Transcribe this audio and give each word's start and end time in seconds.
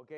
Ok, 0.00 0.12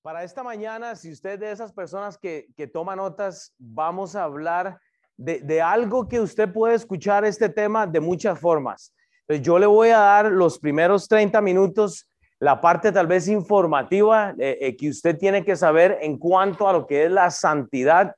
para 0.00 0.24
esta 0.24 0.42
mañana, 0.42 0.96
si 0.96 1.12
usted 1.12 1.38
de 1.38 1.52
esas 1.52 1.74
personas 1.74 2.16
que, 2.16 2.46
que 2.56 2.66
toma 2.66 2.96
notas, 2.96 3.52
vamos 3.58 4.16
a 4.16 4.24
hablar 4.24 4.78
de, 5.18 5.40
de, 5.40 5.60
algo 5.60 6.08
que 6.08 6.20
usted 6.20 6.50
puede 6.50 6.74
escuchar 6.74 7.26
este 7.26 7.50
tema 7.50 7.86
de 7.86 8.00
muchas 8.00 8.40
formas. 8.40 8.94
Yo 9.42 9.58
le 9.58 9.66
voy 9.66 9.90
a 9.90 9.98
dar 9.98 10.32
los 10.32 10.58
primeros 10.58 11.06
30 11.06 11.38
minutos, 11.42 12.08
la 12.38 12.62
parte 12.62 12.92
tal 12.92 13.06
vez 13.06 13.28
informativa 13.28 14.34
eh, 14.38 14.56
eh, 14.58 14.74
que 14.74 14.88
usted 14.88 15.18
tiene 15.18 15.44
que 15.44 15.54
saber 15.54 15.98
en 16.00 16.16
cuanto 16.16 16.66
a 16.66 16.72
lo 16.72 16.86
que 16.86 17.04
es 17.04 17.10
la 17.10 17.30
santidad 17.30 18.16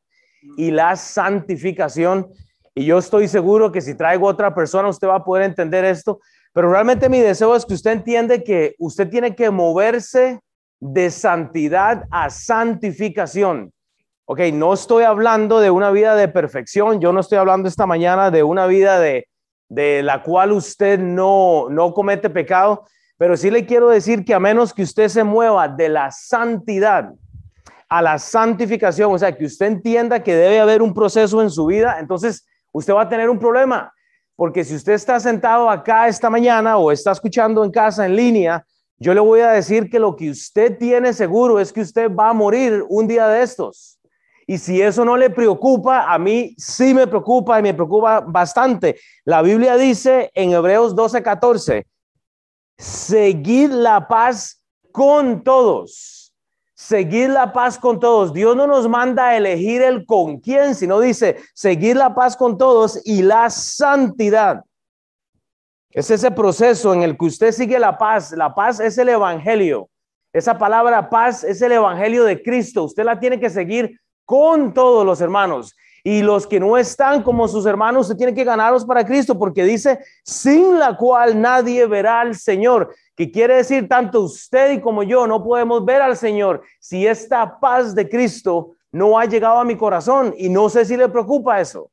y 0.56 0.70
la 0.70 0.94
santificación. 0.94 2.30
Y 2.76 2.84
yo 2.84 2.98
estoy 2.98 3.26
seguro 3.26 3.72
que 3.72 3.80
si 3.80 3.96
traigo 3.96 4.28
otra 4.28 4.54
persona, 4.54 4.88
usted 4.88 5.08
va 5.08 5.16
a 5.16 5.24
poder 5.24 5.46
entender 5.46 5.84
esto. 5.84 6.20
Pero 6.52 6.70
realmente 6.70 7.08
mi 7.08 7.18
deseo 7.18 7.56
es 7.56 7.66
que 7.66 7.74
usted 7.74 7.90
entiende 7.90 8.44
que 8.44 8.76
usted 8.78 9.10
tiene 9.10 9.34
que 9.34 9.50
moverse 9.50 10.40
de 10.84 11.12
santidad 11.12 12.06
a 12.10 12.28
santificación. 12.28 13.72
Ok, 14.24 14.40
no 14.52 14.74
estoy 14.74 15.04
hablando 15.04 15.60
de 15.60 15.70
una 15.70 15.92
vida 15.92 16.16
de 16.16 16.26
perfección, 16.26 17.00
yo 17.00 17.12
no 17.12 17.20
estoy 17.20 17.38
hablando 17.38 17.68
esta 17.68 17.86
mañana 17.86 18.32
de 18.32 18.42
una 18.42 18.66
vida 18.66 18.98
de, 18.98 19.28
de 19.68 20.02
la 20.02 20.24
cual 20.24 20.50
usted 20.50 20.98
no, 20.98 21.68
no 21.70 21.94
comete 21.94 22.30
pecado, 22.30 22.84
pero 23.16 23.36
sí 23.36 23.48
le 23.48 23.64
quiero 23.64 23.90
decir 23.90 24.24
que 24.24 24.34
a 24.34 24.40
menos 24.40 24.74
que 24.74 24.82
usted 24.82 25.06
se 25.06 25.22
mueva 25.22 25.68
de 25.68 25.88
la 25.88 26.10
santidad 26.10 27.12
a 27.88 28.02
la 28.02 28.18
santificación, 28.18 29.12
o 29.12 29.18
sea, 29.18 29.36
que 29.36 29.44
usted 29.44 29.66
entienda 29.66 30.20
que 30.20 30.34
debe 30.34 30.58
haber 30.58 30.82
un 30.82 30.92
proceso 30.92 31.42
en 31.42 31.50
su 31.50 31.66
vida, 31.66 31.98
entonces 32.00 32.44
usted 32.72 32.92
va 32.92 33.02
a 33.02 33.08
tener 33.08 33.30
un 33.30 33.38
problema, 33.38 33.92
porque 34.34 34.64
si 34.64 34.74
usted 34.74 34.94
está 34.94 35.20
sentado 35.20 35.70
acá 35.70 36.08
esta 36.08 36.28
mañana 36.28 36.76
o 36.76 36.90
está 36.90 37.12
escuchando 37.12 37.62
en 37.62 37.70
casa 37.70 38.04
en 38.04 38.16
línea, 38.16 38.66
yo 39.02 39.14
le 39.14 39.20
voy 39.20 39.40
a 39.40 39.50
decir 39.50 39.90
que 39.90 39.98
lo 39.98 40.14
que 40.14 40.30
usted 40.30 40.78
tiene 40.78 41.12
seguro 41.12 41.58
es 41.58 41.72
que 41.72 41.80
usted 41.80 42.08
va 42.08 42.28
a 42.28 42.32
morir 42.32 42.84
un 42.88 43.08
día 43.08 43.26
de 43.26 43.42
estos. 43.42 43.98
Y 44.46 44.58
si 44.58 44.80
eso 44.80 45.04
no 45.04 45.16
le 45.16 45.28
preocupa, 45.28 46.12
a 46.12 46.18
mí 46.20 46.54
sí 46.56 46.94
me 46.94 47.08
preocupa 47.08 47.58
y 47.58 47.62
me 47.62 47.74
preocupa 47.74 48.20
bastante. 48.20 48.96
La 49.24 49.42
Biblia 49.42 49.76
dice 49.76 50.30
en 50.34 50.52
Hebreos 50.52 50.94
12:14, 50.94 51.84
seguid 52.78 53.70
la 53.70 54.06
paz 54.06 54.62
con 54.92 55.42
todos. 55.42 56.32
Seguid 56.74 57.30
la 57.30 57.52
paz 57.52 57.78
con 57.78 57.98
todos. 57.98 58.32
Dios 58.32 58.54
no 58.54 58.68
nos 58.68 58.88
manda 58.88 59.30
a 59.30 59.36
elegir 59.36 59.82
el 59.82 60.06
con 60.06 60.38
quién, 60.38 60.76
sino 60.76 61.00
dice, 61.00 61.38
seguid 61.54 61.96
la 61.96 62.14
paz 62.14 62.36
con 62.36 62.56
todos 62.56 63.00
y 63.04 63.22
la 63.22 63.50
santidad 63.50 64.62
es 65.92 66.10
ese 66.10 66.30
proceso 66.30 66.94
en 66.94 67.02
el 67.02 67.16
que 67.18 67.26
usted 67.26 67.52
sigue 67.52 67.78
la 67.78 67.98
paz. 67.98 68.32
La 68.32 68.54
paz 68.54 68.80
es 68.80 68.96
el 68.96 69.10
evangelio. 69.10 69.88
Esa 70.32 70.56
palabra 70.56 71.10
paz 71.10 71.44
es 71.44 71.60
el 71.60 71.72
evangelio 71.72 72.24
de 72.24 72.42
Cristo. 72.42 72.84
Usted 72.84 73.04
la 73.04 73.20
tiene 73.20 73.38
que 73.38 73.50
seguir 73.50 74.00
con 74.24 74.72
todos 74.72 75.04
los 75.04 75.20
hermanos. 75.20 75.76
Y 76.02 76.22
los 76.22 76.46
que 76.46 76.58
no 76.58 76.78
están 76.78 77.22
como 77.22 77.46
sus 77.46 77.66
hermanos, 77.66 78.06
usted 78.06 78.16
tiene 78.16 78.34
que 78.34 78.42
ganarlos 78.42 78.84
para 78.84 79.04
Cristo, 79.04 79.38
porque 79.38 79.62
dice, 79.62 80.00
sin 80.24 80.78
la 80.78 80.96
cual 80.96 81.40
nadie 81.40 81.86
verá 81.86 82.20
al 82.20 82.34
Señor. 82.34 82.94
Que 83.14 83.30
quiere 83.30 83.56
decir, 83.56 83.86
tanto 83.86 84.22
usted 84.22 84.80
como 84.80 85.02
yo 85.02 85.26
no 85.26 85.44
podemos 85.44 85.84
ver 85.84 86.00
al 86.00 86.16
Señor 86.16 86.62
si 86.80 87.06
esta 87.06 87.60
paz 87.60 87.94
de 87.94 88.08
Cristo 88.08 88.72
no 88.90 89.18
ha 89.18 89.26
llegado 89.26 89.58
a 89.58 89.64
mi 89.64 89.76
corazón. 89.76 90.34
Y 90.38 90.48
no 90.48 90.70
sé 90.70 90.86
si 90.86 90.96
le 90.96 91.08
preocupa 91.10 91.60
eso. 91.60 91.90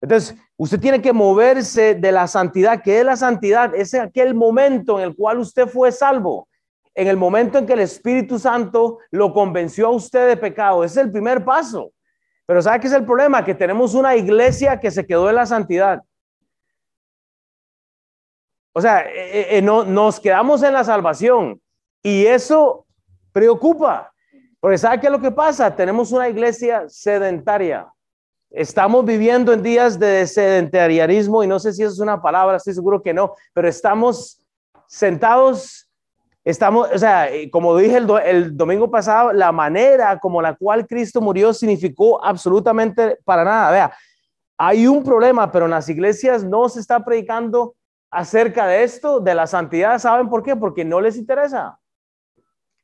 Entonces, 0.00 0.36
usted 0.56 0.80
tiene 0.80 1.02
que 1.02 1.12
moverse 1.12 1.94
de 1.94 2.12
la 2.12 2.26
santidad. 2.26 2.82
¿Qué 2.82 3.00
es 3.00 3.04
la 3.04 3.16
santidad? 3.16 3.74
Es 3.74 3.94
aquel 3.94 4.34
momento 4.34 4.98
en 4.98 5.08
el 5.08 5.16
cual 5.16 5.38
usted 5.38 5.66
fue 5.66 5.92
salvo. 5.92 6.48
En 6.94 7.06
el 7.06 7.16
momento 7.16 7.58
en 7.58 7.66
que 7.66 7.74
el 7.74 7.80
Espíritu 7.80 8.38
Santo 8.38 8.98
lo 9.10 9.32
convenció 9.32 9.88
a 9.88 9.90
usted 9.90 10.28
de 10.28 10.36
pecado. 10.36 10.82
Es 10.84 10.96
el 10.96 11.10
primer 11.10 11.44
paso. 11.44 11.92
Pero 12.46 12.62
¿sabe 12.62 12.80
qué 12.80 12.86
es 12.86 12.92
el 12.92 13.04
problema? 13.04 13.44
Que 13.44 13.54
tenemos 13.54 13.94
una 13.94 14.16
iglesia 14.16 14.80
que 14.80 14.90
se 14.90 15.06
quedó 15.06 15.28
en 15.28 15.36
la 15.36 15.46
santidad. 15.46 16.02
O 18.72 18.80
sea, 18.80 19.02
eh, 19.02 19.12
eh, 19.14 19.46
eh, 19.58 19.62
no, 19.62 19.84
nos 19.84 20.18
quedamos 20.18 20.62
en 20.62 20.72
la 20.72 20.82
salvación. 20.82 21.60
Y 22.02 22.24
eso 22.26 22.86
preocupa. 23.32 24.12
Porque 24.58 24.78
¿sabe 24.78 25.00
qué 25.00 25.06
es 25.06 25.12
lo 25.12 25.20
que 25.20 25.30
pasa? 25.30 25.74
Tenemos 25.74 26.12
una 26.12 26.28
iglesia 26.28 26.88
sedentaria. 26.88 27.86
Estamos 28.50 29.04
viviendo 29.04 29.52
en 29.52 29.62
días 29.62 29.96
de 29.98 30.26
sedentarismo 30.26 31.44
y 31.44 31.46
no 31.46 31.60
sé 31.60 31.72
si 31.72 31.84
eso 31.84 31.92
es 31.92 32.00
una 32.00 32.20
palabra, 32.20 32.56
estoy 32.56 32.74
seguro 32.74 33.00
que 33.00 33.14
no, 33.14 33.34
pero 33.54 33.68
estamos 33.68 34.44
sentados, 34.88 35.88
estamos, 36.42 36.88
o 36.92 36.98
sea, 36.98 37.28
como 37.52 37.76
dije 37.76 37.98
el, 37.98 38.10
el 38.24 38.56
domingo 38.56 38.90
pasado, 38.90 39.32
la 39.32 39.52
manera 39.52 40.18
como 40.18 40.42
la 40.42 40.56
cual 40.56 40.84
Cristo 40.88 41.20
murió 41.20 41.54
significó 41.54 42.24
absolutamente 42.24 43.18
para 43.24 43.44
nada. 43.44 43.70
Vea, 43.70 43.96
hay 44.58 44.88
un 44.88 45.04
problema, 45.04 45.52
pero 45.52 45.66
en 45.66 45.70
las 45.70 45.88
iglesias 45.88 46.42
no 46.42 46.68
se 46.68 46.80
está 46.80 47.04
predicando 47.04 47.76
acerca 48.10 48.66
de 48.66 48.82
esto, 48.82 49.20
de 49.20 49.34
la 49.34 49.46
santidad. 49.46 50.00
¿Saben 50.00 50.28
por 50.28 50.42
qué? 50.42 50.56
Porque 50.56 50.84
no 50.84 51.00
les 51.00 51.16
interesa. 51.16 51.78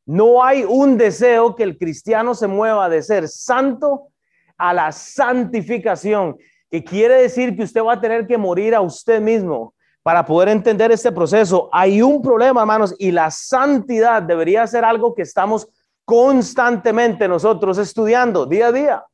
No 0.04 0.44
hay 0.44 0.62
un 0.62 0.96
deseo 0.96 1.56
que 1.56 1.64
el 1.64 1.76
cristiano 1.76 2.36
se 2.36 2.46
mueva 2.46 2.88
de 2.88 3.02
ser 3.02 3.26
santo 3.26 4.12
a 4.56 4.72
la 4.72 4.92
santificación, 4.92 6.36
que 6.70 6.82
quiere 6.82 7.22
decir 7.22 7.56
que 7.56 7.62
usted 7.62 7.82
va 7.82 7.94
a 7.94 8.00
tener 8.00 8.26
que 8.26 8.38
morir 8.38 8.74
a 8.74 8.80
usted 8.80 9.20
mismo 9.20 9.74
para 10.02 10.24
poder 10.24 10.48
entender 10.48 10.92
este 10.92 11.10
proceso. 11.12 11.68
Hay 11.72 12.00
un 12.00 12.22
problema, 12.22 12.60
hermanos, 12.60 12.94
y 12.98 13.10
la 13.10 13.30
santidad 13.30 14.22
debería 14.22 14.66
ser 14.66 14.84
algo 14.84 15.14
que 15.14 15.22
estamos 15.22 15.68
constantemente 16.04 17.26
nosotros 17.26 17.78
estudiando 17.78 18.46
día 18.46 18.68
a 18.68 18.72
día, 18.72 19.04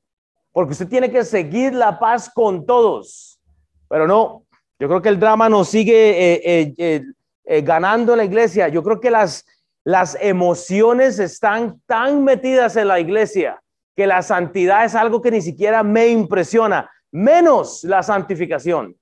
porque 0.53 0.73
usted 0.73 0.89
tiene 0.89 1.11
que 1.11 1.25
seguir 1.25 1.73
la 1.75 1.99
paz 1.99 2.31
con 2.33 2.67
todos, 2.67 3.41
pero 3.89 4.07
no, 4.07 4.45
yo 4.79 4.89
creo 4.89 5.01
que 5.01 5.09
el 5.09 5.21
drama 5.21 5.49
nos 5.49 5.69
sigue 5.69 6.35
eh, 6.35 6.75
eh, 6.77 7.03
eh, 7.45 7.61
ganando 7.63 8.13
en 8.13 8.19
la 8.19 8.25
iglesia. 8.25 8.69
Yo 8.69 8.83
creo 8.83 9.01
que 9.01 9.11
las, 9.11 9.47
las 9.85 10.19
emociones 10.21 11.19
están 11.19 11.81
tan 11.87 12.25
metidas 12.25 12.77
en 12.77 12.89
la 12.89 12.99
iglesia 12.99 13.62
que 13.95 14.07
la 14.07 14.23
santidad 14.23 14.85
es 14.85 14.95
algo 14.95 15.21
que 15.21 15.31
ni 15.31 15.43
siquiera 15.43 15.83
me 15.83 16.09
impresiona, 16.09 16.91
menos 17.11 17.85
la 17.85 18.03
santificación. 18.03 18.97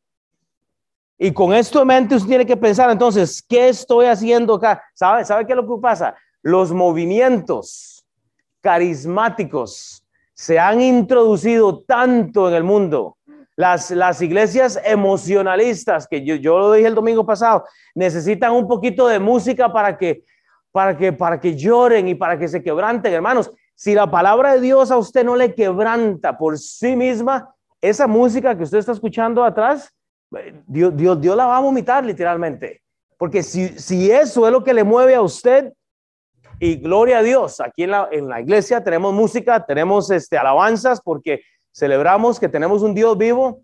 Y 1.18 1.32
con 1.32 1.52
esto 1.52 1.82
en 1.82 1.88
mente 1.88 2.14
usted 2.14 2.28
tiene 2.28 2.46
que 2.46 2.56
pensar 2.56 2.90
entonces, 2.90 3.44
¿qué 3.46 3.68
estoy 3.68 4.06
haciendo 4.06 4.54
acá? 4.54 4.82
¿Sabe, 4.94 5.24
¿Sabe 5.24 5.46
qué 5.46 5.52
es 5.52 5.56
lo 5.56 5.68
que 5.68 5.80
pasa? 5.80 6.14
Los 6.42 6.72
movimientos 6.72 8.06
carismáticos 8.62 10.02
se 10.32 10.58
han 10.58 10.80
introducido 10.80 11.82
tanto 11.82 12.48
en 12.48 12.54
el 12.54 12.64
mundo. 12.64 13.18
Las, 13.56 13.90
las 13.90 14.22
iglesias 14.22 14.80
emocionalistas, 14.82 16.08
que 16.08 16.24
yo, 16.24 16.36
yo 16.36 16.58
lo 16.58 16.72
dije 16.72 16.88
el 16.88 16.94
domingo 16.94 17.26
pasado, 17.26 17.64
necesitan 17.94 18.52
un 18.52 18.66
poquito 18.66 19.06
de 19.06 19.18
música 19.18 19.70
para 19.70 19.98
que, 19.98 20.24
para 20.72 20.96
que, 20.96 21.12
para 21.12 21.38
que 21.38 21.54
lloren 21.54 22.08
y 22.08 22.14
para 22.14 22.38
que 22.38 22.48
se 22.48 22.62
quebranten, 22.62 23.12
hermanos. 23.12 23.50
Si 23.80 23.94
la 23.94 24.10
palabra 24.10 24.52
de 24.52 24.60
Dios 24.60 24.90
a 24.90 24.98
usted 24.98 25.24
no 25.24 25.36
le 25.36 25.54
quebranta 25.54 26.36
por 26.36 26.58
sí 26.58 26.94
misma, 26.96 27.54
esa 27.80 28.06
música 28.06 28.54
que 28.54 28.64
usted 28.64 28.76
está 28.76 28.92
escuchando 28.92 29.42
atrás, 29.42 29.90
Dios, 30.66 30.94
Dios, 30.94 31.18
Dios 31.18 31.34
la 31.34 31.46
va 31.46 31.56
a 31.56 31.60
vomitar 31.60 32.04
literalmente. 32.04 32.82
Porque 33.16 33.42
si, 33.42 33.68
si 33.78 34.10
eso 34.10 34.46
es 34.46 34.52
lo 34.52 34.62
que 34.62 34.74
le 34.74 34.84
mueve 34.84 35.14
a 35.14 35.22
usted, 35.22 35.72
y 36.58 36.76
gloria 36.76 37.20
a 37.20 37.22
Dios, 37.22 37.58
aquí 37.58 37.84
en 37.84 37.92
la, 37.92 38.06
en 38.12 38.28
la 38.28 38.42
iglesia 38.42 38.84
tenemos 38.84 39.14
música, 39.14 39.64
tenemos 39.64 40.10
este, 40.10 40.36
alabanzas, 40.36 41.00
porque 41.00 41.40
celebramos 41.72 42.38
que 42.38 42.50
tenemos 42.50 42.82
un 42.82 42.94
Dios 42.94 43.16
vivo. 43.16 43.62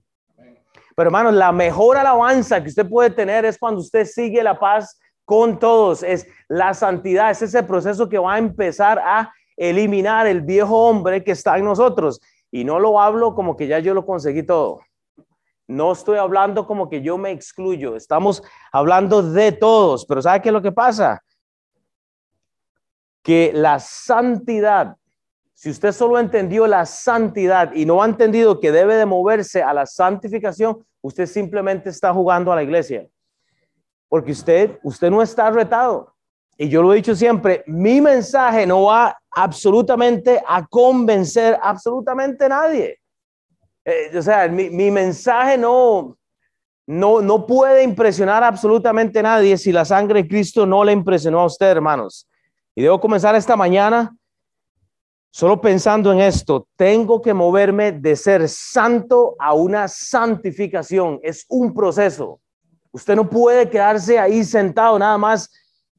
Pero 0.96 1.08
hermanos, 1.08 1.34
la 1.34 1.52
mejor 1.52 1.98
alabanza 1.98 2.62
que 2.62 2.70
usted 2.70 2.88
puede 2.88 3.10
tener 3.10 3.44
es 3.44 3.58
cuando 3.58 3.82
usted 3.82 4.06
sigue 4.06 4.42
la 4.42 4.58
paz 4.58 4.98
con 5.26 5.58
todos, 5.58 6.02
es 6.02 6.26
la 6.48 6.72
santidad, 6.72 7.30
es 7.30 7.42
ese 7.42 7.62
proceso 7.62 8.08
que 8.08 8.16
va 8.16 8.36
a 8.36 8.38
empezar 8.38 8.98
a 8.98 9.30
eliminar 9.56 10.26
el 10.26 10.42
viejo 10.42 10.88
hombre 10.88 11.24
que 11.24 11.32
está 11.32 11.56
en 11.58 11.64
nosotros. 11.64 12.20
Y 12.50 12.64
no 12.64 12.78
lo 12.78 13.00
hablo 13.00 13.34
como 13.34 13.56
que 13.56 13.66
ya 13.66 13.78
yo 13.78 13.94
lo 13.94 14.04
conseguí 14.06 14.42
todo. 14.42 14.80
No 15.66 15.92
estoy 15.92 16.18
hablando 16.18 16.66
como 16.66 16.88
que 16.88 17.02
yo 17.02 17.18
me 17.18 17.32
excluyo. 17.32 17.96
Estamos 17.96 18.42
hablando 18.70 19.22
de 19.22 19.52
todos. 19.52 20.06
Pero 20.06 20.22
¿sabe 20.22 20.42
qué 20.42 20.50
es 20.50 20.52
lo 20.52 20.62
que 20.62 20.72
pasa? 20.72 21.22
Que 23.22 23.50
la 23.52 23.80
santidad, 23.80 24.96
si 25.54 25.70
usted 25.70 25.90
solo 25.90 26.20
entendió 26.20 26.66
la 26.66 26.86
santidad 26.86 27.72
y 27.74 27.84
no 27.84 28.00
ha 28.00 28.06
entendido 28.06 28.60
que 28.60 28.70
debe 28.70 28.94
de 28.94 29.06
moverse 29.06 29.62
a 29.62 29.74
la 29.74 29.86
santificación, 29.86 30.86
usted 31.00 31.26
simplemente 31.26 31.90
está 31.90 32.12
jugando 32.12 32.52
a 32.52 32.56
la 32.56 32.62
iglesia. 32.62 33.08
Porque 34.08 34.30
usted, 34.30 34.78
usted 34.84 35.10
no 35.10 35.20
está 35.20 35.50
retado 35.50 36.16
y 36.58 36.68
yo 36.68 36.82
lo 36.82 36.92
he 36.92 36.96
dicho 36.96 37.14
siempre, 37.14 37.62
mi 37.66 38.00
mensaje 38.00 38.66
no 38.66 38.84
va 38.84 39.18
absolutamente 39.36 40.42
a 40.46 40.66
convencer 40.66 41.58
absolutamente 41.62 42.48
nadie. 42.48 42.98
Eh, 43.84 44.16
o 44.16 44.22
sea, 44.22 44.48
mi, 44.48 44.70
mi, 44.70 44.90
mensaje 44.90 45.58
no, 45.58 46.16
no, 46.86 47.20
no 47.20 47.46
puede 47.46 47.82
impresionar 47.82 48.42
absolutamente 48.42 49.22
nadie 49.22 49.58
si 49.58 49.72
la 49.72 49.84
sangre 49.84 50.22
de 50.22 50.28
Cristo 50.28 50.64
no 50.64 50.82
le 50.82 50.92
impresionó 50.92 51.40
a 51.40 51.46
usted, 51.46 51.66
hermanos. 51.66 52.26
Y 52.74 52.82
debo 52.82 52.98
comenzar 52.98 53.34
esta 53.34 53.56
mañana 53.56 54.16
solo 55.30 55.60
pensando 55.60 56.10
en 56.14 56.20
esto. 56.20 56.66
Tengo 56.74 57.20
que 57.20 57.34
moverme 57.34 57.92
de 57.92 58.16
ser 58.16 58.48
santo 58.48 59.36
a 59.38 59.52
una 59.52 59.86
santificación. 59.86 61.20
Es 61.22 61.44
un 61.50 61.74
proceso. 61.74 62.40
Usted 62.90 63.14
no 63.14 63.28
puede 63.28 63.68
quedarse 63.68 64.18
ahí 64.18 64.42
sentado 64.44 64.98
nada 64.98 65.18
más 65.18 65.50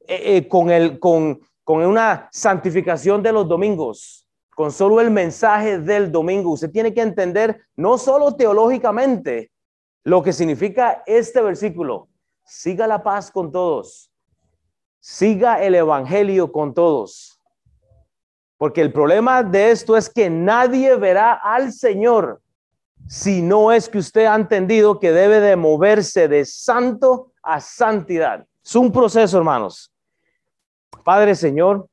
eh, 0.08 0.38
eh, 0.38 0.48
con, 0.48 0.70
el, 0.70 0.98
con, 0.98 1.38
con 1.68 1.84
una 1.84 2.30
santificación 2.32 3.22
de 3.22 3.30
los 3.30 3.46
domingos 3.46 4.26
con 4.54 4.72
solo 4.72 5.02
el 5.02 5.10
mensaje 5.10 5.78
del 5.78 6.10
domingo. 6.10 6.52
Usted 6.52 6.70
tiene 6.70 6.94
que 6.94 7.02
entender 7.02 7.60
no 7.76 7.98
solo 7.98 8.34
teológicamente 8.34 9.50
lo 10.02 10.22
que 10.22 10.32
significa 10.32 11.02
este 11.04 11.42
versículo. 11.42 12.08
Siga 12.42 12.86
la 12.86 13.02
paz 13.02 13.30
con 13.30 13.52
todos. 13.52 14.10
Siga 14.98 15.62
el 15.62 15.74
evangelio 15.74 16.50
con 16.50 16.72
todos. 16.72 17.38
Porque 18.56 18.80
el 18.80 18.90
problema 18.90 19.42
de 19.42 19.70
esto 19.70 19.94
es 19.94 20.08
que 20.08 20.30
nadie 20.30 20.96
verá 20.96 21.34
al 21.34 21.74
Señor 21.74 22.40
si 23.06 23.42
no 23.42 23.72
es 23.72 23.90
que 23.90 23.98
usted 23.98 24.24
ha 24.24 24.36
entendido 24.36 24.98
que 24.98 25.12
debe 25.12 25.38
de 25.40 25.54
moverse 25.56 26.28
de 26.28 26.46
santo 26.46 27.32
a 27.42 27.60
santidad. 27.60 28.46
Es 28.64 28.74
un 28.74 28.90
proceso, 28.90 29.36
hermanos. 29.36 29.92
Padre 31.08 31.34
Señor, 31.36 31.88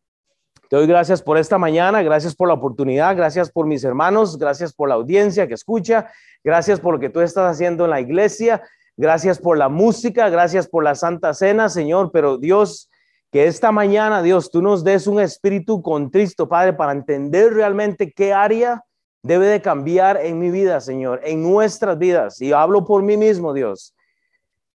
te 0.70 0.76
doy 0.76 0.88
gracias 0.88 1.22
por 1.22 1.38
esta 1.38 1.58
mañana, 1.58 2.04
gracias 2.04 2.36
por 2.36 2.50
la 2.50 2.56
oportunidad, 2.56 3.16
gracias 3.16 3.50
por 3.50 3.66
mis 3.66 3.86
hermanos, 3.86 4.38
gracias 4.38 4.74
por 4.74 4.90
la 4.90 4.96
audiencia 4.96 5.48
que 5.48 5.54
escucha, 5.54 6.12
gracias 6.44 6.82
por 6.82 6.96
lo 6.96 7.00
que 7.00 7.10
tú 7.10 7.22
estás 7.22 7.50
haciendo 7.50 7.86
en 7.86 7.92
la 7.92 8.02
iglesia, 8.02 8.62
gracias 8.98 9.40
por 9.40 9.58
la 9.58 9.70
música, 9.70 10.28
gracias 10.28 10.68
por 10.68 10.84
la 10.84 10.96
Santa 10.96 11.34
Cena, 11.34 11.70
Señor, 11.70 12.12
pero 12.12 12.38
Dios, 12.38 12.90
que 13.32 13.48
esta 13.48 13.72
mañana, 13.72 14.22
Dios, 14.22 14.52
tú 14.52 14.62
nos 14.62 14.84
des 14.84 15.08
un 15.08 15.22
espíritu 15.22 15.82
contristo, 15.82 16.50
Padre, 16.50 16.74
para 16.74 16.92
entender 16.92 17.54
realmente 17.54 18.12
qué 18.12 18.34
área 18.34 18.84
debe 19.24 19.48
de 19.48 19.62
cambiar 19.62 20.18
en 20.26 20.40
mi 20.40 20.52
vida, 20.52 20.82
Señor, 20.82 21.22
en 21.24 21.42
nuestras 21.42 21.98
vidas. 21.98 22.42
Y 22.42 22.52
hablo 22.52 22.84
por 22.84 23.02
mí 23.02 23.16
mismo, 23.16 23.54
Dios. 23.54 23.95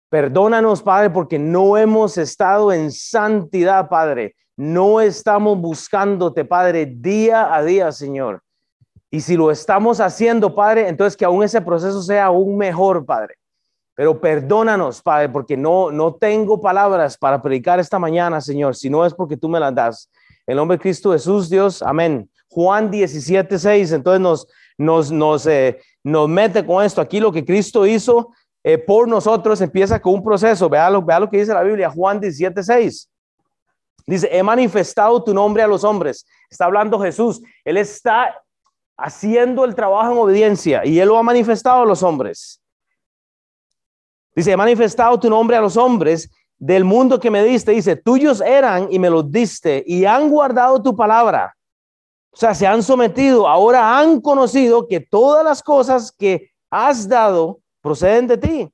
Perdónanos, 0.09 0.81
Padre, 0.81 1.09
porque 1.09 1.38
no 1.38 1.77
hemos 1.77 2.18
estado 2.18 2.71
en 2.71 2.92
santidad, 2.92 3.89
Padre. 3.89 4.36
No 4.56 5.01
estamos 5.01 5.57
buscándote, 5.59 6.45
Padre, 6.45 6.86
día 6.86 7.54
a 7.54 7.62
día, 7.62 7.92
Señor. 7.92 8.42
Y 9.12 9.21
si 9.21 9.36
lo 9.36 9.51
estamos 9.51 10.00
haciendo, 10.00 10.56
Padre, 10.56 10.88
entonces 10.88 11.18
que 11.18 11.25
aún 11.25 11.44
ese 11.44 11.62
proceso 11.62 12.01
sea 12.01 12.25
aún 12.25 12.57
mejor, 12.57 13.06
Padre. 13.06 13.36
Pero 13.95 14.19
perdónanos, 14.19 15.01
Padre, 15.01 15.27
porque 15.30 15.57
no, 15.57 15.92
no 15.92 16.13
tengo 16.15 16.62
palabras 16.62 17.18
para 17.18 17.42
predicar 17.42 17.80
esta 17.80 18.00
mañana, 18.00 18.39
Señor, 18.39 18.75
si 18.75 18.89
no 18.89 19.06
es 19.06 19.13
porque 19.13 19.36
tú 19.36 19.50
me 19.50 19.60
las 19.60 19.75
das. 19.75 20.10
En 20.45 20.56
nombre 20.56 20.77
de 20.77 20.81
Cristo 20.81 21.12
Jesús, 21.12 21.50
Dios, 21.50 21.81
amén. 21.81 22.30
Juan 22.48 22.89
17, 22.89 23.60
6, 23.60 23.92
entonces 23.92 24.21
nos, 24.21 24.48
nos, 24.77 25.12
nos, 25.12 25.45
eh, 25.48 25.80
nos 26.03 26.30
mete 26.30 26.65
con 26.65 26.83
esto. 26.83 27.01
Aquí 27.01 27.19
lo 27.19 27.31
que 27.31 27.44
Cristo 27.44 27.86
hizo 27.86 28.31
eh, 28.69 28.78
por 28.78 29.08
nosotros 29.08 29.62
empieza 29.62 29.98
con 29.98 30.16
un 30.16 30.22
proceso. 30.22 30.68
Vea 30.68 30.90
lo, 30.90 31.02
vea 31.02 31.22
lo 31.22 31.30
que 31.30 31.38
dice 31.38 31.54
la 31.54 31.64
Biblia, 31.64 31.90
Juan 31.90 32.19
17, 32.19 32.62
6. 32.62 33.10
Dice, 34.06 34.30
he 34.30 34.44
manifestado 34.44 35.24
tu 35.24 35.34
nombre 35.34 35.64
a 35.64 35.68
los 35.68 35.86
hombres. 35.86 36.28
Está 36.50 36.66
hablando 36.66 37.00
Jesús. 37.00 37.42
Él 37.64 37.78
está 37.78 38.44
haciendo 38.98 39.64
el 39.64 39.74
trabajo 39.74 40.12
en 40.12 40.18
obediencia 40.18 40.86
y 40.86 41.00
él 41.00 41.08
lo 41.08 41.18
ha 41.18 41.24
manifestado 41.24 41.84
a 41.84 41.86
los 41.86 42.04
hombres. 42.04 42.62
Dice, 44.36 44.52
he 44.52 44.58
manifestado 44.58 45.18
tu 45.18 45.30
nombre 45.30 45.56
a 45.56 45.62
los 45.62 45.78
hombres 45.78 46.30
del 46.58 46.84
mundo 46.84 47.22
que 47.22 47.31
me 47.31 47.46
diste. 47.46 47.72
Dice, 47.72 47.96
tuyos 47.96 48.42
eran 48.42 48.90
y 48.92 49.00
me 49.00 49.10
los 49.10 49.31
diste 49.31 49.81
y 49.88 50.04
han 50.04 50.30
guardado 50.30 50.84
tu 50.84 50.94
palabra. 50.94 51.56
O 52.31 52.36
sea, 52.36 52.54
se 52.54 52.68
han 52.68 52.84
sometido, 52.84 53.48
ahora 53.48 53.98
han 53.98 54.20
conocido 54.20 54.90
que 54.90 55.00
todas 55.00 55.46
las 55.46 55.63
cosas 55.63 56.12
que 56.12 56.52
has 56.70 57.08
dado 57.08 57.62
proceden 57.88 58.28
de 58.28 58.38
ti. 58.38 58.69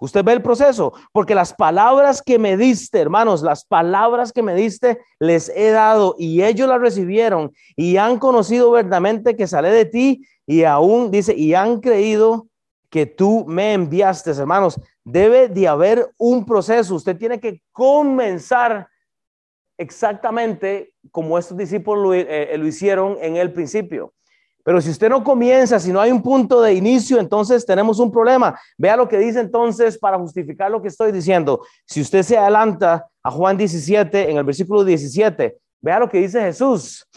Usted 0.00 0.24
ve 0.24 0.32
el 0.32 0.42
proceso, 0.42 0.92
porque 1.12 1.34
las 1.34 1.52
palabras 1.52 2.22
que 2.22 2.38
me 2.38 2.56
diste, 2.56 3.00
hermanos, 3.00 3.42
las 3.42 3.64
palabras 3.64 4.32
que 4.32 4.42
me 4.42 4.54
diste, 4.54 5.00
les 5.18 5.50
he 5.50 5.70
dado 5.70 6.14
y 6.18 6.42
ellos 6.44 6.68
las 6.68 6.80
recibieron 6.80 7.52
y 7.76 7.96
han 7.96 8.18
conocido 8.18 8.70
verdaderamente 8.70 9.36
que 9.36 9.48
sale 9.48 9.70
de 9.70 9.84
ti 9.84 10.22
y 10.46 10.62
aún 10.62 11.10
dice, 11.10 11.34
y 11.34 11.54
han 11.54 11.80
creído 11.80 12.46
que 12.90 13.04
tú 13.04 13.44
me 13.46 13.74
enviaste, 13.74 14.30
hermanos. 14.30 14.80
Debe 15.04 15.48
de 15.48 15.68
haber 15.68 16.10
un 16.16 16.46
proceso. 16.46 16.94
Usted 16.94 17.16
tiene 17.18 17.38
que 17.40 17.60
comenzar 17.72 18.88
exactamente 19.76 20.94
como 21.10 21.38
estos 21.38 21.56
discípulos 21.56 22.02
lo, 22.02 22.14
eh, 22.14 22.56
lo 22.56 22.66
hicieron 22.66 23.18
en 23.20 23.36
el 23.36 23.52
principio. 23.52 24.14
Pero 24.68 24.82
si 24.82 24.90
usted 24.90 25.08
no 25.08 25.24
comienza, 25.24 25.80
si 25.80 25.90
no 25.90 25.98
hay 25.98 26.12
un 26.12 26.20
punto 26.20 26.60
de 26.60 26.74
inicio, 26.74 27.18
entonces 27.18 27.64
tenemos 27.64 27.98
un 28.00 28.12
problema. 28.12 28.60
Vea 28.76 28.98
lo 28.98 29.08
que 29.08 29.16
dice 29.16 29.40
entonces 29.40 29.96
para 29.96 30.18
justificar 30.18 30.70
lo 30.70 30.82
que 30.82 30.88
estoy 30.88 31.10
diciendo. 31.10 31.62
Si 31.86 32.02
usted 32.02 32.22
se 32.22 32.36
adelanta 32.36 33.08
a 33.22 33.30
Juan 33.30 33.56
17, 33.56 34.30
en 34.30 34.36
el 34.36 34.44
versículo 34.44 34.84
17, 34.84 35.56
vea 35.80 35.98
lo 35.98 36.10
que 36.10 36.18
dice 36.18 36.42
Jesús. 36.42 37.08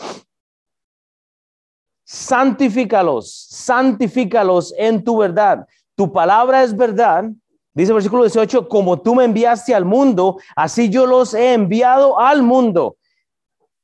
Santifícalos, 2.06 3.48
santifícalos 3.50 4.74
en 4.78 5.04
tu 5.04 5.18
verdad. 5.18 5.68
Tu 5.94 6.10
palabra 6.10 6.64
es 6.64 6.74
verdad. 6.74 7.26
Dice 7.74 7.92
el 7.92 7.96
versículo 7.96 8.24
18, 8.24 8.70
como 8.70 9.02
tú 9.02 9.14
me 9.14 9.26
enviaste 9.26 9.76
al 9.76 9.84
mundo, 9.84 10.38
así 10.56 10.88
yo 10.88 11.06
los 11.06 11.34
he 11.34 11.52
enviado 11.52 12.18
al 12.18 12.44
mundo. 12.44 12.96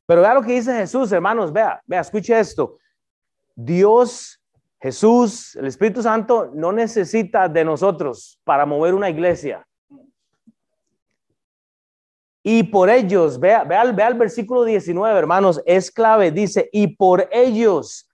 Pero 0.05 0.21
vea 0.21 0.35
lo 0.35 0.41
que 0.41 0.53
dice 0.53 0.73
Jesús, 0.73 1.11
hermanos, 1.11 1.51
vea, 1.51 1.81
vea, 1.85 1.99
escuche 1.99 2.39
esto. 2.39 2.77
Dios, 3.59 4.39
Jesús, 4.79 5.55
el 5.55 5.65
Espíritu 5.65 6.03
Santo 6.03 6.51
no 6.53 6.71
necesita 6.71 7.49
de 7.49 7.65
nosotros 7.65 8.39
para 8.43 8.67
mover 8.67 8.93
una 8.93 9.09
iglesia. 9.09 9.67
Y 12.43 12.63
por 12.63 12.87
ellos, 12.91 13.39
vea, 13.39 13.63
vea, 13.63 13.83
vea 13.91 14.07
el 14.09 14.13
versículo 14.13 14.63
19, 14.63 15.17
hermanos, 15.17 15.59
es 15.65 15.89
clave. 15.89 16.31
Dice, 16.31 16.69
y 16.71 16.95
por 16.95 17.27
ellos 17.31 18.07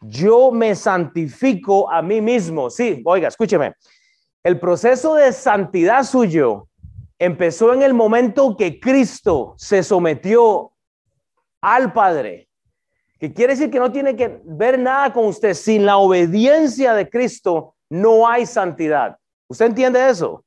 yo 0.00 0.50
me 0.50 0.74
santifico 0.74 1.88
a 1.88 2.02
mí 2.02 2.20
mismo. 2.20 2.68
Sí, 2.68 3.00
oiga, 3.06 3.28
escúcheme. 3.28 3.74
El 4.42 4.58
proceso 4.58 5.14
de 5.14 5.32
santidad 5.32 6.02
suyo 6.02 6.68
empezó 7.20 7.72
en 7.72 7.82
el 7.82 7.94
momento 7.94 8.56
que 8.56 8.80
Cristo 8.80 9.54
se 9.56 9.84
sometió 9.84 10.72
al 11.60 11.92
Padre 11.92 12.47
que 13.18 13.32
quiere 13.32 13.54
decir 13.54 13.70
que 13.70 13.80
no 13.80 13.90
tiene 13.90 14.14
que 14.14 14.40
ver 14.44 14.78
nada 14.78 15.12
con 15.12 15.26
usted. 15.26 15.54
Sin 15.54 15.84
la 15.84 15.98
obediencia 15.98 16.94
de 16.94 17.08
Cristo 17.08 17.74
no 17.90 18.28
hay 18.28 18.46
santidad. 18.46 19.16
¿Usted 19.48 19.66
entiende 19.66 20.08
eso? 20.08 20.32
O 20.32 20.44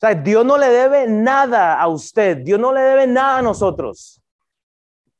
sea, 0.00 0.14
Dios 0.14 0.44
no 0.44 0.56
le 0.58 0.68
debe 0.68 1.06
nada 1.06 1.80
a 1.80 1.86
usted, 1.88 2.38
Dios 2.38 2.58
no 2.58 2.72
le 2.72 2.80
debe 2.80 3.06
nada 3.06 3.38
a 3.38 3.42
nosotros. 3.42 4.20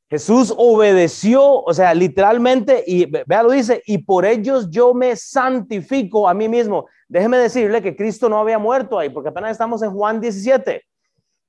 Jesús 0.09 0.53
obedeció, 0.55 1.63
o 1.63 1.73
sea, 1.73 1.93
literalmente, 1.93 2.83
y 2.85 3.05
vea 3.05 3.41
lo 3.41 3.51
dice, 3.51 3.81
y 3.85 3.99
por 3.99 4.25
ellos 4.25 4.69
yo 4.69 4.93
me 4.93 5.15
santifico 5.15 6.27
a 6.27 6.33
mí 6.33 6.47
mismo. 6.47 6.85
Déjeme 7.07 7.37
decirle 7.37 7.81
que 7.81 7.95
Cristo 7.95 8.29
no 8.29 8.39
había 8.39 8.59
muerto 8.59 8.99
ahí, 8.99 9.09
porque 9.09 9.29
apenas 9.29 9.51
estamos 9.51 9.81
en 9.81 9.91
Juan 9.91 10.21
17. 10.21 10.83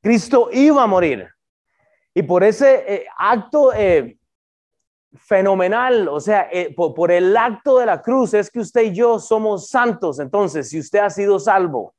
Cristo 0.00 0.48
iba 0.52 0.82
a 0.82 0.86
morir. 0.86 1.28
Y 2.14 2.22
por 2.22 2.44
ese 2.44 2.84
eh, 2.86 3.06
acto 3.18 3.72
eh, 3.74 4.16
fenomenal, 5.16 6.08
o 6.08 6.20
sea, 6.20 6.48
eh, 6.52 6.74
por, 6.74 7.10
el 7.10 7.36
acto 7.36 7.78
de 7.78 7.86
la 7.86 8.02
cruz 8.02 8.34
es 8.34 8.50
que 8.50 8.60
usted 8.60 8.82
y 8.82 8.94
yo 8.94 9.18
somos 9.18 9.68
santos, 9.68 10.18
entonces, 10.18 10.68
si 10.68 10.78
usted 10.78 10.98
ha 11.00 11.10
sido 11.10 11.38
salvo. 11.38 11.94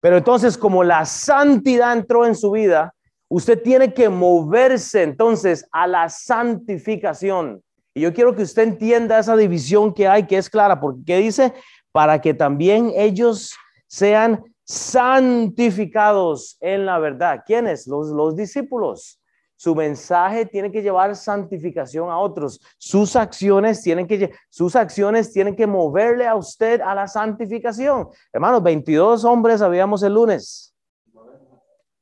Pero 0.00 0.16
entonces, 0.16 0.58
como 0.58 0.82
la 0.82 1.04
santidad 1.04 1.92
entró 1.92 2.26
en 2.26 2.34
su 2.34 2.50
vida, 2.50 2.94
usted 3.28 3.62
tiene 3.62 3.94
que 3.94 4.08
moverse 4.08 5.02
entonces 5.02 5.66
a 5.70 5.86
la 5.86 6.08
santificación. 6.08 7.62
Y 7.94 8.00
yo 8.00 8.12
quiero 8.12 8.34
que 8.34 8.42
usted 8.42 8.62
entienda 8.62 9.18
esa 9.18 9.36
división 9.36 9.94
que 9.94 10.08
hay, 10.08 10.26
que 10.26 10.38
es 10.38 10.50
clara, 10.50 10.80
porque 10.80 11.18
dice, 11.18 11.52
para 11.92 12.20
que 12.20 12.34
también 12.34 12.92
ellos 12.96 13.54
sean 13.86 14.42
santificados 14.64 16.56
en 16.60 16.86
la 16.86 16.98
verdad. 16.98 17.42
¿Quiénes? 17.46 17.86
Los, 17.86 18.08
los 18.08 18.34
discípulos. 18.34 19.21
Su 19.62 19.76
mensaje 19.76 20.44
tiene 20.44 20.72
que 20.72 20.82
llevar 20.82 21.14
santificación 21.14 22.10
a 22.10 22.18
otros. 22.18 22.60
Sus 22.78 23.14
acciones 23.14 23.80
tienen 23.80 24.08
que, 24.08 24.32
sus 24.48 24.74
acciones 24.74 25.32
tienen 25.32 25.54
que 25.54 25.68
moverle 25.68 26.26
a 26.26 26.34
usted 26.34 26.80
a 26.80 26.96
la 26.96 27.06
santificación. 27.06 28.08
Hermanos, 28.32 28.60
22 28.64 29.24
hombres 29.24 29.62
habíamos 29.62 30.02
el 30.02 30.14
lunes. 30.14 30.74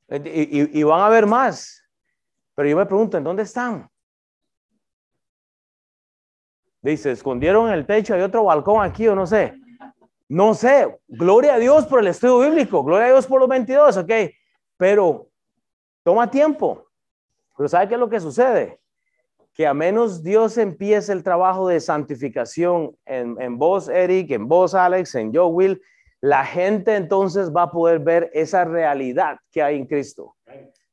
Y, 0.08 0.82
van 0.84 1.00
a 1.00 1.06
haber 1.08 1.26
más. 1.26 1.82
Pero 2.54 2.66
yo 2.66 2.78
me 2.78 2.86
pregunto, 2.86 3.18
¿en 3.18 3.24
dónde 3.24 3.42
están? 3.42 3.90
Dice, 6.80 7.10
escondieron 7.10 7.68
en 7.68 7.74
el 7.74 7.84
techo, 7.84 8.14
hay 8.14 8.22
otro 8.22 8.44
balcón 8.44 8.82
aquí 8.82 9.06
o 9.06 9.14
no 9.14 9.26
sé. 9.26 9.52
No 10.30 10.54
sé, 10.54 10.98
gloria 11.06 11.56
a 11.56 11.58
Dios 11.58 11.84
por 11.84 12.00
el 12.00 12.06
estudio 12.06 12.38
bíblico, 12.38 12.82
gloria 12.82 13.08
a 13.08 13.10
Dios 13.10 13.26
por 13.26 13.38
los 13.38 13.50
22, 13.50 13.98
ok. 13.98 14.12
Pero 14.78 15.28
toma 16.02 16.30
tiempo. 16.30 16.86
Pero 17.60 17.68
¿sabe 17.68 17.88
qué 17.88 17.94
es 17.94 18.00
lo 18.00 18.08
que 18.08 18.20
sucede? 18.20 18.80
Que 19.52 19.66
a 19.66 19.74
menos 19.74 20.22
Dios 20.22 20.56
empiece 20.56 21.12
el 21.12 21.22
trabajo 21.22 21.68
de 21.68 21.78
santificación 21.78 22.96
en, 23.04 23.36
en 23.38 23.58
vos, 23.58 23.90
Eric, 23.90 24.30
en 24.30 24.48
vos, 24.48 24.74
Alex, 24.74 25.14
en 25.16 25.30
yo, 25.30 25.46
Will, 25.48 25.78
la 26.22 26.42
gente 26.42 26.96
entonces 26.96 27.54
va 27.54 27.64
a 27.64 27.70
poder 27.70 27.98
ver 27.98 28.30
esa 28.32 28.64
realidad 28.64 29.36
que 29.52 29.62
hay 29.62 29.76
en 29.76 29.84
Cristo. 29.84 30.36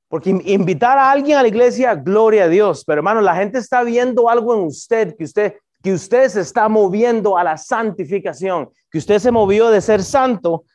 Porque 0.09 0.29
invitar 0.43 0.97
a 0.97 1.09
alguien 1.09 1.37
a 1.37 1.41
la 1.41 1.47
iglesia, 1.47 1.95
gloria 1.95 2.43
a 2.43 2.49
Dios, 2.49 2.83
pero 2.85 2.99
hermano, 2.99 3.21
la 3.21 3.37
gente 3.37 3.59
está 3.59 3.81
viendo 3.83 4.27
algo 4.27 4.53
en 4.53 4.65
usted 4.65 5.15
que 5.15 5.23
usted 5.23 5.53
que 5.81 5.93
usted 5.93 6.27
se 6.27 6.41
está 6.41 6.67
moviendo 6.67 7.37
a 7.37 7.45
la 7.45 7.55
santificación, 7.55 8.67
que 8.91 8.97
usted 8.97 9.19
se 9.19 9.31
movió 9.31 9.69
de 9.69 9.79
ser 9.79 10.03
santo 10.03 10.65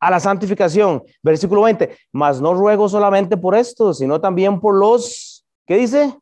a 0.00 0.10
la 0.10 0.20
santificación. 0.20 1.02
Versículo 1.22 1.62
20, 1.62 1.96
mas 2.12 2.40
no 2.40 2.54
ruego 2.54 2.88
solamente 2.88 3.36
por 3.36 3.54
esto, 3.54 3.92
sino 3.92 4.20
también 4.20 4.60
por 4.60 4.74
los, 4.74 5.27
¿qué 5.68 5.76
dice? 5.76 6.18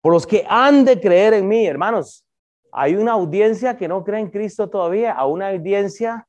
Por 0.00 0.12
los 0.12 0.26
que 0.26 0.46
han 0.48 0.84
de 0.84 1.00
creer 1.00 1.34
en 1.34 1.48
mí, 1.48 1.66
hermanos. 1.66 2.24
Hay 2.72 2.96
una 2.96 3.12
audiencia 3.12 3.76
que 3.76 3.88
no 3.88 4.02
cree 4.02 4.20
en 4.20 4.30
Cristo 4.30 4.70
todavía, 4.70 5.12
a 5.12 5.26
una 5.26 5.50
audiencia 5.50 6.26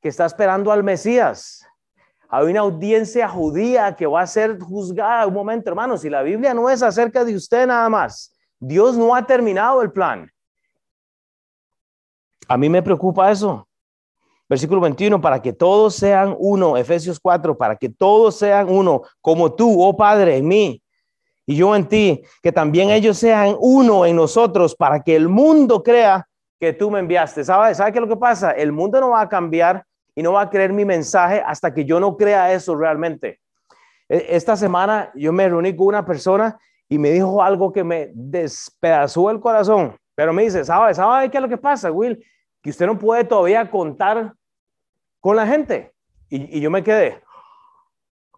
que 0.00 0.08
está 0.08 0.26
esperando 0.26 0.72
al 0.72 0.82
Mesías. 0.82 1.66
Hay 2.28 2.46
una 2.46 2.60
audiencia 2.60 3.28
judía 3.28 3.94
que 3.94 4.06
va 4.06 4.22
a 4.22 4.26
ser 4.26 4.58
juzgada 4.58 5.26
un 5.26 5.34
momento, 5.34 5.70
hermanos. 5.70 6.04
Y 6.04 6.10
la 6.10 6.22
Biblia 6.22 6.54
no 6.54 6.70
es 6.70 6.82
acerca 6.82 7.24
de 7.24 7.34
usted 7.36 7.66
nada 7.66 7.88
más. 7.88 8.34
Dios 8.58 8.96
no 8.96 9.14
ha 9.14 9.26
terminado 9.26 9.82
el 9.82 9.92
plan. 9.92 10.30
A 12.48 12.56
mí 12.56 12.68
me 12.68 12.82
preocupa 12.82 13.30
eso. 13.30 13.68
Versículo 14.48 14.80
21, 14.80 15.20
para 15.20 15.40
que 15.40 15.52
todos 15.52 15.94
sean 15.94 16.36
uno, 16.38 16.76
Efesios 16.76 17.18
4, 17.18 17.56
para 17.56 17.76
que 17.76 17.88
todos 17.88 18.36
sean 18.36 18.68
uno, 18.68 19.02
como 19.20 19.54
tú, 19.54 19.82
oh 19.82 19.96
Padre, 19.96 20.36
en 20.36 20.46
mí 20.46 20.83
y 21.46 21.56
yo 21.56 21.76
en 21.76 21.86
ti, 21.88 22.22
que 22.42 22.52
también 22.52 22.90
ellos 22.90 23.18
sean 23.18 23.56
uno 23.60 24.06
en 24.06 24.16
nosotros, 24.16 24.74
para 24.74 25.02
que 25.02 25.14
el 25.14 25.28
mundo 25.28 25.82
crea 25.82 26.26
que 26.58 26.72
tú 26.72 26.90
me 26.90 27.00
enviaste. 27.00 27.44
¿Sabe, 27.44 27.74
¿Sabe 27.74 27.92
qué 27.92 27.98
es 27.98 28.02
lo 28.02 28.08
que 28.08 28.16
pasa? 28.16 28.52
El 28.52 28.72
mundo 28.72 29.00
no 29.00 29.10
va 29.10 29.20
a 29.20 29.28
cambiar 29.28 29.84
y 30.14 30.22
no 30.22 30.32
va 30.32 30.42
a 30.42 30.50
creer 30.50 30.72
mi 30.72 30.84
mensaje 30.84 31.42
hasta 31.44 31.74
que 31.74 31.84
yo 31.84 32.00
no 32.00 32.16
crea 32.16 32.52
eso 32.52 32.74
realmente. 32.74 33.40
E, 34.08 34.26
esta 34.30 34.56
semana 34.56 35.10
yo 35.14 35.32
me 35.32 35.48
reuní 35.48 35.76
con 35.76 35.88
una 35.88 36.04
persona 36.04 36.58
y 36.88 36.98
me 36.98 37.10
dijo 37.10 37.42
algo 37.42 37.72
que 37.72 37.84
me 37.84 38.10
despedazó 38.14 39.30
el 39.30 39.40
corazón, 39.40 39.96
pero 40.14 40.32
me 40.32 40.44
dice, 40.44 40.64
¿sabe, 40.64 40.94
¿sabe 40.94 41.30
qué 41.30 41.38
es 41.38 41.42
lo 41.42 41.48
que 41.48 41.58
pasa, 41.58 41.90
Will? 41.90 42.24
Que 42.62 42.70
usted 42.70 42.86
no 42.86 42.98
puede 42.98 43.24
todavía 43.24 43.70
contar 43.70 44.32
con 45.20 45.36
la 45.36 45.46
gente. 45.46 45.92
Y, 46.30 46.58
y 46.58 46.60
yo 46.60 46.70
me 46.70 46.82
quedé, 46.82 47.22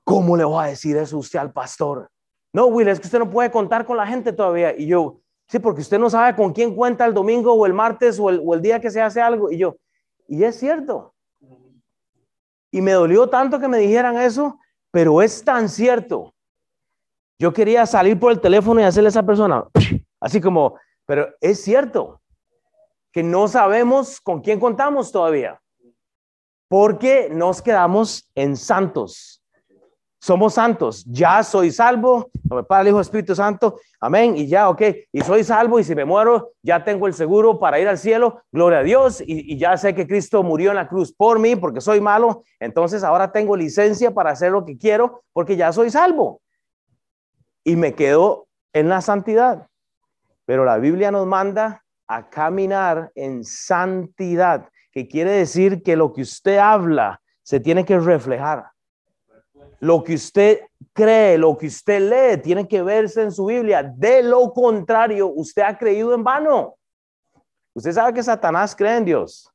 ¿cómo 0.03 0.37
le 0.37 0.45
voy 0.45 0.65
a 0.65 0.69
decir 0.69 0.97
eso 0.97 1.19
usted 1.19 1.39
al 1.39 1.53
pastor? 1.53 2.09
No, 2.57 2.69
Will, 2.69 2.89
es 2.89 2.99
que 2.99 3.07
usted 3.07 3.19
no 3.19 3.29
puede 3.29 3.51
contar 3.51 3.85
con 3.85 3.99
la 3.99 4.07
gente 4.07 4.33
todavía. 4.33 4.75
Y 4.75 4.87
yo, 4.87 5.21
sí, 5.47 5.59
porque 5.59 5.83
usted 5.83 5.99
no 5.99 6.09
sabe 6.09 6.35
con 6.35 6.55
quién 6.55 6.75
cuenta 6.75 7.05
el 7.05 7.13
domingo 7.13 7.53
o 7.53 7.67
el 7.67 7.75
martes 7.75 8.19
o 8.19 8.31
el, 8.31 8.63
día 8.63 8.81
que 8.81 8.91
se 8.91 9.03
hace 9.03 9.21
algo. 9.21 9.53
Y 9.53 9.59
yo, 9.59 9.77
y 10.27 10.43
es 10.43 10.59
cierto. 10.59 11.13
Y 12.71 12.81
me 12.81 12.93
dolió 12.93 13.29
tanto 13.29 13.61
que 13.61 13.69
me 13.69 13.77
dijeran 13.77 14.17
eso, 14.17 14.59
pero 14.91 15.21
es 15.21 15.45
tan 15.45 15.69
cierto. 15.69 16.33
Yo 17.39 17.53
quería 17.53 17.85
salir 17.85 18.19
por 18.19 18.33
el 18.33 18.41
teléfono 18.41 18.81
y 18.81 18.85
hacerle 18.85 19.09
a 19.09 19.11
esa 19.11 19.27
persona, 19.27 19.63
así 20.19 20.41
como, 20.41 20.79
pero 21.05 21.29
es 21.43 21.63
cierto 21.63 22.23
que 23.13 23.23
no 23.23 23.49
sabemos 23.49 24.19
con 24.19 24.41
quién 24.41 24.59
contamos 24.59 25.13
todavía, 25.13 25.61
porque 26.69 27.29
nos 27.31 27.61
quedamos 27.61 28.31
en 28.35 28.57
santos. 28.57 29.36
Somos 30.27 30.55
santos, 30.55 31.05
ya 31.05 31.41
soy 31.45 31.71
salvo, 31.71 32.33
para 32.69 32.81
el 32.81 32.89
Hijo 32.89 33.01
Espíritu 33.01 33.37
Santo, 33.37 33.79
amén, 34.01 34.37
y 34.37 34.49
ya, 34.49 34.69
ok, 34.69 34.83
y 35.13 35.21
soy 35.21 35.45
salvo, 35.45 35.79
y 35.79 35.85
si 35.85 35.95
me 35.95 36.05
muero, 36.05 36.51
ya 36.63 36.83
tengo 36.83 37.07
el 37.07 37.15
seguro 37.15 37.61
para 37.61 37.79
ir 37.79 37.87
al 37.87 37.97
cielo, 37.97 38.43
gloria 38.51 38.81
a 38.81 38.83
Dios, 38.83 39.21
y, 39.21 39.53
y 39.55 39.57
ya 39.57 39.77
sé 39.77 39.95
que 39.95 40.05
Cristo 40.05 40.43
murió 40.43 40.71
en 40.71 40.77
la 40.79 40.89
cruz 40.89 41.15
por 41.15 41.39
mí, 41.39 41.55
porque 41.55 41.81
soy 41.81 42.01
malo, 42.01 42.43
entonces 42.59 43.05
ahora 43.05 43.31
tengo 43.31 43.57
licencia 43.57 44.13
para 44.13 44.31
hacer 44.31 44.51
lo 44.51 44.65
que 44.65 44.77
quiero, 44.77 45.23
porque 45.33 45.57
ya 45.57 45.73
soy 45.73 45.91
salvo. 45.91 46.41
Y 47.63 47.77
me 47.77 47.95
quedo 47.95 48.49
en 48.73 48.89
la 48.89 49.03
santidad. 49.03 49.69
Pero 50.45 50.65
la 50.65 50.79
Biblia 50.79 51.13
nos 51.13 51.29
manda 51.29 51.85
a 52.09 52.29
caminar 52.29 53.13
en 53.15 53.45
santidad, 53.45 54.71
que 54.91 55.07
quiere 55.07 55.31
decir 55.31 55.85
que 55.85 55.95
lo 55.95 56.13
que 56.13 56.23
usted 56.23 56.59
habla 56.59 57.21
se 57.45 57.61
tiene 57.61 57.85
que 57.85 58.01
reflejar. 58.01 58.65
Lo 59.81 60.03
que 60.03 60.15
usted 60.15 60.61
cree, 60.93 61.37
lo 61.39 61.57
que 61.57 61.67
usted 61.67 62.01
lee, 62.01 62.41
tiene 62.43 62.67
que 62.67 62.83
verse 62.83 63.23
en 63.23 63.33
su 63.33 63.47
Biblia. 63.47 63.83
De 63.83 64.23
lo 64.23 64.53
contrario, 64.53 65.29
usted 65.29 65.63
ha 65.63 65.77
creído 65.77 66.15
en 66.15 66.25
vano. 66.25 66.77
Usted 67.75 67.93
sabe 67.93 68.15
que 68.15 68.23
Satanás 68.23 68.75
cree 68.75 68.97
en 68.97 69.05
Dios. 69.05 69.53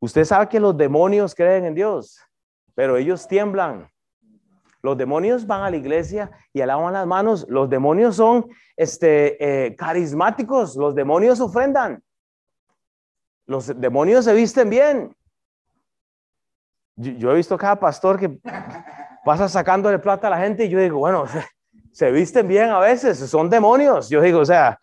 Usted 0.00 0.24
sabe 0.24 0.48
que 0.48 0.58
los 0.58 0.76
demonios 0.76 1.34
creen 1.34 1.64
en 1.66 1.74
Dios, 1.74 2.18
pero 2.74 2.96
ellos 2.96 3.28
tiemblan 3.28 3.88
los 4.82 4.96
demonios 4.96 5.46
van 5.46 5.62
a 5.62 5.70
la 5.70 5.76
iglesia 5.76 6.30
y 6.52 6.60
alaban 6.60 6.92
las 6.92 7.06
manos. 7.06 7.46
Los 7.48 7.68
demonios 7.68 8.16
son 8.16 8.46
este, 8.76 9.66
eh, 9.66 9.76
carismáticos. 9.76 10.76
Los 10.76 10.94
demonios 10.94 11.40
ofrendan. 11.40 12.02
Los 13.46 13.78
demonios 13.78 14.24
se 14.24 14.32
visten 14.32 14.70
bien. 14.70 15.14
Yo, 17.00 17.32
he 17.32 17.34
visto 17.34 17.56
cada 17.56 17.80
pastor 17.80 18.18
que 18.18 18.38
pasa 19.24 19.48
sacándole 19.48 19.98
plata 19.98 20.26
a 20.26 20.30
la 20.30 20.38
gente 20.38 20.66
y 20.66 20.68
yo 20.68 20.78
digo, 20.78 20.98
bueno, 20.98 21.24
se 21.92 22.10
visten 22.10 22.46
bien 22.46 22.68
a 22.68 22.78
veces, 22.78 23.18
son 23.18 23.48
demonios. 23.48 24.10
Yo 24.10 24.20
digo, 24.20 24.40
o 24.40 24.44
sea, 24.44 24.78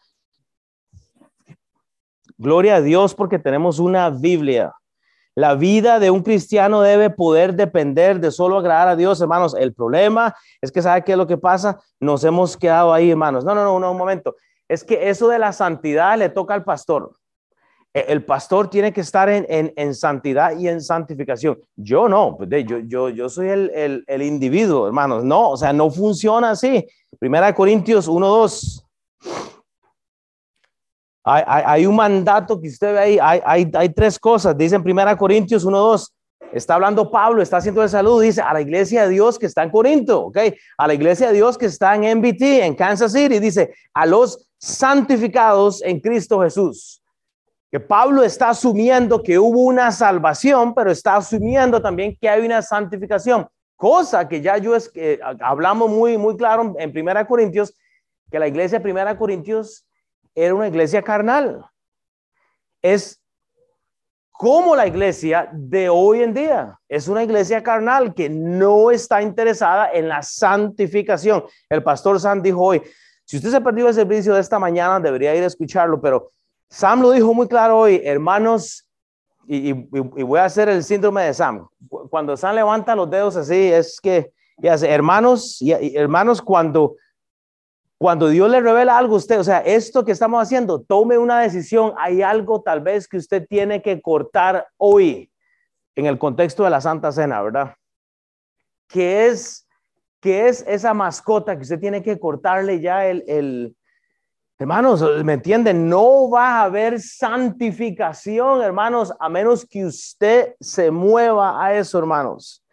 gloria 2.38 2.78
a 2.78 2.82
Dios 2.82 3.14
porque 3.14 3.38
tenemos 3.38 3.78
una 3.78 4.10
Biblia. 4.10 4.74
La 5.36 5.54
vida 5.54 6.00
de 6.00 6.10
un 6.10 6.24
cristiano 6.24 6.82
debe 6.82 7.12
poder 7.12 7.54
depender 7.54 8.20
de 8.20 8.32
solo 8.32 8.58
agradar 8.58 8.88
a 8.88 8.96
Dios, 8.96 9.22
hermanos. 9.22 9.56
El 9.56 9.72
problema 9.72 10.36
es 10.60 10.72
que, 10.72 10.82
¿sabe 10.82 11.04
qué 11.04 11.12
es 11.12 11.18
lo 11.20 11.28
que 11.28 11.38
pasa? 11.38 11.80
Nos 12.00 12.24
hemos 12.24 12.58
quedado 12.58 12.92
ahí, 12.92 13.12
hermanos. 13.12 13.46
No, 13.46 13.54
no, 13.54 13.64
no, 13.64 13.80
no, 13.80 13.92
un 13.92 13.98
momento. 13.98 14.36
Es 14.68 14.84
que 14.84 15.08
eso 15.10 15.28
de 15.28 15.38
la 15.38 15.54
santidad 15.54 16.18
le 16.18 16.30
toca 16.30 16.56
al 16.56 16.64
pastor. 16.64 17.12
E, 17.98 18.06
el 18.10 18.24
pastor 18.24 18.70
tiene 18.70 18.94
que 18.94 19.02
estar 19.02 19.28
en, 19.28 19.74
en, 19.76 19.96
santidad 19.96 20.56
y 20.56 20.68
en 20.68 20.82
santificación. 20.82 21.58
Yo 21.76 22.08
no, 22.08 22.38
pues, 22.38 22.48
yo, 22.68 22.78
yo, 22.80 23.10
yo 23.10 23.28
soy 23.28 23.50
el, 23.50 23.72
el, 23.74 24.04
el 24.06 24.22
individuo, 24.22 24.86
hermanos. 24.86 25.24
No, 25.24 25.50
o 25.50 25.58
sea, 25.58 25.74
no 25.74 25.90
funciona 25.90 26.52
así. 26.52 26.86
Primera 27.18 27.48
de 27.48 27.56
Corintios 27.56 28.08
1, 28.08 28.28
2. 28.28 28.84
Hay, 31.30 31.86
un 31.86 31.96
mandato 31.96 32.62
que 32.62 32.70
usted 32.70 32.94
ve 32.94 33.00
ahí, 33.00 33.20
hay, 33.44 33.70
hay, 33.74 33.90
tres 33.90 34.18
cosas. 34.18 34.58
Dice 34.58 34.76
en 34.76 34.82
1 34.82 35.18
Corintios 35.18 35.66
1, 35.66 35.78
2, 35.78 36.14
está 36.54 36.76
hablando 36.76 37.12
Pablo, 37.12 37.42
está 37.42 37.58
haciendo 37.58 37.84
el 37.84 37.90
saludo, 37.90 38.22
dice 38.22 38.42
a 38.42 38.54
la 38.54 38.62
iglesia 38.62 39.04
de 39.04 39.10
Dios 39.10 39.38
que 39.38 39.48
está 39.48 39.64
en 39.64 39.72
Corinto, 39.72 40.28
¿ok? 40.28 40.38
A 40.78 40.88
la 40.88 40.94
iglesia 40.94 41.28
de 41.28 41.34
Dios 41.34 41.58
que 41.58 41.66
está 41.66 41.96
en 41.96 42.20
MBT, 42.20 42.42
en 42.64 42.76
Kansas 42.76 43.12
City, 43.12 43.40
dice 43.40 43.74
a 43.94 44.06
los 44.06 44.48
santificados 44.58 45.82
en 45.84 46.00
Cristo 46.00 46.40
Jesús. 46.40 47.02
Que 47.72 47.80
Pablo 47.80 48.24
está 48.24 48.50
asumiendo 48.50 49.22
que 49.22 49.38
hubo 49.38 49.62
una 49.62 49.92
salvación, 49.92 50.74
pero 50.74 50.90
está 50.92 51.18
asumiendo 51.18 51.82
también 51.82 52.18
que 52.20 52.30
hay 52.30 52.46
una 52.46 52.62
santificación, 52.62 53.48
cosa 53.76 54.28
que 54.28 54.42
ya 54.42 54.58
yo 54.58 54.76
es 54.76 54.90
que 54.90 55.20
hablamos 55.42 55.90
muy, 55.90 56.18
muy 56.18 56.38
claro 56.38 56.76
en 56.78 56.98
1 56.98 57.28
Corintios, 57.28 57.74
que 58.32 58.40
la 58.40 58.48
iglesia 58.48 58.82
1 58.84 59.18
Corintios 59.18 59.86
era 60.34 60.54
una 60.54 60.68
iglesia 60.68 61.02
carnal. 61.02 61.66
Es 62.82 63.22
como 64.32 64.76
la 64.76 64.86
iglesia 64.86 65.50
de 65.52 65.90
hoy 65.90 66.22
en 66.22 66.34
día. 66.34 66.80
Es 66.88 67.08
una 67.08 67.24
iglesia 67.24 67.64
carnal 67.64 68.14
que 68.14 68.30
no 68.30 68.92
está 68.92 69.22
interesada 69.22 69.92
en 69.92 70.08
la 70.08 70.22
santificación. 70.22 71.44
El 71.70 71.82
pastor 71.82 72.20
Sam 72.20 72.42
dijo 72.42 72.62
hoy, 72.62 72.82
si 73.26 73.38
usted 73.38 73.50
se 73.50 73.62
perdió 73.62 73.88
el 73.88 73.96
servicio 73.96 74.36
de 74.36 74.42
esta 74.42 74.60
mañana, 74.60 75.00
debería 75.00 75.36
ir 75.36 75.44
a 75.44 75.48
escucharlo, 75.48 76.00
pero 76.00 76.32
Sam 76.70 77.02
lo 77.02 77.12
dijo 77.12 77.34
muy 77.34 77.48
claro 77.48 77.80
hoy, 77.80 78.02
hermanos, 78.04 78.88
y, 79.48 79.72
voy 79.72 80.40
a 80.40 80.46
hacer 80.46 80.68
el 80.68 80.84
síndrome 80.84 81.24
de 81.24 81.34
Sam. 81.34 81.68
Cuando 82.10 82.36
Sam 82.36 82.56
levanta 82.56 82.96
los 82.96 83.10
dedos 83.10 83.36
así, 83.38 83.72
es 83.72 84.00
que, 84.02 84.32
ya 84.58 84.74
hermanos, 84.76 85.62
y, 85.62 85.72
hermanos, 85.96 86.42
cuando 86.42 86.96
cuando 87.98 88.30
Dios 88.30 88.50
le 88.50 88.62
revela 88.62 88.98
algo 88.98 89.16
a 89.16 89.18
usted, 89.18 89.40
o 89.40 89.44
sea, 89.44 89.60
esto 89.60 90.06
que 90.06 90.12
estamos 90.12 90.42
haciendo, 90.42 90.82
tome 90.82 91.18
una 91.18 91.40
decisión. 91.40 91.94
Hay 91.98 92.22
algo 92.22 92.62
tal 92.62 92.82
vez 92.82 93.08
que 93.08 93.18
usted 93.18 93.48
tiene 93.48 93.82
que 93.82 94.02
cortar 94.02 94.68
hoy 94.78 95.32
en 95.96 96.06
el 96.06 96.20
contexto 96.20 96.64
de 96.64 96.70
la 96.70 96.80
Santa 96.80 97.12
Cena, 97.12 97.42
¿verdad? 97.42 97.74
¿Qué 98.88 99.26
es, 99.26 99.68
qué 100.20 100.48
es 100.48 100.64
esa 100.68 100.94
mascota 100.94 101.56
que 101.56 101.64
usted 101.64 101.80
tiene 101.80 102.04
que 102.04 102.20
cortarle 102.20 102.80
ya 102.80 103.08
el, 103.08 103.24
el... 103.28 103.77
Hermanos, 104.60 105.04
¿me 105.24 105.34
entienden? 105.34 105.88
No 105.88 106.32
va 106.32 106.62
a 106.62 106.64
haber 106.64 107.00
santificación, 107.00 108.64
hermanos, 108.64 109.14
a 109.20 109.30
menos 109.30 109.64
que 109.64 109.86
usted 109.86 110.56
se 110.60 110.90
mueva 110.90 111.64
a 111.64 111.76
eso, 111.76 112.00
hermanos. 112.00 112.64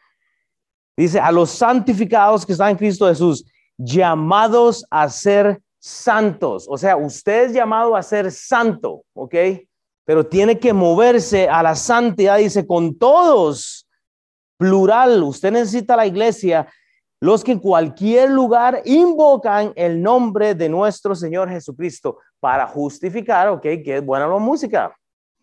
Dice, 0.96 1.20
a 1.20 1.30
los 1.30 1.50
santificados 1.50 2.46
que 2.46 2.52
están 2.52 2.70
en 2.70 2.76
Cristo 2.76 3.06
Jesús 3.06 3.44
llamados 3.76 4.86
a 4.90 5.10
ser 5.10 5.60
santos. 5.78 6.66
O 6.70 6.78
sea, 6.78 6.96
usted 6.96 7.46
es 7.46 7.52
llamado 7.52 7.94
a 7.94 8.02
ser 8.02 8.32
santo, 8.32 9.02
¿ok? 9.12 9.34
Pero 10.06 10.24
tiene 10.24 10.58
que 10.58 10.72
moverse 10.72 11.48
a 11.50 11.62
la 11.62 11.74
santidad, 11.74 12.38
dice, 12.38 12.66
con 12.66 12.96
todos, 12.96 13.86
plural. 14.56 15.22
Usted 15.22 15.52
necesita 15.52 15.96
la 15.96 16.06
iglesia, 16.06 16.66
los 17.24 17.42
que 17.42 17.52
en 17.52 17.58
cualquier 17.58 18.28
lugar 18.28 18.82
invocan 18.84 19.72
el 19.76 20.02
nombre 20.02 20.54
de 20.54 20.68
nuestro 20.68 21.14
Señor 21.14 21.48
Jesucristo 21.48 22.18
para 22.38 22.66
justificar, 22.66 23.48
¿ok? 23.48 23.62
Que 23.62 23.96
es 23.96 24.04
buena 24.04 24.28
la 24.28 24.36
música. 24.36 24.94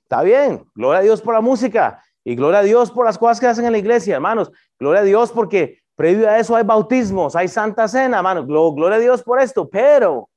Está 0.03 0.21
bien, 0.21 0.63
gloria 0.75 0.99
a 0.99 1.01
Dios 1.01 1.23
por 1.23 1.33
la 1.33 1.41
música 1.41 1.99
y 2.23 2.35
gloria 2.35 2.59
a 2.59 2.63
Dios 2.63 2.91
por 2.91 3.07
las 3.07 3.17
cosas 3.17 3.39
que 3.39 3.47
hacen 3.47 3.65
en 3.65 3.71
la 3.71 3.79
iglesia, 3.79 4.13
hermanos. 4.13 4.51
Gloria 4.77 5.01
a 5.01 5.03
Dios 5.03 5.31
porque 5.31 5.79
previo 5.95 6.29
a 6.29 6.37
eso 6.37 6.55
hay 6.55 6.63
bautismos, 6.63 7.35
hay 7.35 7.47
santa 7.47 7.87
cena, 7.87 8.17
hermanos. 8.17 8.45
Gloria 8.45 8.97
a 8.97 8.99
Dios 8.99 9.23
por 9.23 9.41
esto, 9.41 9.67
pero 9.67 10.29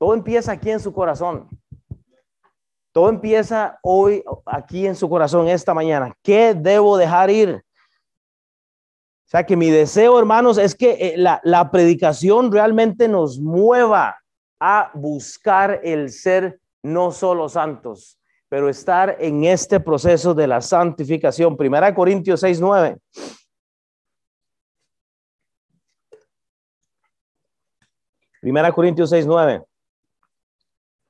todo 0.00 0.14
empieza 0.14 0.50
aquí 0.50 0.72
en 0.72 0.80
su 0.80 0.92
corazón. 0.92 1.48
Todo 2.90 3.08
empieza 3.08 3.78
hoy 3.84 4.24
aquí 4.44 4.84
en 4.84 4.96
su 4.96 5.08
corazón 5.08 5.46
esta 5.46 5.72
mañana. 5.72 6.12
¿Qué 6.24 6.54
debo 6.54 6.96
dejar 6.96 7.30
ir? 7.30 7.62
O 9.28 9.30
sea 9.30 9.44
que 9.44 9.58
mi 9.58 9.68
deseo, 9.68 10.18
hermanos, 10.18 10.56
es 10.56 10.74
que 10.74 10.92
eh, 10.92 11.14
la, 11.18 11.38
la 11.44 11.70
predicación 11.70 12.50
realmente 12.50 13.08
nos 13.08 13.38
mueva 13.38 14.18
a 14.58 14.90
buscar 14.94 15.82
el 15.84 16.10
ser 16.10 16.58
no 16.82 17.12
solo 17.12 17.50
santos, 17.50 18.18
pero 18.48 18.70
estar 18.70 19.18
en 19.20 19.44
este 19.44 19.80
proceso 19.80 20.32
de 20.32 20.46
la 20.46 20.62
santificación. 20.62 21.58
Primera 21.58 21.94
Corintios 21.94 22.40
6, 22.40 22.58
9. 22.58 22.96
Primera 28.40 28.72
Corintios 28.72 29.10
6, 29.10 29.26
9. 29.26 29.62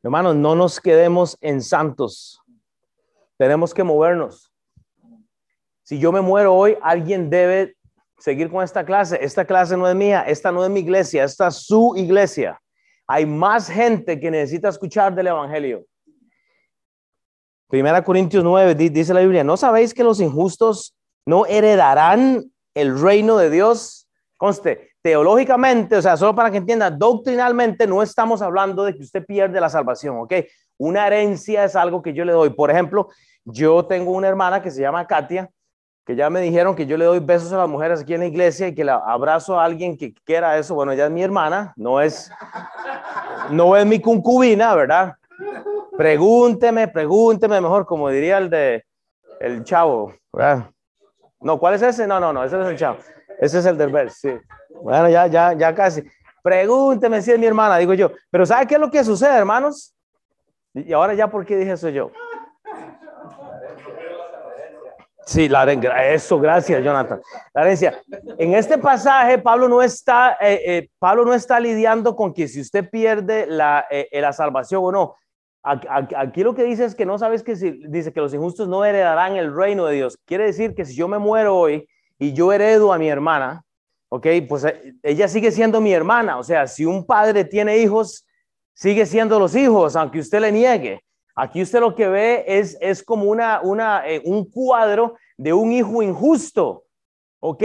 Hermanos, 0.02 0.34
no 0.34 0.56
nos 0.56 0.80
quedemos 0.80 1.38
en 1.40 1.62
santos. 1.62 2.42
Tenemos 3.36 3.72
que 3.72 3.84
movernos. 3.84 4.52
Si 5.84 6.00
yo 6.00 6.10
me 6.10 6.20
muero 6.20 6.54
hoy, 6.54 6.76
alguien 6.82 7.30
debe 7.30 7.77
seguir 8.18 8.50
con 8.50 8.62
esta 8.62 8.84
clase. 8.84 9.18
Esta 9.22 9.44
clase 9.44 9.76
no 9.76 9.88
es 9.88 9.94
mía, 9.94 10.24
esta 10.26 10.52
no 10.52 10.64
es 10.64 10.70
mi 10.70 10.80
iglesia, 10.80 11.24
esta 11.24 11.48
es 11.48 11.66
su 11.66 11.94
iglesia. 11.96 12.60
Hay 13.06 13.24
más 13.24 13.68
gente 13.70 14.20
que 14.20 14.30
necesita 14.30 14.68
escuchar 14.68 15.14
del 15.14 15.28
Evangelio. 15.28 15.84
Primera 17.68 18.02
Corintios 18.02 18.44
9 18.44 18.74
dice 18.74 19.14
la 19.14 19.20
Biblia, 19.20 19.44
¿no 19.44 19.56
sabéis 19.56 19.92
que 19.92 20.04
los 20.04 20.20
injustos 20.20 20.96
no 21.26 21.46
heredarán 21.46 22.50
el 22.74 23.00
reino 23.00 23.36
de 23.36 23.50
Dios? 23.50 24.08
Conste, 24.36 24.92
teológicamente, 25.02 25.96
o 25.96 26.02
sea, 26.02 26.16
solo 26.16 26.34
para 26.34 26.50
que 26.50 26.58
entienda, 26.58 26.90
doctrinalmente 26.90 27.86
no 27.86 28.02
estamos 28.02 28.40
hablando 28.40 28.84
de 28.84 28.94
que 28.94 29.02
usted 29.02 29.24
pierde 29.24 29.60
la 29.60 29.68
salvación, 29.68 30.18
¿ok? 30.20 30.34
Una 30.78 31.06
herencia 31.06 31.64
es 31.64 31.76
algo 31.76 32.00
que 32.00 32.14
yo 32.14 32.24
le 32.24 32.32
doy. 32.32 32.50
Por 32.50 32.70
ejemplo, 32.70 33.08
yo 33.44 33.84
tengo 33.84 34.12
una 34.12 34.28
hermana 34.28 34.62
que 34.62 34.70
se 34.70 34.80
llama 34.80 35.06
Katia, 35.06 35.50
que 36.08 36.16
ya 36.16 36.30
me 36.30 36.40
dijeron 36.40 36.74
que 36.74 36.86
yo 36.86 36.96
le 36.96 37.04
doy 37.04 37.18
besos 37.18 37.52
a 37.52 37.58
las 37.58 37.68
mujeres 37.68 38.00
aquí 38.00 38.14
en 38.14 38.20
la 38.20 38.26
iglesia 38.26 38.66
y 38.68 38.74
que 38.74 38.82
la 38.82 38.94
abrazo 38.94 39.60
a 39.60 39.64
alguien 39.66 39.94
que 39.94 40.14
quiera 40.24 40.56
eso. 40.56 40.74
Bueno, 40.74 40.92
ella 40.92 41.04
es 41.04 41.10
mi 41.10 41.22
hermana, 41.22 41.74
no 41.76 42.00
es, 42.00 42.32
no 43.50 43.76
es 43.76 43.84
mi 43.84 44.00
concubina, 44.00 44.74
¿verdad? 44.74 45.16
Pregúnteme, 45.98 46.88
pregúnteme 46.88 47.60
mejor, 47.60 47.84
como 47.84 48.08
diría 48.08 48.38
el 48.38 48.48
de 48.48 48.86
el 49.38 49.62
chavo. 49.64 50.14
No, 51.42 51.58
¿cuál 51.58 51.74
es 51.74 51.82
ese? 51.82 52.06
No, 52.06 52.18
no, 52.18 52.32
no, 52.32 52.42
ese 52.42 52.58
es 52.58 52.66
el 52.66 52.78
chavo. 52.78 52.96
Ese 53.38 53.58
es 53.58 53.66
el 53.66 53.76
del 53.76 53.92
verso, 53.92 54.16
sí. 54.18 54.30
Bueno, 54.82 55.10
ya, 55.10 55.26
ya, 55.26 55.52
ya 55.52 55.74
casi. 55.74 56.02
Pregúnteme 56.42 57.20
si 57.20 57.32
es 57.32 57.38
mi 57.38 57.44
hermana, 57.44 57.76
digo 57.76 57.92
yo. 57.92 58.12
Pero 58.30 58.46
¿sabe 58.46 58.66
qué 58.66 58.76
es 58.76 58.80
lo 58.80 58.90
que 58.90 59.04
sucede, 59.04 59.36
hermanos? 59.36 59.94
Y 60.72 60.90
ahora 60.90 61.12
ya, 61.12 61.28
¿por 61.28 61.44
qué 61.44 61.58
dije 61.58 61.72
eso 61.72 61.90
yo? 61.90 62.10
Sí, 65.28 65.46
la 65.46 65.70
eso, 66.10 66.40
gracias, 66.40 66.82
Jonathan. 66.82 67.20
La 67.52 67.60
herencia. 67.60 68.00
En 68.38 68.54
este 68.54 68.78
pasaje, 68.78 69.36
Pablo 69.36 69.68
no 69.68 69.82
está, 69.82 70.38
eh, 70.40 70.62
eh, 70.64 70.88
Pablo 70.98 71.26
no 71.26 71.34
está 71.34 71.60
lidiando 71.60 72.16
con 72.16 72.32
que 72.32 72.48
si 72.48 72.62
usted 72.62 72.88
pierde 72.88 73.44
la, 73.46 73.84
eh, 73.90 74.08
la 74.22 74.32
salvación 74.32 74.82
o 74.82 74.90
no. 74.90 75.16
Aquí 75.62 76.42
lo 76.42 76.54
que 76.54 76.64
dice 76.64 76.86
es 76.86 76.94
que 76.94 77.04
no 77.04 77.18
sabes 77.18 77.42
que 77.42 77.56
si, 77.56 77.72
dice 77.88 78.10
que 78.10 78.20
los 78.20 78.32
injustos 78.32 78.68
no 78.68 78.86
heredarán 78.86 79.36
el 79.36 79.54
reino 79.54 79.84
de 79.84 79.96
Dios. 79.96 80.16
Quiere 80.24 80.44
decir 80.44 80.74
que 80.74 80.86
si 80.86 80.94
yo 80.94 81.08
me 81.08 81.18
muero 81.18 81.58
hoy 81.58 81.86
y 82.18 82.32
yo 82.32 82.50
heredo 82.50 82.90
a 82.90 82.96
mi 82.96 83.10
hermana, 83.10 83.62
ok, 84.08 84.26
pues 84.48 84.64
eh, 84.64 84.94
ella 85.02 85.28
sigue 85.28 85.50
siendo 85.50 85.82
mi 85.82 85.92
hermana. 85.92 86.38
O 86.38 86.42
sea, 86.42 86.66
si 86.66 86.86
un 86.86 87.04
padre 87.04 87.44
tiene 87.44 87.76
hijos, 87.76 88.26
sigue 88.72 89.04
siendo 89.04 89.38
los 89.38 89.54
hijos, 89.54 89.94
aunque 89.94 90.20
usted 90.20 90.40
le 90.40 90.52
niegue. 90.52 91.02
Aquí 91.40 91.62
usted 91.62 91.78
lo 91.78 91.94
que 91.94 92.08
ve 92.08 92.44
es, 92.48 92.76
es 92.80 93.00
como 93.00 93.30
una, 93.30 93.60
una, 93.62 94.08
eh, 94.08 94.20
un 94.24 94.44
cuadro 94.50 95.14
de 95.36 95.52
un 95.52 95.70
hijo 95.70 96.02
injusto, 96.02 96.82
¿ok? 97.38 97.62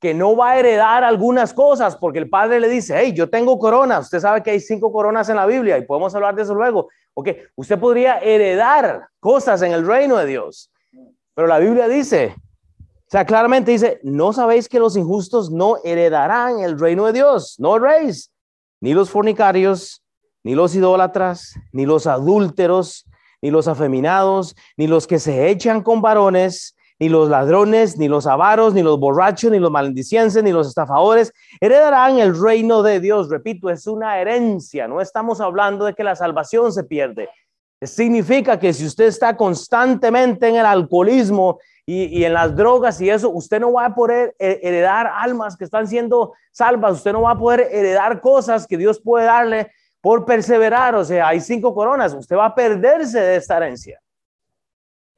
que 0.00 0.12
no 0.12 0.36
va 0.36 0.50
a 0.50 0.58
heredar 0.58 1.02
algunas 1.02 1.54
cosas 1.54 1.96
porque 1.96 2.18
el 2.18 2.28
padre 2.28 2.60
le 2.60 2.68
dice, 2.68 2.94
hey, 2.94 3.14
yo 3.14 3.30
tengo 3.30 3.58
corona, 3.58 4.00
usted 4.00 4.20
sabe 4.20 4.42
que 4.42 4.50
hay 4.50 4.60
cinco 4.60 4.92
coronas 4.92 5.30
en 5.30 5.36
la 5.36 5.46
Biblia 5.46 5.78
y 5.78 5.86
podemos 5.86 6.14
hablar 6.14 6.34
de 6.34 6.42
eso 6.42 6.54
luego, 6.54 6.88
ok, 7.14 7.28
usted 7.54 7.78
podría 7.78 8.18
heredar 8.18 9.08
cosas 9.18 9.62
en 9.62 9.72
el 9.72 9.86
reino 9.86 10.18
de 10.18 10.26
Dios, 10.26 10.70
pero 11.34 11.48
la 11.48 11.58
Biblia 11.58 11.88
dice, 11.88 12.34
o 12.76 13.10
sea, 13.10 13.24
claramente 13.24 13.70
dice, 13.70 13.98
no 14.02 14.34
sabéis 14.34 14.68
que 14.68 14.78
los 14.78 14.94
injustos 14.94 15.50
no 15.50 15.76
heredarán 15.84 16.60
el 16.60 16.78
reino 16.78 17.06
de 17.06 17.14
Dios, 17.14 17.54
no 17.58 17.78
reis, 17.78 18.30
ni 18.82 18.92
los 18.92 19.08
fornicarios, 19.08 20.03
ni 20.44 20.54
los 20.54 20.74
idólatras, 20.74 21.58
ni 21.72 21.86
los 21.86 22.06
adúlteros, 22.06 23.06
ni 23.42 23.50
los 23.50 23.66
afeminados, 23.66 24.54
ni 24.76 24.86
los 24.86 25.06
que 25.06 25.18
se 25.18 25.48
echan 25.48 25.82
con 25.82 26.00
varones, 26.00 26.76
ni 26.98 27.08
los 27.08 27.28
ladrones, 27.28 27.98
ni 27.98 28.08
los 28.08 28.26
avaros, 28.26 28.72
ni 28.72 28.82
los 28.82 29.00
borrachos, 29.00 29.50
ni 29.50 29.58
los 29.58 29.70
malendicienses, 29.70 30.42
ni 30.42 30.52
los 30.52 30.68
estafadores 30.68 31.32
heredarán 31.60 32.18
el 32.18 32.40
reino 32.40 32.82
de 32.82 33.00
Dios. 33.00 33.28
Repito, 33.28 33.68
es 33.68 33.86
una 33.86 34.20
herencia. 34.20 34.86
No 34.86 35.00
estamos 35.00 35.40
hablando 35.40 35.86
de 35.86 35.94
que 35.94 36.04
la 36.04 36.14
salvación 36.14 36.72
se 36.72 36.84
pierde. 36.84 37.28
Significa 37.82 38.58
que 38.58 38.72
si 38.72 38.86
usted 38.86 39.06
está 39.06 39.36
constantemente 39.36 40.48
en 40.48 40.56
el 40.56 40.66
alcoholismo 40.66 41.58
y, 41.84 42.24
en 42.24 42.32
las 42.32 42.54
drogas 42.56 43.00
y 43.00 43.10
eso, 43.10 43.28
usted 43.30 43.60
no 43.60 43.72
va 43.72 43.86
a 43.86 43.94
poder 43.94 44.34
heredar 44.38 45.10
almas 45.12 45.56
que 45.56 45.64
están 45.64 45.86
siendo 45.86 46.32
salvas. 46.52 46.94
Usted 46.94 47.12
no 47.12 47.22
va 47.22 47.32
a 47.32 47.38
poder 47.38 47.68
heredar 47.72 48.20
cosas 48.20 48.66
que 48.66 48.78
Dios 48.78 49.00
puede 49.02 49.26
darle 49.26 49.70
por 50.04 50.26
perseverar. 50.26 50.94
O 50.96 51.02
sea, 51.02 51.28
hay 51.28 51.40
cinco 51.40 51.74
coronas. 51.74 52.12
Usted 52.12 52.36
va 52.36 52.44
a 52.44 52.54
perderse 52.54 53.18
de 53.18 53.36
esta 53.36 53.56
herencia. 53.56 53.98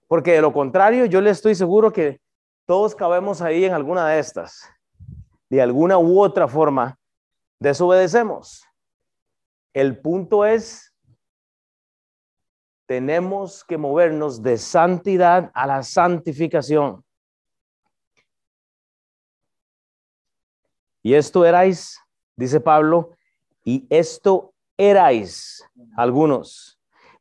Porque 0.07 0.35
de 0.35 0.41
lo 0.41 0.53
contrario, 0.53 1.07
yo 1.07 1.21
le 1.21 1.31
estoy 1.31 1.57
seguro 1.57 1.93
que 1.93 2.21
todos 2.67 2.95
cabemos 2.95 3.43
ahí 3.43 3.65
en 3.65 3.73
alguna 3.73 4.07
de 4.07 4.21
estas. 4.21 4.71
De 5.51 5.61
alguna 5.61 5.99
u 5.99 6.21
otra 6.21 6.47
forma, 6.47 6.97
desobedecemos. 7.59 8.65
El 9.75 10.01
punto 10.01 10.45
es, 10.45 10.95
tenemos 12.87 13.65
que 13.65 13.77
movernos 13.77 14.41
de 14.41 14.57
santidad 14.57 15.51
a 15.53 15.67
la 15.67 15.83
santificación. 15.83 17.05
Y 21.03 21.15
esto 21.15 21.45
erais, 21.45 21.99
dice 22.37 22.61
Pablo, 22.61 23.17
y 23.65 23.85
esto 23.91 24.53
erais 24.79 25.63
algunos 25.97 26.77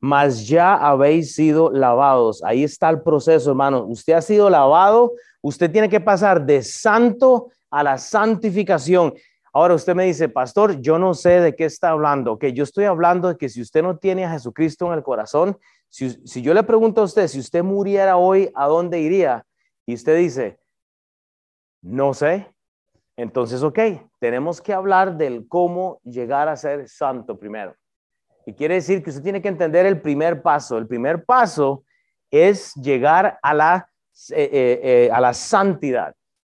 mas 0.06 0.48
ya 0.48 0.76
habéis 0.76 1.34
sido 1.34 1.72
lavados. 1.72 2.44
Ahí 2.44 2.64
está 2.64 2.90
el 2.92 3.02
proceso, 3.02 3.50
hermano. 3.50 3.86
Usted 3.86 4.14
ha 4.14 4.22
sido 4.22 4.52
lavado, 4.52 5.14
usted 5.42 5.72
tiene 5.72 5.90
que 5.90 6.00
pasar 6.00 6.46
de 6.46 6.62
santo 6.62 7.50
a 7.72 7.82
la 7.82 7.98
santificación. 7.98 9.16
Ahora 9.52 9.74
usted 9.74 9.96
me 9.96 10.06
dice, 10.06 10.30
pastor, 10.30 10.80
yo 10.80 11.00
no 11.00 11.16
sé 11.16 11.42
de 11.42 11.56
qué 11.56 11.66
está 11.66 11.90
hablando. 11.90 12.38
Que 12.38 12.54
yo 12.54 12.64
estoy 12.64 12.86
hablando 12.86 13.30
de 13.30 13.38
que 13.38 13.50
si 13.50 13.62
usted 13.62 13.82
no 13.82 13.98
tiene 13.98 14.26
a 14.26 14.32
Jesucristo 14.32 14.86
en 14.86 14.94
el 14.94 15.04
corazón, 15.04 15.58
si, 15.90 16.12
si 16.28 16.44
yo 16.44 16.54
le 16.54 16.62
pregunto 16.62 17.02
a 17.02 17.06
usted, 17.06 17.28
si 17.28 17.40
usted 17.40 17.64
muriera 17.64 18.18
hoy, 18.18 18.52
¿a 18.54 18.68
dónde 18.68 19.00
iría? 19.00 19.44
Y 19.88 19.96
usted 19.96 20.18
dice, 20.18 20.60
no 21.82 22.14
sé. 22.14 22.55
Entonces, 23.18 23.64
ok, 23.64 23.80
tenemos 24.20 24.62
que 24.62 24.74
hablar 24.74 25.16
del 25.16 25.48
cómo 25.48 26.02
llegar 26.04 26.50
a 26.50 26.58
ser 26.58 26.90
santo 26.90 27.40
primero. 27.40 27.76
Y 28.46 28.54
quiere 28.54 28.76
decir 28.76 29.02
que 29.02 29.10
usted 29.10 29.24
tiene 29.24 29.42
que 29.42 29.48
entender 29.48 29.86
el 29.86 30.02
primer 30.02 30.42
paso. 30.42 30.78
El 30.78 30.88
primer 30.88 31.24
paso 31.24 31.84
es 32.30 32.74
llegar 32.76 33.40
a 33.42 33.54
la, 33.54 33.90
eh, 34.32 34.50
eh, 34.52 34.80
eh, 34.84 35.10
a 35.12 35.22
la 35.22 35.34
santidad. 35.34 36.14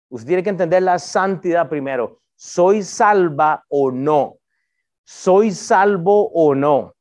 Usted 0.10 0.28
tiene 0.28 0.43
que 0.43 0.50
entender 0.50 0.84
la 0.84 1.00
santidad 1.00 1.67
primero. 1.67 2.21
¿Soy 2.36 2.84
salva 2.84 3.63
o 3.69 3.91
no? 3.91 4.38
¿Soy 5.04 5.52
salvo 5.52 6.30
o 6.30 6.56
no? 6.56 6.95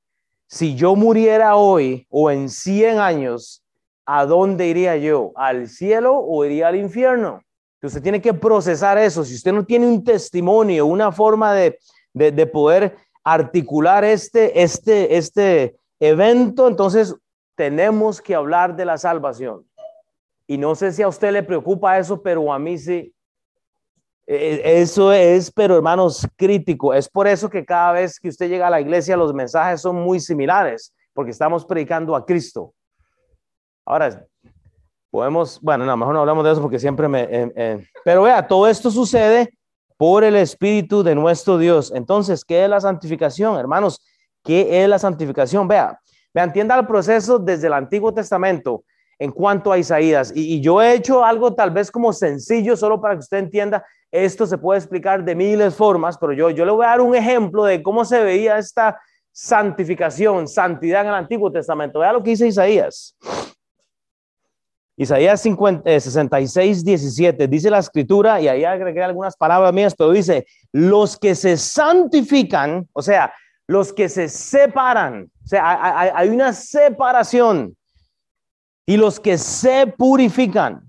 Si 0.49 0.75
yo 0.75 0.97
muriera 0.97 1.57
hoy 1.57 2.07
o 2.11 2.31
en 2.31 2.49
100 2.49 2.99
años, 2.99 3.65
¿a 4.05 4.27
dónde 4.27 4.67
iría 4.67 4.97
yo? 4.97 5.33
¿Al 5.37 5.69
cielo 5.69 6.19
o 6.19 6.45
iría 6.45 6.69
al 6.69 6.77
infierno? 6.77 7.43
Usted 7.83 8.03
tiene 8.03 8.21
que 8.21 8.35
procesar 8.35 8.99
eso. 8.99 9.25
Si 9.25 9.35
usted 9.35 9.53
no 9.53 9.65
tiene 9.65 9.87
un 9.87 10.05
testimonio, 10.05 10.85
una 10.87 11.11
forma 11.11 11.55
de, 11.55 11.79
de, 12.13 12.47
poder 12.47 12.97
articular 13.25 14.05
este, 14.05 14.63
este, 14.63 15.17
este 15.17 15.77
evento, 15.99 16.69
entonces 16.69 17.15
tenemos 17.55 18.21
que 18.21 18.35
hablar 18.35 18.77
de 18.77 18.85
la 18.85 18.99
salvación. 18.99 19.67
Y 20.47 20.59
no 20.59 20.75
sé 20.75 20.93
si 20.93 21.03
a 21.03 21.09
usted 21.09 21.33
le 21.33 21.43
preocupa 21.43 21.99
eso, 21.99 22.21
pero 22.23 22.53
a 22.53 22.59
mí 22.59 22.77
sí. 22.77 23.15
E, 24.27 24.37
e, 24.37 24.81
eso 24.81 25.13
es, 25.13 25.51
pero 25.51 25.77
hermanos, 25.77 26.27
crítico. 26.37 26.93
Es 26.93 27.09
por 27.09 27.27
eso 27.27 27.49
que 27.49 27.65
cada 27.65 27.93
vez 27.93 28.21
que 28.21 28.29
usted 28.29 28.49
llega 28.49 28.67
a 28.67 28.71
la 28.71 28.81
iglesia, 28.81 29.17
los 29.17 29.33
mensajes 29.33 29.81
son 29.81 29.97
muy 29.97 30.21
similares, 30.21 30.95
porque 31.15 31.31
estamos 31.31 31.65
predicando 31.65 32.15
a 32.15 32.27
Cristo. 32.27 32.75
Ahora, 33.87 34.27
podemos, 35.11 35.61
bueno, 35.61 35.85
no, 35.85 35.97
mejor 35.97 36.15
no 36.15 36.21
hablamos 36.21 36.45
de 36.45 36.53
eso 36.53 36.63
porque 36.63 36.79
siempre 36.79 37.09
me... 37.09 37.23
Eh, 37.23 37.53
eh, 37.57 37.87
pero 38.05 38.23
vea, 38.23 38.47
todo 38.47 38.69
esto 38.69 38.91
sucede 38.91 39.53
por 39.97 40.25
el 40.25 40.37
Espíritu 40.37 41.03
de 41.03 41.15
nuestro 41.15 41.59
Dios. 41.59 41.93
Entonces, 41.95 42.45
¿qué 42.45 42.65
es 42.65 42.71
la 42.71 42.81
santificación, 42.81 43.59
hermanos? 43.59 44.01
¿Qué 44.43 44.83
es 44.83 44.89
la 44.89 44.99
santificación? 44.99 45.69
Vea, 45.69 46.01
vea, 46.33 46.45
entienda 46.45 46.79
el 46.79 46.87
proceso 46.87 47.39
desde 47.39 47.67
el 47.67 47.75
Antiguo 47.75 48.15
Testamento 48.15 48.85
en 49.19 49.33
cuanto 49.33 49.71
a 49.71 49.79
Isaías. 49.79 50.33
Y, 50.35 50.61
yo 50.61 50.81
he 50.81 50.95
hecho 50.95 51.23
algo 51.23 51.55
tal 51.55 51.71
vez 51.71 51.91
como 51.91 52.13
sencillo, 52.13 52.77
solo 52.77 53.01
para 53.01 53.15
que 53.15 53.21
usted 53.21 53.37
entienda. 53.37 53.85
Esto 54.11 54.47
se 54.47 54.57
puede 54.57 54.79
explicar 54.79 55.23
de 55.23 55.35
miles 55.35 55.75
formas, 55.75 56.17
pero 56.19 56.33
yo, 56.33 56.51
yo 56.51 56.65
le 56.65 56.73
voy 56.73 56.87
a 56.87 56.89
dar 56.89 57.01
un 57.03 57.15
ejemplo 57.15 57.65
de 57.65 57.83
cómo 57.83 58.05
se 58.05 58.25
veía 58.25 58.59
esta 58.59 58.99
santificación, 59.31 60.49
santidad 60.49 61.03
en 61.03 61.09
el 61.09 61.15
Antiguo 61.15 61.53
Testamento. 61.53 61.99
Vea 61.99 62.15
lo 62.15 62.23
que 62.23 62.31
dice 62.31 62.49
Isaías. 62.49 63.15
Isaías 65.01 65.41
66, 65.41 66.85
17, 66.85 67.49
dice 67.49 67.71
la 67.71 67.79
escritura, 67.79 68.39
y 68.39 68.49
ahí 68.49 68.65
agregué 68.65 69.03
algunas 69.03 69.35
palabras 69.35 69.73
mías, 69.73 69.95
pero 69.97 70.11
dice, 70.11 70.47
los 70.73 71.17
que 71.17 71.35
se 71.35 71.57
santifican, 71.57 72.87
o 72.93 73.01
sea, 73.01 73.33
los 73.67 73.95
que 73.95 74.11
se 74.11 74.29
separan, 74.29 75.31
o 75.43 75.47
sea, 75.47 76.13
hay, 76.15 76.29
una 76.29 76.53
separación, 76.53 77.75
y 78.85 78.99
los 78.99 79.19
que 79.19 79.39
se 79.39 79.87
purifican, 79.87 80.87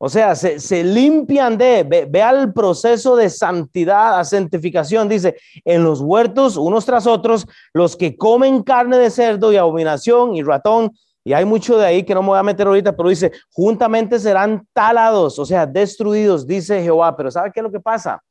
o 0.00 0.08
sea, 0.08 0.34
se, 0.34 0.82
limpian 0.82 1.56
de, 1.56 1.84
vea 2.10 2.30
el 2.30 2.52
proceso 2.52 3.14
de 3.14 3.30
santidad, 3.30 4.18
a 4.18 4.24
santificación, 4.24 5.08
dice, 5.08 5.36
en 5.64 5.84
los 5.84 6.00
huertos, 6.00 6.56
unos 6.56 6.84
tras 6.84 7.06
otros, 7.06 7.46
los 7.72 7.96
que 7.96 8.16
comen 8.16 8.64
carne 8.64 8.98
de 8.98 9.10
cerdo 9.10 9.52
y 9.52 9.56
abominación 9.56 10.34
y 10.34 10.42
ratón, 10.42 10.90
y 11.28 11.34
hay 11.34 11.44
mucho 11.44 11.76
de 11.76 11.84
ahí 11.84 12.04
que 12.04 12.14
no 12.14 12.22
me 12.22 12.28
voy 12.28 12.38
a 12.38 12.42
meter 12.42 12.66
ahorita, 12.66 12.96
pero 12.96 13.10
dice, 13.10 13.30
juntamente 13.50 14.18
serán 14.18 14.66
talados, 14.72 15.38
o 15.38 15.44
sea, 15.44 15.66
destruidos, 15.66 16.46
dice 16.46 16.82
Jehová. 16.82 17.14
Pero 17.18 17.30
¿sabe 17.30 17.52
qué 17.52 17.60
es 17.60 17.64
lo 17.64 17.70
que 17.70 17.80
pasa? 17.80 18.24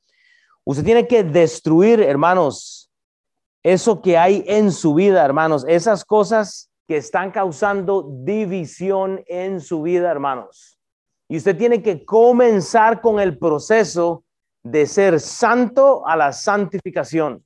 Usted 0.64 0.84
tiene 0.84 1.08
que 1.08 1.24
destruir, 1.24 2.02
hermanos, 2.02 2.90
eso 3.62 4.02
que 4.02 4.18
hay 4.18 4.44
en 4.48 4.72
su 4.72 4.96
vida, 4.96 5.24
hermanos, 5.24 5.64
esas 5.68 6.04
cosas 6.04 6.72
que 6.88 6.98
están 6.98 7.30
causando 7.30 8.10
división 8.24 9.24
en 9.28 9.62
su 9.62 9.84
vida, 9.84 10.10
hermanos. 10.10 10.80
Y 11.30 11.38
usted 11.38 11.56
tiene 11.56 11.84
que 11.84 12.04
comenzar 12.04 13.00
con 13.00 13.20
el 13.20 13.38
proceso 13.38 14.24
de 14.64 14.88
ser 14.88 15.20
santo 15.20 16.02
a 16.08 16.16
la 16.16 16.34
santificación. 16.34 17.46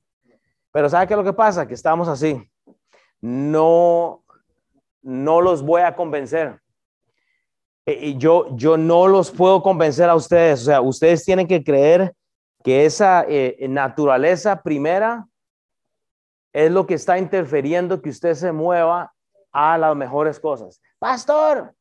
Pero 0.72 0.88
¿sabe 0.88 1.06
qué 1.06 1.12
es 1.12 1.18
lo 1.18 1.24
que 1.24 1.34
pasa? 1.34 1.68
Que 1.68 1.74
estamos 1.74 2.08
así. 2.08 2.42
No 3.20 4.21
no 5.02 5.40
los 5.40 5.62
voy 5.62 5.82
a 5.82 5.94
convencer. 5.94 6.60
Eh, 7.86 7.98
y 8.00 8.16
yo, 8.16 8.56
yo 8.56 8.76
no 8.76 9.08
los 9.08 9.30
puedo 9.30 9.62
convencer 9.62 10.08
a 10.08 10.14
ustedes. 10.14 10.62
O 10.62 10.64
sea, 10.66 10.80
ustedes 10.80 11.24
tienen 11.24 11.46
que 11.46 11.62
creer 11.62 12.14
que 12.62 12.84
esa 12.84 13.24
eh, 13.28 13.66
naturaleza 13.68 14.62
primera 14.62 15.26
es 16.52 16.70
lo 16.70 16.86
que 16.86 16.94
está 16.94 17.18
interfiriendo 17.18 18.00
que 18.00 18.10
usted 18.10 18.34
se 18.34 18.52
mueva 18.52 19.12
a 19.50 19.76
las 19.78 19.96
mejores 19.96 20.38
cosas. 20.38 20.80
Pastor, 20.98 21.74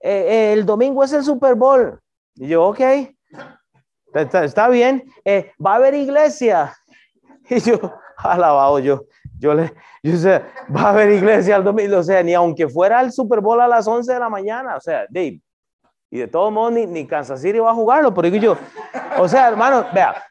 eh, 0.00 0.52
el 0.52 0.66
domingo 0.66 1.02
es 1.02 1.12
el 1.12 1.24
Super 1.24 1.54
Bowl. 1.54 1.98
Y 2.34 2.48
yo, 2.48 2.66
ok, 2.66 2.80
está, 4.14 4.68
bien. 4.68 5.04
va 5.64 5.72
a 5.72 5.76
haber 5.76 5.94
iglesia. 5.94 6.74
Y 7.50 7.60
yo, 7.60 7.78
alabado 8.18 8.78
yo. 8.78 9.06
Yo 9.38 9.54
le, 9.54 9.72
yo 10.02 10.16
sé, 10.16 10.42
va 10.74 10.82
a 10.82 10.90
haber 10.90 11.12
iglesia 11.12 11.56
el 11.56 11.64
domingo, 11.64 11.98
o 11.98 12.02
sea, 12.02 12.22
ni 12.22 12.34
aunque 12.34 12.68
fuera 12.68 13.00
el 13.00 13.12
Super 13.12 13.40
Bowl 13.40 13.60
a 13.60 13.68
las 13.68 13.86
11 13.86 14.12
de 14.12 14.18
la 14.18 14.28
mañana, 14.28 14.76
o 14.76 14.80
sea, 14.80 15.06
Dave, 15.08 15.40
y 16.10 16.18
de 16.18 16.26
todo 16.26 16.50
modo 16.50 16.70
ni, 16.70 16.86
ni 16.86 17.06
Kansas 17.06 17.40
City 17.40 17.58
va 17.58 17.70
a 17.70 17.74
jugarlo, 17.74 18.12
pero 18.12 18.28
yo, 18.28 18.56
o 19.18 19.28
sea, 19.28 19.48
hermano, 19.48 19.86
vea, 19.94 20.22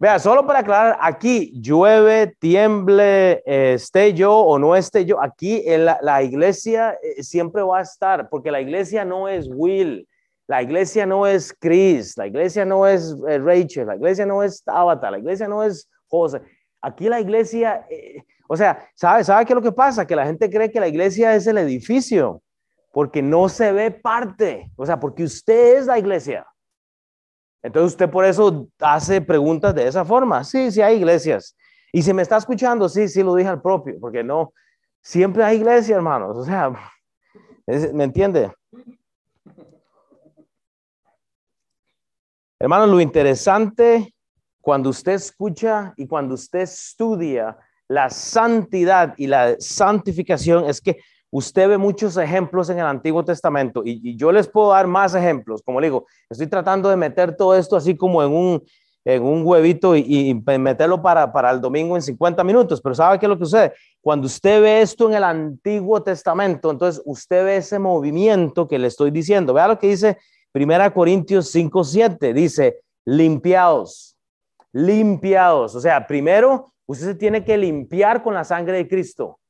vea, 0.00 0.18
solo 0.18 0.46
para 0.46 0.60
aclarar, 0.60 0.98
aquí 1.00 1.52
llueve, 1.60 2.34
tiemble, 2.40 3.42
eh, 3.46 3.74
esté 3.74 4.14
yo 4.14 4.34
o 4.34 4.58
no 4.58 4.74
esté 4.74 5.04
yo, 5.04 5.22
aquí 5.22 5.62
en 5.64 5.84
la, 5.84 5.98
la 6.02 6.22
iglesia 6.22 6.98
eh, 7.02 7.22
siempre 7.22 7.62
va 7.62 7.78
a 7.78 7.82
estar, 7.82 8.28
porque 8.28 8.50
la 8.50 8.60
iglesia 8.60 9.04
no 9.04 9.28
es 9.28 9.48
Will, 9.48 10.08
la 10.48 10.62
iglesia 10.62 11.06
no 11.06 11.26
es 11.26 11.52
Chris, 11.52 12.16
la 12.16 12.26
iglesia 12.26 12.64
no 12.64 12.86
es 12.86 13.16
eh, 13.28 13.38
Rachel, 13.38 13.86
la 13.86 13.96
iglesia 13.96 14.26
no 14.26 14.42
es 14.42 14.64
Tabata, 14.64 15.10
la 15.10 15.18
iglesia 15.18 15.46
no 15.46 15.62
es 15.62 15.88
José, 16.08 16.40
aquí 16.80 17.08
la 17.08 17.20
iglesia... 17.20 17.86
O 18.48 18.56
sea, 18.56 18.88
¿sabe, 18.94 19.24
¿sabe 19.24 19.44
qué 19.44 19.52
es 19.52 19.56
lo 19.56 19.62
que 19.62 19.72
pasa? 19.72 20.06
Que 20.06 20.16
la 20.16 20.26
gente 20.26 20.50
cree 20.50 20.70
que 20.70 20.80
la 20.80 20.88
iglesia 20.88 21.34
es 21.34 21.46
el 21.46 21.58
edificio, 21.58 22.42
porque 22.92 23.22
no 23.22 23.48
se 23.48 23.72
ve 23.72 23.90
parte, 23.90 24.70
o 24.76 24.86
sea, 24.86 24.98
porque 24.98 25.24
usted 25.24 25.78
es 25.78 25.86
la 25.86 25.98
iglesia. 25.98 26.46
Entonces 27.62 27.92
usted 27.92 28.08
por 28.08 28.24
eso 28.24 28.68
hace 28.80 29.20
preguntas 29.20 29.74
de 29.74 29.88
esa 29.88 30.04
forma. 30.04 30.44
Sí, 30.44 30.70
sí 30.70 30.80
hay 30.80 30.96
iglesias. 30.96 31.56
Y 31.92 32.02
si 32.02 32.12
me 32.12 32.22
está 32.22 32.36
escuchando, 32.36 32.88
sí, 32.88 33.08
sí 33.08 33.22
lo 33.22 33.34
dije 33.34 33.48
al 33.48 33.60
propio, 33.60 33.96
porque 34.00 34.22
no, 34.22 34.52
siempre 35.02 35.42
hay 35.42 35.56
iglesia, 35.56 35.96
hermanos. 35.96 36.36
O 36.36 36.44
sea, 36.44 36.70
¿me 37.92 38.04
entiende? 38.04 38.52
Hermanos, 42.58 42.88
lo 42.88 43.00
interesante 43.00 44.14
cuando 44.60 44.90
usted 44.90 45.12
escucha 45.12 45.92
y 45.96 46.06
cuando 46.06 46.34
usted 46.34 46.60
estudia 46.60 47.56
la 47.88 48.10
santidad 48.10 49.14
y 49.16 49.26
la 49.26 49.56
santificación 49.58 50.68
es 50.68 50.80
que 50.80 50.98
usted 51.30 51.68
ve 51.68 51.78
muchos 51.78 52.16
ejemplos 52.16 52.70
en 52.70 52.78
el 52.78 52.86
Antiguo 52.86 53.24
Testamento 53.24 53.82
y, 53.84 54.16
yo 54.16 54.32
les 54.32 54.48
puedo 54.48 54.70
dar 54.70 54.86
más 54.86 55.14
ejemplos. 55.14 55.62
Como 55.62 55.80
le 55.80 55.88
digo, 55.88 56.06
estoy 56.30 56.46
tratando 56.46 56.88
de 56.88 56.96
meter 56.96 57.36
todo 57.36 57.54
esto 57.54 57.76
así 57.76 57.96
como 57.96 58.22
en 58.22 58.32
un, 58.32 58.64
en 59.04 59.22
un 59.22 59.42
huevito 59.44 59.94
y, 59.96 60.34
meterlo 60.58 61.02
para, 61.02 61.32
para 61.32 61.50
el 61.50 61.60
domingo 61.60 61.96
en 61.96 62.02
50 62.02 62.42
minutos. 62.44 62.80
Pero 62.80 62.94
¿sabe 62.94 63.18
qué 63.18 63.26
es 63.26 63.30
lo 63.30 63.38
que 63.38 63.44
sucede? 63.44 63.72
Cuando 64.00 64.26
usted 64.26 64.62
ve 64.62 64.80
esto 64.80 65.08
en 65.08 65.14
el 65.14 65.24
Antiguo 65.24 66.02
Testamento, 66.02 66.70
entonces 66.70 67.02
usted 67.04 67.44
ve 67.44 67.56
ese 67.58 67.78
movimiento 67.78 68.66
que 68.66 68.78
le 68.78 68.88
estoy 68.88 69.10
diciendo. 69.10 69.52
Vea 69.52 69.68
lo 69.68 69.78
que 69.78 69.88
dice 69.88 70.18
1 70.54 70.94
Corintios 70.94 71.50
5, 71.50 71.84
7. 71.84 72.32
Dice, 72.32 72.80
limpiados, 73.04 74.16
limpiados. 74.72 75.74
O 75.74 75.80
sea, 75.80 76.06
primero 76.06 76.72
Usted 76.86 77.06
se 77.06 77.14
tiene 77.14 77.44
que 77.44 77.56
limpiar 77.56 78.22
con 78.22 78.34
la 78.34 78.44
sangre 78.44 78.76
de 78.76 78.88
Cristo. 78.88 79.40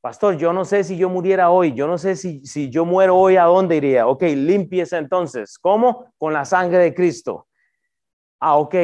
Pastor, 0.00 0.36
yo 0.36 0.52
no 0.52 0.64
sé 0.64 0.84
si 0.84 0.96
yo 0.96 1.08
muriera 1.08 1.50
hoy, 1.50 1.72
yo 1.72 1.86
no 1.86 1.96
sé 1.96 2.16
si, 2.16 2.44
si 2.44 2.68
yo 2.68 2.84
muero 2.84 3.16
hoy, 3.16 3.36
¿a 3.36 3.44
dónde 3.44 3.76
iría? 3.76 4.06
Ok, 4.06 4.22
limpiese 4.22 4.98
entonces. 4.98 5.58
¿Cómo? 5.58 6.12
Con 6.18 6.32
la 6.32 6.44
sangre 6.44 6.78
de 6.78 6.94
Cristo. 6.94 7.46
Ah, 8.38 8.56
ok. 8.56 8.74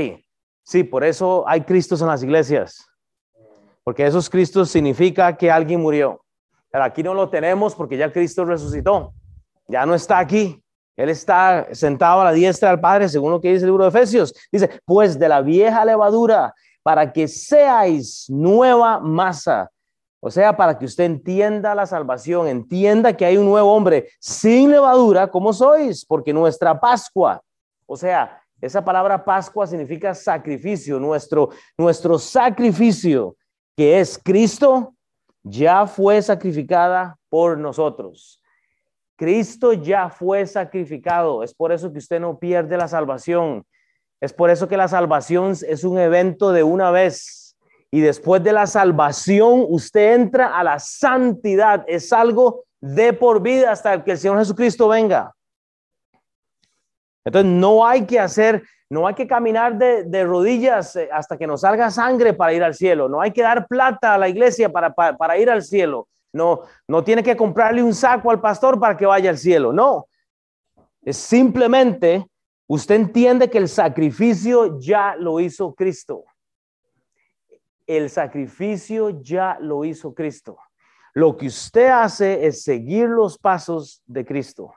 Sí, 0.62 0.84
por 0.84 1.04
eso 1.04 1.44
hay 1.46 1.62
Cristos 1.62 2.00
en 2.00 2.06
las 2.06 2.22
iglesias. 2.22 2.86
Porque 3.84 4.06
esos 4.06 4.30
Cristos 4.30 4.70
significa 4.70 5.36
que 5.36 5.50
alguien 5.50 5.80
murió. 5.80 6.24
Pero 6.70 6.84
aquí 6.84 7.02
no 7.02 7.12
lo 7.12 7.28
tenemos 7.28 7.74
porque 7.74 7.96
ya 7.96 8.12
Cristo 8.12 8.44
resucitó. 8.44 9.12
Ya 9.68 9.84
no 9.84 9.94
está 9.94 10.18
aquí. 10.18 10.62
Él 10.96 11.08
está 11.08 11.68
sentado 11.72 12.20
a 12.20 12.24
la 12.24 12.32
diestra 12.32 12.70
del 12.70 12.80
Padre, 12.80 13.08
según 13.08 13.30
lo 13.30 13.40
que 13.40 13.52
dice 13.52 13.64
el 13.64 13.70
libro 13.70 13.84
de 13.84 13.90
Efesios. 13.90 14.34
Dice, 14.52 14.80
pues 14.84 15.18
de 15.18 15.28
la 15.28 15.40
vieja 15.40 15.84
levadura 15.84 16.54
para 16.82 17.12
que 17.12 17.28
seáis 17.28 18.26
nueva 18.28 19.00
masa. 19.00 19.70
O 20.20 20.30
sea, 20.30 20.56
para 20.56 20.78
que 20.78 20.84
usted 20.84 21.04
entienda 21.04 21.74
la 21.74 21.86
salvación, 21.86 22.46
entienda 22.46 23.16
que 23.16 23.24
hay 23.24 23.38
un 23.38 23.46
nuevo 23.46 23.72
hombre 23.72 24.08
sin 24.20 24.70
levadura, 24.70 25.30
como 25.30 25.52
sois, 25.52 26.04
porque 26.04 26.32
nuestra 26.32 26.78
Pascua, 26.78 27.42
o 27.86 27.96
sea, 27.96 28.42
esa 28.60 28.84
palabra 28.84 29.24
Pascua 29.24 29.66
significa 29.66 30.14
sacrificio, 30.14 31.00
nuestro, 31.00 31.48
nuestro 31.78 32.18
sacrificio, 32.18 33.36
que 33.74 33.98
es 33.98 34.20
Cristo, 34.22 34.94
ya 35.42 35.86
fue 35.86 36.20
sacrificada 36.20 37.16
por 37.30 37.56
nosotros. 37.56 38.42
Cristo 39.16 39.72
ya 39.72 40.10
fue 40.10 40.46
sacrificado, 40.46 41.42
es 41.42 41.54
por 41.54 41.72
eso 41.72 41.90
que 41.92 41.98
usted 41.98 42.20
no 42.20 42.38
pierde 42.38 42.76
la 42.76 42.88
salvación. 42.88 43.64
Es 44.20 44.32
por 44.32 44.50
eso 44.50 44.68
que 44.68 44.76
la 44.76 44.88
salvación 44.88 45.52
es 45.66 45.84
un 45.84 45.98
evento 45.98 46.52
de 46.52 46.62
una 46.62 46.90
vez. 46.90 47.56
Y 47.90 48.00
después 48.00 48.42
de 48.42 48.52
la 48.52 48.66
salvación, 48.66 49.64
usted 49.68 50.14
entra 50.14 50.58
a 50.58 50.62
la 50.62 50.78
santidad. 50.78 51.84
Es 51.88 52.12
algo 52.12 52.64
de 52.80 53.12
por 53.12 53.42
vida 53.42 53.72
hasta 53.72 54.04
que 54.04 54.12
el 54.12 54.18
Señor 54.18 54.38
Jesucristo 54.38 54.88
venga. 54.88 55.34
Entonces, 57.24 57.50
no 57.50 57.86
hay 57.86 58.06
que 58.06 58.18
hacer 58.18 58.62
no 58.90 59.06
hay 59.06 59.14
que 59.14 59.28
caminar 59.28 59.78
de, 59.78 60.24
rodillas 60.24 60.96
eh, 60.96 61.08
hasta 61.12 61.38
que 61.38 61.46
nos 61.46 61.60
salga 61.60 61.92
sangre 61.92 62.34
para 62.34 62.52
ir 62.52 62.64
al 62.64 62.74
cielo. 62.74 63.08
No 63.08 63.20
hay 63.20 63.30
que 63.30 63.42
dar 63.42 63.68
plata 63.68 64.14
a 64.14 64.18
la 64.18 64.28
iglesia 64.28 64.68
para, 64.68 64.92
para, 64.92 65.38
ir 65.38 65.48
al 65.48 65.62
cielo. 65.62 66.08
No, 66.32 66.62
no 66.88 67.04
tiene 67.04 67.22
que 67.22 67.36
comprarle 67.36 67.84
un 67.84 67.94
saco 67.94 68.32
al 68.32 68.40
pastor 68.40 68.80
para 68.80 68.96
que 68.96 69.06
vaya 69.06 69.30
al 69.30 69.38
cielo. 69.38 69.72
No. 69.72 70.06
Es 71.02 71.16
simplemente 71.16 72.26
usted 72.70 72.94
entiende 72.94 73.50
que 73.50 73.58
el 73.58 73.68
sacrificio 73.68 74.78
ya 74.78 75.16
lo 75.16 75.40
hizo 75.40 75.74
Cristo. 75.74 76.22
El 77.84 78.08
sacrificio 78.08 79.20
ya 79.20 79.58
lo 79.60 79.84
hizo 79.84 80.14
Cristo. 80.14 80.56
Lo 81.12 81.36
que 81.36 81.48
usted 81.48 81.88
hace 81.88 82.46
es 82.46 82.62
seguir 82.62 83.08
los 83.08 83.36
pasos 83.36 84.02
de 84.06 84.24
Cristo. 84.24 84.72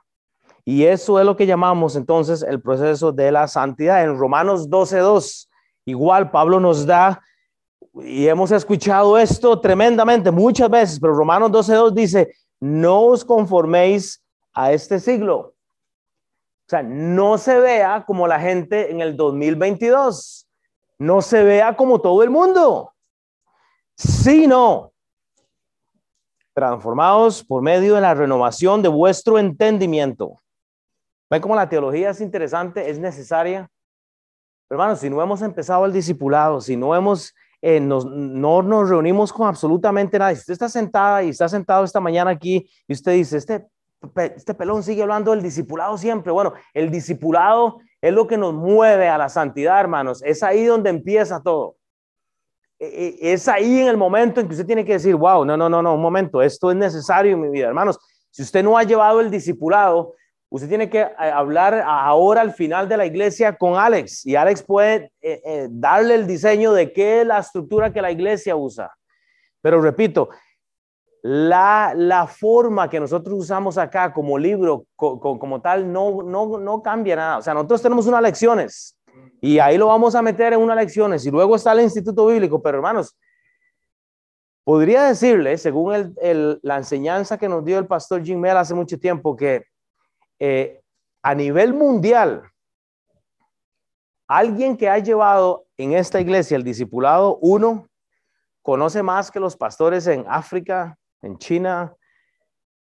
Y 0.66 0.86
eso 0.86 1.20
es 1.20 1.26
lo 1.26 1.36
que 1.36 1.46
llamamos 1.46 1.96
entonces 1.96 2.42
el 2.42 2.60
proceso 2.64 3.12
de 3.12 3.32
la 3.32 3.48
santidad. 3.48 4.04
En 4.04 4.18
Romanos 4.18 4.68
12.2, 4.72 5.48
igual 5.86 6.32
Pablo 6.32 6.60
nos 6.60 6.88
da, 6.88 7.22
y 7.94 8.28
hemos 8.28 8.52
escuchado 8.52 9.20
esto 9.20 9.60
tremendamente 9.60 10.32
muchas 10.32 10.68
veces, 10.68 11.00
pero 11.00 11.14
Romanos 11.14 11.52
12.2 11.52 11.92
dice, 11.92 12.34
no 12.60 13.02
os 13.02 13.24
conforméis 13.24 14.24
a 14.52 14.72
este 14.72 15.00
siglo. 15.00 15.53
Sea, 16.74 16.82
no 16.82 17.38
se 17.38 17.60
vea 17.60 18.04
como 18.04 18.28
la 18.28 18.40
gente 18.40 18.90
en 18.90 19.00
el 19.00 19.16
2022, 19.16 20.50
no 20.98 21.22
se 21.22 21.44
vea 21.44 21.76
como 21.76 22.02
todo 22.02 22.24
el 22.24 22.32
mundo, 22.32 22.96
sino 23.96 24.92
transformados 26.52 27.44
por 27.44 27.62
medio 27.62 27.94
de 27.94 28.02
la 28.02 28.16
renovación 28.16 28.82
de 28.82 28.90
vuestro 28.90 29.38
entendimiento. 29.38 30.42
¿Ven 31.30 31.44
cómo 31.44 31.56
la 31.56 31.70
teología 31.70 32.10
es 32.10 32.22
interesante, 32.22 32.90
es 32.90 32.98
necesaria? 32.98 33.70
hermanos, 34.68 35.00
si 35.00 35.12
no 35.12 35.22
hemos 35.22 35.44
empezado 35.44 35.86
el 35.86 35.94
discipulado, 35.94 36.60
si 36.60 36.76
no 36.76 36.96
hemos, 36.96 37.36
eh, 37.62 37.80
no 37.80 38.64
nos 38.64 38.90
reunimos 38.90 39.32
con 39.32 39.48
absolutamente 39.48 40.18
nadie, 40.18 40.38
si 40.38 40.42
usted 40.42 40.54
está 40.54 40.70
sentada 40.70 41.22
y 41.22 41.30
está 41.30 41.48
sentado 41.48 41.84
esta 41.84 42.00
mañana 42.00 42.32
aquí 42.32 42.68
y 42.88 42.94
usted 42.94 43.12
dice, 43.12 43.38
este, 43.38 43.68
este 44.16 44.54
pelón 44.54 44.84
sigue 44.84 45.02
hablando 45.02 45.32
del 45.32 45.42
discipulado 45.42 45.98
siempre. 45.98 46.32
Bueno, 46.32 46.54
el 46.74 46.92
discipulado 46.92 47.80
es 48.02 48.14
lo 48.14 48.28
que 48.28 48.38
nos 48.38 48.54
mueve 48.54 49.08
a 49.08 49.18
la 49.18 49.30
santidad, 49.30 49.80
hermanos. 49.80 50.22
Es 50.24 50.44
ahí 50.44 50.66
donde 50.66 50.90
empieza 50.90 51.42
todo. 51.42 51.78
E, 52.80 53.18
e, 53.22 53.34
es 53.34 53.48
ahí 53.48 53.82
en 53.82 53.88
el 53.88 53.98
momento 53.98 54.42
en 54.42 54.48
que 54.48 54.54
usted 54.54 54.66
tiene 54.66 54.86
que 54.86 54.94
decir, 54.94 55.16
wow, 55.16 55.46
no, 55.46 55.56
no, 55.56 55.70
no, 55.70 55.82
no, 55.82 55.96
un 55.96 56.02
momento, 56.02 56.42
esto 56.42 56.72
es 56.72 56.78
necesario 56.78 57.34
en 57.34 57.42
mi 57.42 57.50
vida. 57.50 57.68
Hermanos, 57.68 57.98
si 58.30 58.42
usted 58.42 58.64
no 58.64 58.78
ha 58.78 58.84
llevado 58.84 59.22
el 59.22 59.32
discipulado, 59.32 60.16
Usted 60.54 60.70
tiene 60.70 60.88
que 60.88 61.00
eh, 61.00 61.16
hablar 61.18 61.84
ahora 61.84 62.42
al 62.42 62.54
final 62.54 62.88
de 62.88 62.96
la 62.96 63.08
iglesia 63.08 63.58
con 63.58 63.76
Alex 63.76 64.24
y 64.24 64.36
Alex 64.36 64.62
puede 64.62 65.12
eh, 65.20 65.42
eh, 65.44 65.68
darle 65.72 66.14
el 66.14 66.28
diseño 66.28 66.74
de 66.74 66.94
qué 66.94 67.22
es 67.22 67.26
la 67.26 67.40
estructura 67.40 67.92
que 67.92 68.04
la 68.04 68.12
iglesia 68.12 68.56
usa. 68.56 68.96
Pero 69.62 69.82
repito, 69.82 70.30
la, 71.26 71.94
la 71.96 72.28
forma 72.28 72.90
que 72.90 73.00
nosotros 73.00 73.40
usamos 73.40 73.78
acá 73.78 74.12
como 74.12 74.38
libro, 74.38 74.86
como 74.98 75.62
tal, 75.62 75.90
no, 75.90 76.22
no, 76.22 76.60
no 76.60 76.82
cambia 76.84 77.16
nada. 77.16 77.38
O 77.38 77.42
sea, 77.42 77.54
nosotros 77.54 77.82
tenemos 77.82 78.06
unas 78.08 78.22
lecciones 78.22 79.00
y 79.40 79.58
ahí 79.58 79.78
lo 79.78 79.88
vamos 79.88 80.16
a 80.16 80.22
meter 80.22 80.52
en 80.52 80.60
unas 80.60 80.76
lecciones 80.76 81.26
y 81.26 81.32
luego 81.32 81.56
está 81.56 81.72
el 81.72 81.80
Instituto 81.80 82.28
Bíblico. 82.28 82.62
Pero 82.62 82.80
hermanos, 82.80 83.18
podría 84.66 85.04
decirle, 85.04 85.58
según 85.58 85.96
el, 85.96 86.14
el, 86.22 86.60
la 86.62 86.76
enseñanza 86.76 87.38
que 87.38 87.48
nos 87.48 87.64
dio 87.64 87.80
el 87.80 87.88
pastor 87.88 88.22
Jim 88.22 88.40
Mel 88.40 88.58
hace 88.58 88.74
mucho 88.74 89.00
tiempo, 89.00 89.34
que 89.38 89.64
eh, 90.40 90.82
a 91.22 91.34
nivel 91.34 91.74
mundial, 91.74 92.44
alguien 94.28 94.76
que 94.76 94.90
ha 94.90 95.00
llevado 95.00 95.68
en 95.78 95.94
esta 95.94 96.20
iglesia 96.20 96.58
el 96.58 96.64
discipulado, 96.64 97.38
uno, 97.42 97.88
conoce 98.62 99.02
más 99.04 99.32
que 99.32 99.40
los 99.40 99.56
pastores 99.56 100.06
en 100.08 100.26
África, 100.28 100.98
en 101.24 101.38
China, 101.40 101.96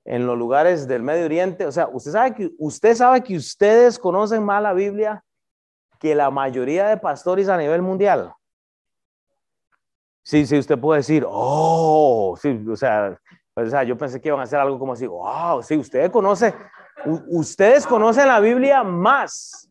en 0.05 0.27
los 0.27 0.37
lugares 0.37 0.87
del 0.87 1.03
Medio 1.03 1.25
Oriente. 1.25 1.65
O 1.65 1.73
sea, 1.73 1.89
usted 1.89 2.13
sabe 2.13 2.35
que, 2.35 2.51
usted 2.59 2.95
sabe 2.95 3.23
que 3.23 3.37
ustedes 3.37 3.99
conocen 3.99 4.45
más 4.45 4.63
la 4.63 4.75
Biblia 4.75 5.25
que 5.99 6.15
la 6.15 6.31
mayoría 6.31 6.89
de 6.89 6.99
pastores 6.99 7.49
a 7.49 7.57
nivel 7.57 7.81
mundial. 7.81 8.35
Sí, 10.23 10.45
sí, 10.45 10.59
usted 10.59 10.79
puede 10.79 10.99
decir, 10.99 11.25
oh, 11.27 12.37
sí, 12.41 12.63
o 12.69 12.77
sea, 12.77 13.19
o 13.55 13.67
sea, 13.67 13.83
yo 13.85 13.97
pensé 13.97 14.21
que 14.21 14.29
iban 14.29 14.41
a 14.41 14.45
hacer 14.45 14.59
algo 14.59 14.79
como 14.79 14.93
así, 14.93 15.07
wow, 15.07 15.63
sí, 15.63 15.77
usted 15.77 16.11
conoce 16.11 16.55
ustedes 17.29 17.87
conocen 17.87 18.29
la 18.29 18.41
Biblia 18.41 18.83
más, 18.83 19.71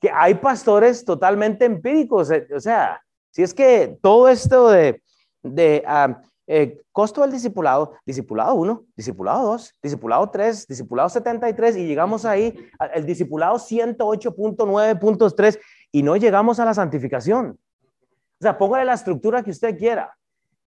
que 0.00 0.10
hay 0.10 0.34
pastores 0.34 1.04
totalmente 1.04 1.64
empíricos. 1.64 2.30
Eh, 2.30 2.46
o 2.54 2.60
sea, 2.60 3.02
si 3.30 3.42
es 3.42 3.52
que 3.52 3.98
todo 4.00 4.28
esto 4.28 4.68
de, 4.68 5.02
de 5.42 5.82
ah, 5.86 6.20
eh, 6.48 6.80
costo 6.90 7.20
del 7.20 7.30
discipulado, 7.30 7.92
discipulado 8.04 8.54
1, 8.54 8.84
discipulado 8.96 9.50
2, 9.50 9.74
discipulado 9.82 10.28
3, 10.30 10.66
discipulado 10.66 11.08
73 11.08 11.76
y 11.76 11.86
llegamos 11.86 12.24
ahí 12.24 12.58
al 12.78 13.06
discipulado 13.06 13.56
108.9.3 13.56 15.60
y 15.92 16.02
no 16.02 16.16
llegamos 16.16 16.58
a 16.58 16.64
la 16.64 16.74
santificación. 16.74 17.56
O 18.40 18.42
sea, 18.42 18.58
póngale 18.58 18.84
la 18.84 18.94
estructura 18.94 19.42
que 19.42 19.50
usted 19.50 19.78
quiera. 19.78 20.16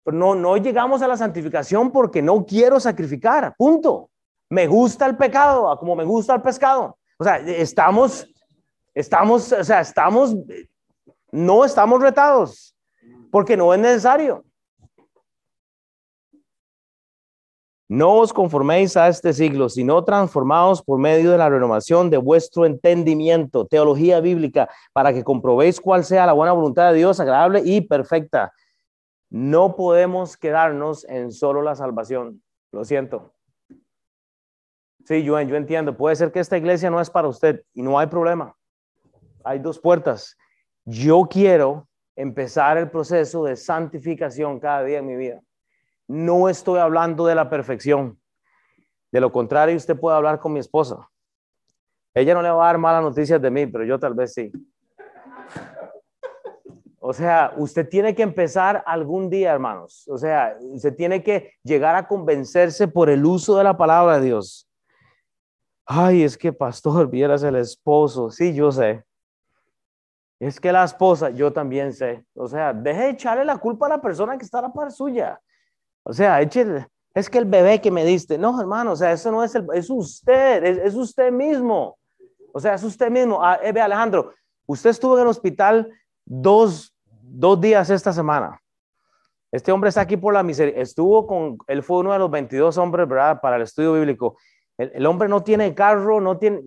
Pero 0.03 0.17
no, 0.17 0.35
no 0.35 0.57
llegamos 0.57 1.03
a 1.03 1.09
la 1.09 1.17
santificación 1.17 1.93
porque 1.93 2.23
no 2.23 2.45
quiero 2.47 2.81
sacrificar, 2.81 3.55
punto 3.57 4.11
me 4.51 4.67
gusta 4.67 5.07
el 5.07 5.17
pecado, 5.17 5.77
como 5.79 5.95
me 5.95 6.05
gusta 6.05 6.35
el 6.35 6.43
pescado. 6.43 6.99
O 7.19 7.25
sea, 7.25 7.39
estamos, 7.39 8.27
estamos, 8.95 9.53
o 9.53 9.65
sea, 9.65 9.81
estamos, 9.81 10.35
no 11.31 11.65
estamos 11.65 12.01
retados, 12.01 12.75
porque 13.31 13.57
no 13.57 13.75
es 13.75 13.81
necesario. 13.81 14.45
No 17.89 18.17
os 18.17 18.35
conforméis 18.35 18.99
a 18.99 19.09
este 19.09 19.33
siglo, 19.33 19.71
sino 19.71 20.05
transformaos 20.05 20.83
por 20.83 20.99
medio 20.99 21.31
de 21.31 21.39
la 21.39 21.49
renovación 21.49 22.11
de 22.11 22.19
vuestro 22.19 22.67
entendimiento, 22.67 23.67
teología 23.67 24.21
bíblica, 24.21 24.69
para 24.93 25.15
que 25.15 25.25
comprobéis 25.25 25.81
cuál 25.81 26.05
sea 26.05 26.27
la 26.27 26.35
buena 26.35 26.53
voluntad 26.53 26.91
de 26.91 26.99
Dios, 26.99 27.19
agradable 27.19 27.63
y 27.65 27.81
perfecta. 27.81 28.53
No 29.31 29.75
podemos 29.75 30.37
quedarnos 30.37 31.07
en 31.09 31.33
solo 31.33 31.63
la 31.63 31.75
salvación. 31.75 32.43
Lo 32.73 32.85
siento. 32.85 33.33
Sí, 35.07 35.23
yo, 35.23 35.41
yo 35.41 35.57
entiendo. 35.57 35.97
Puede 35.97 36.17
ser 36.17 36.31
que 36.31 36.41
esta 36.41 36.59
iglesia 36.59 36.91
no 36.91 37.01
es 37.01 37.09
para 37.09 37.29
usted 37.29 37.63
y 37.73 37.81
no 37.81 37.99
hay 37.99 38.09
problema. 38.09 38.55
Hay 39.45 39.61
dos 39.61 39.79
puertas. 39.79 40.37
Yo 40.85 41.27
quiero 41.31 41.89
empezar 42.15 42.77
el 42.77 42.91
proceso 42.91 43.45
de 43.45 43.57
santificación 43.57 44.61
cada 44.61 44.83
día 44.85 44.99
en 44.99 45.07
mi 45.07 45.17
vida. 45.17 45.41
No 46.09 46.49
estoy 46.49 46.81
hablando 46.81 47.27
de 47.27 47.35
la 47.35 47.49
perfección. 47.49 48.19
De 49.13 49.21
lo 49.21 49.31
contrario, 49.31 49.77
usted 49.77 49.99
puede 49.99 50.17
hablar 50.17 50.41
con 50.41 50.53
mi 50.53 50.59
esposa. 50.59 51.09
Ella 52.15 52.35
no 52.35 52.43
le 52.43 52.51
va 52.51 52.65
a 52.65 52.67
dar 52.67 52.79
malas 52.79 53.03
noticias 53.03 53.41
de 53.41 53.51
mí, 53.51 53.67
pero 53.67 53.85
yo 53.85 53.99
tal 53.99 54.15
vez 54.15 54.35
sí. 54.35 54.51
O 56.99 57.13
sea, 57.13 57.53
usted 57.57 57.89
tiene 57.89 58.15
que 58.15 58.23
empezar 58.23 58.83
algún 58.87 59.31
día, 59.31 59.53
hermanos. 59.53 60.07
O 60.09 60.19
sea, 60.19 60.57
usted 60.61 60.95
tiene 60.95 61.23
que 61.23 61.55
llegar 61.63 61.95
a 61.95 62.07
convencerse 62.07 62.89
por 62.89 63.09
el 63.09 63.25
uso 63.25 63.57
de 63.57 63.65
la 63.65 63.77
palabra 63.77 64.19
de 64.19 64.27
Dios. 64.27 64.69
Ay, 65.87 66.23
es 66.23 66.37
que 66.37 66.53
pastor, 66.53 67.09
vieras 67.09 67.43
el 67.43 67.57
esposo. 67.57 68.31
Sí, 68.31 68.53
yo 68.55 68.73
sé. 68.73 69.05
Es 70.39 70.61
que 70.61 70.71
la 70.71 70.85
esposa, 70.85 71.31
yo 71.31 71.53
también 71.53 71.93
sé. 71.93 72.25
O 72.35 72.47
sea, 72.47 72.73
deje 72.73 73.01
de 73.01 73.11
echarle 73.11 73.45
la 73.45 73.59
culpa 73.59 73.87
a 73.87 73.91
la 73.91 74.01
persona 74.01 74.37
que 74.37 74.45
está 74.45 74.59
a 74.59 74.63
la 74.63 74.73
par 74.73 74.93
suya. 74.93 75.41
O 76.09 76.15
sea, 76.15 76.41
es 76.41 77.29
que 77.29 77.37
el 77.37 77.45
bebé 77.45 77.83
que 77.83 77.91
me 77.91 78.03
diste. 78.03 78.39
No, 78.39 78.59
hermano, 78.59 78.93
o 78.93 78.97
sea, 78.97 79.13
eso 79.13 79.31
no 79.31 79.45
es 79.45 79.55
el, 79.55 79.67
es 79.75 79.91
usted, 79.91 80.65
es, 80.65 80.95
usted 80.95 81.31
mismo. 81.31 81.99
O 82.55 82.59
sea, 82.59 82.75
es 82.75 82.83
usted 82.83 83.11
mismo. 83.11 83.45
Ah, 83.45 83.59
eh, 83.63 83.79
Alejandro, 83.79 84.33
usted 84.67 84.89
estuvo 84.89 85.17
en 85.17 85.23
el 85.23 85.29
hospital 85.29 85.93
dos, 86.25 86.97
dos 87.05 87.61
días 87.61 87.91
esta 87.91 88.11
semana. 88.11 88.59
Este 89.53 89.71
hombre 89.71 89.91
está 89.91 90.01
aquí 90.01 90.17
por 90.17 90.33
la 90.33 90.43
miseria. 90.43 90.81
Estuvo 90.81 91.27
con, 91.27 91.59
él 91.67 91.83
fue 91.83 91.99
uno 91.99 92.15
de 92.15 92.19
los 92.21 92.31
22 92.31 92.79
hombres, 92.79 93.07
¿verdad? 93.07 93.39
Para 93.43 93.57
el 93.57 93.63
estudio 93.63 93.93
bíblico. 93.93 94.39
El, 94.79 95.05
hombre 95.05 95.29
no 95.29 95.43
tiene 95.43 95.75
carro, 95.75 96.23
no 96.23 96.39
tiene... 96.39 96.63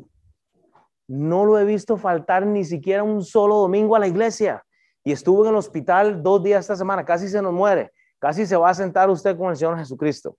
No 1.07 1.45
lo 1.45 1.57
he 1.57 1.65
visto 1.65 1.97
faltar 1.97 2.45
ni 2.45 2.63
siquiera 2.63 3.01
un 3.01 3.23
solo 3.23 3.55
domingo 3.55 3.95
a 3.95 3.99
la 3.99 4.07
iglesia. 4.07 4.63
Y 5.03 5.11
estuvo 5.11 5.43
en 5.43 5.49
el 5.49 5.55
hospital 5.55 6.21
dos 6.21 6.43
días 6.43 6.61
esta 6.61 6.75
semana, 6.75 7.03
casi 7.03 7.27
se 7.27 7.41
nos 7.41 7.53
muere. 7.53 7.91
Casi 8.21 8.45
se 8.45 8.55
va 8.55 8.69
a 8.69 8.73
sentar 8.73 9.09
usted 9.09 9.35
con 9.37 9.49
el 9.49 9.57
Señor 9.57 9.77
Jesucristo. 9.77 10.37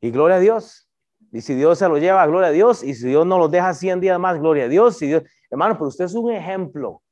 Y 0.00 0.10
gloria 0.10 0.38
a 0.38 0.40
Dios. 0.40 0.90
Y 1.30 1.42
si 1.42 1.54
Dios 1.54 1.78
se 1.78 1.86
lo 1.86 1.98
lleva, 1.98 2.26
gloria 2.26 2.48
a 2.48 2.52
Dios. 2.52 2.82
Y 2.82 2.94
si 2.94 3.06
Dios 3.06 3.24
no 3.24 3.38
lo 3.38 3.46
deja 3.46 3.72
100 3.72 4.00
días 4.00 4.18
más, 4.18 4.40
gloria 4.40 4.64
a 4.64 4.68
Dios. 4.68 4.98
Dios... 4.98 5.22
Hermano, 5.48 5.74
pero 5.74 5.88
usted 5.88 6.06
es 6.06 6.14
un 6.14 6.32
ejemplo 6.32 7.02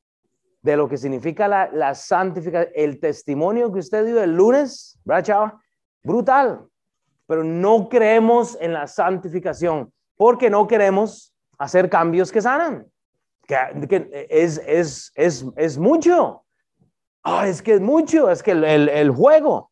de 0.62 0.76
lo 0.76 0.88
que 0.88 0.96
significa 0.96 1.46
la, 1.46 1.70
la 1.70 1.94
santificación. 1.94 2.72
El 2.74 2.98
testimonio 2.98 3.72
que 3.72 3.78
usted 3.78 4.04
dio 4.04 4.20
el 4.20 4.34
lunes, 4.34 4.98
¿verdad, 5.04 5.24
chava? 5.24 5.62
Brutal 6.02 6.68
pero 7.28 7.44
no 7.44 7.90
creemos 7.90 8.56
en 8.58 8.72
la 8.72 8.86
santificación 8.86 9.92
porque 10.16 10.48
no 10.48 10.66
queremos 10.66 11.34
hacer 11.58 11.90
cambios 11.90 12.32
que 12.32 12.40
sanan. 12.40 12.86
que, 13.46 14.26
es, 14.30 14.60
es, 14.66 15.12
es, 15.14 15.44
es, 15.54 15.78
mucho. 15.78 16.42
Ah, 17.22 17.46
es 17.46 17.60
que 17.60 17.74
es 17.74 17.80
mucho, 17.82 18.30
es 18.30 18.42
que 18.42 18.52
el, 18.52 18.64
el, 18.64 18.88
el, 18.88 19.10
juego, 19.10 19.67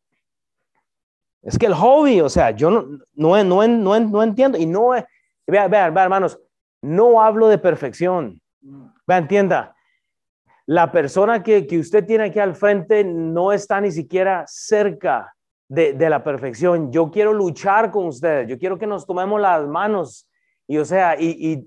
es 1.46 1.58
que 1.58 1.66
el 1.66 1.74
hobby, 1.74 2.20
o 2.20 2.28
sea, 2.28 2.50
yo 2.50 2.70
no, 2.70 2.98
no, 3.14 3.44
no, 3.44 3.68
no, 3.68 4.00
no 4.00 4.22
entiendo 4.22 4.58
y 4.58 4.66
no, 4.66 4.88
vean, 4.88 5.70
vean, 5.70 5.94
vean, 5.94 5.96
hermanos, 5.96 6.40
no 6.82 7.22
hablo 7.22 7.46
de 7.46 7.56
perfección. 7.56 8.42
Vean, 9.06 9.22
entienda, 9.22 9.76
la 10.66 10.90
persona 10.90 11.44
que, 11.44 11.64
que, 11.68 11.78
usted 11.78 12.04
tiene 12.04 12.24
aquí 12.24 12.40
al 12.40 12.56
frente 12.56 13.04
no 13.04 13.52
está 13.52 13.80
ni 13.80 13.92
siquiera 13.92 14.44
cerca 14.48 15.32
de, 15.68 15.92
de, 15.92 16.10
la 16.10 16.24
perfección. 16.24 16.90
Yo 16.90 17.12
quiero 17.12 17.32
luchar 17.32 17.92
con 17.92 18.06
ustedes, 18.06 18.48
yo 18.48 18.58
quiero 18.58 18.76
que 18.76 18.88
nos 18.88 19.06
tomemos 19.06 19.40
las 19.40 19.64
manos 19.68 20.28
y, 20.66 20.78
o 20.78 20.84
sea, 20.84 21.14
y, 21.16 21.64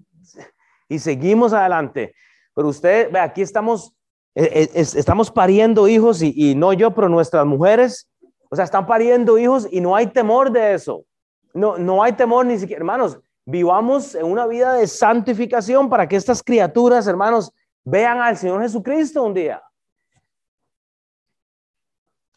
y, 0.90 1.00
seguimos 1.00 1.54
adelante. 1.54 2.14
Pero 2.54 2.68
usted, 2.68 3.16
aquí 3.16 3.42
estamos, 3.42 3.94
eh, 4.36 4.68
eh, 4.74 4.82
estamos 4.82 5.32
pariendo 5.32 5.88
hijos 5.88 6.22
y, 6.22 6.34
y 6.36 6.54
no 6.54 6.74
yo, 6.74 6.94
pero 6.94 7.08
nuestras 7.08 7.46
mujeres, 7.46 8.09
o 8.50 8.56
sea, 8.56 8.66
están 8.66 8.86
pariendo 8.86 9.38
hijos 9.38 9.68
y 9.72 9.80
no 9.80 9.96
hay 9.96 10.08
temor 10.08 10.52
de 10.52 10.74
eso. 10.74 11.06
No, 11.54 11.78
no 11.78 12.04
hay 12.04 12.14
temor 12.14 12.46
ni 12.46 12.58
siquiera, 12.60 12.80
hermanos, 12.80 13.20
vivamos 13.46 14.16
en 14.16 14.26
una 14.26 14.46
vida 14.46 14.74
de 14.74 14.88
santificación 14.88 15.90
para 15.90 16.08
que 16.08 16.16
estas 16.16 16.44
criaturas, 16.44 17.08
hermanos, 17.08 17.52
vean 17.84 18.20
al 18.20 18.38
Señor 18.38 18.62
Jesucristo 18.62 19.24
un 19.24 19.34
día. 19.34 19.62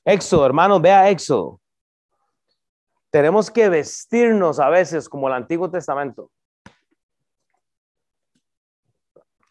Éxodo, 0.04 0.46
hermanos, 0.46 0.80
vea 0.80 1.10
Éxodo. 1.10 1.60
Tenemos 3.10 3.50
que 3.50 3.68
vestirnos 3.68 4.58
a 4.58 4.68
veces 4.70 5.08
como 5.08 5.28
el 5.28 5.34
Antiguo 5.34 5.70
Testamento. 5.70 6.30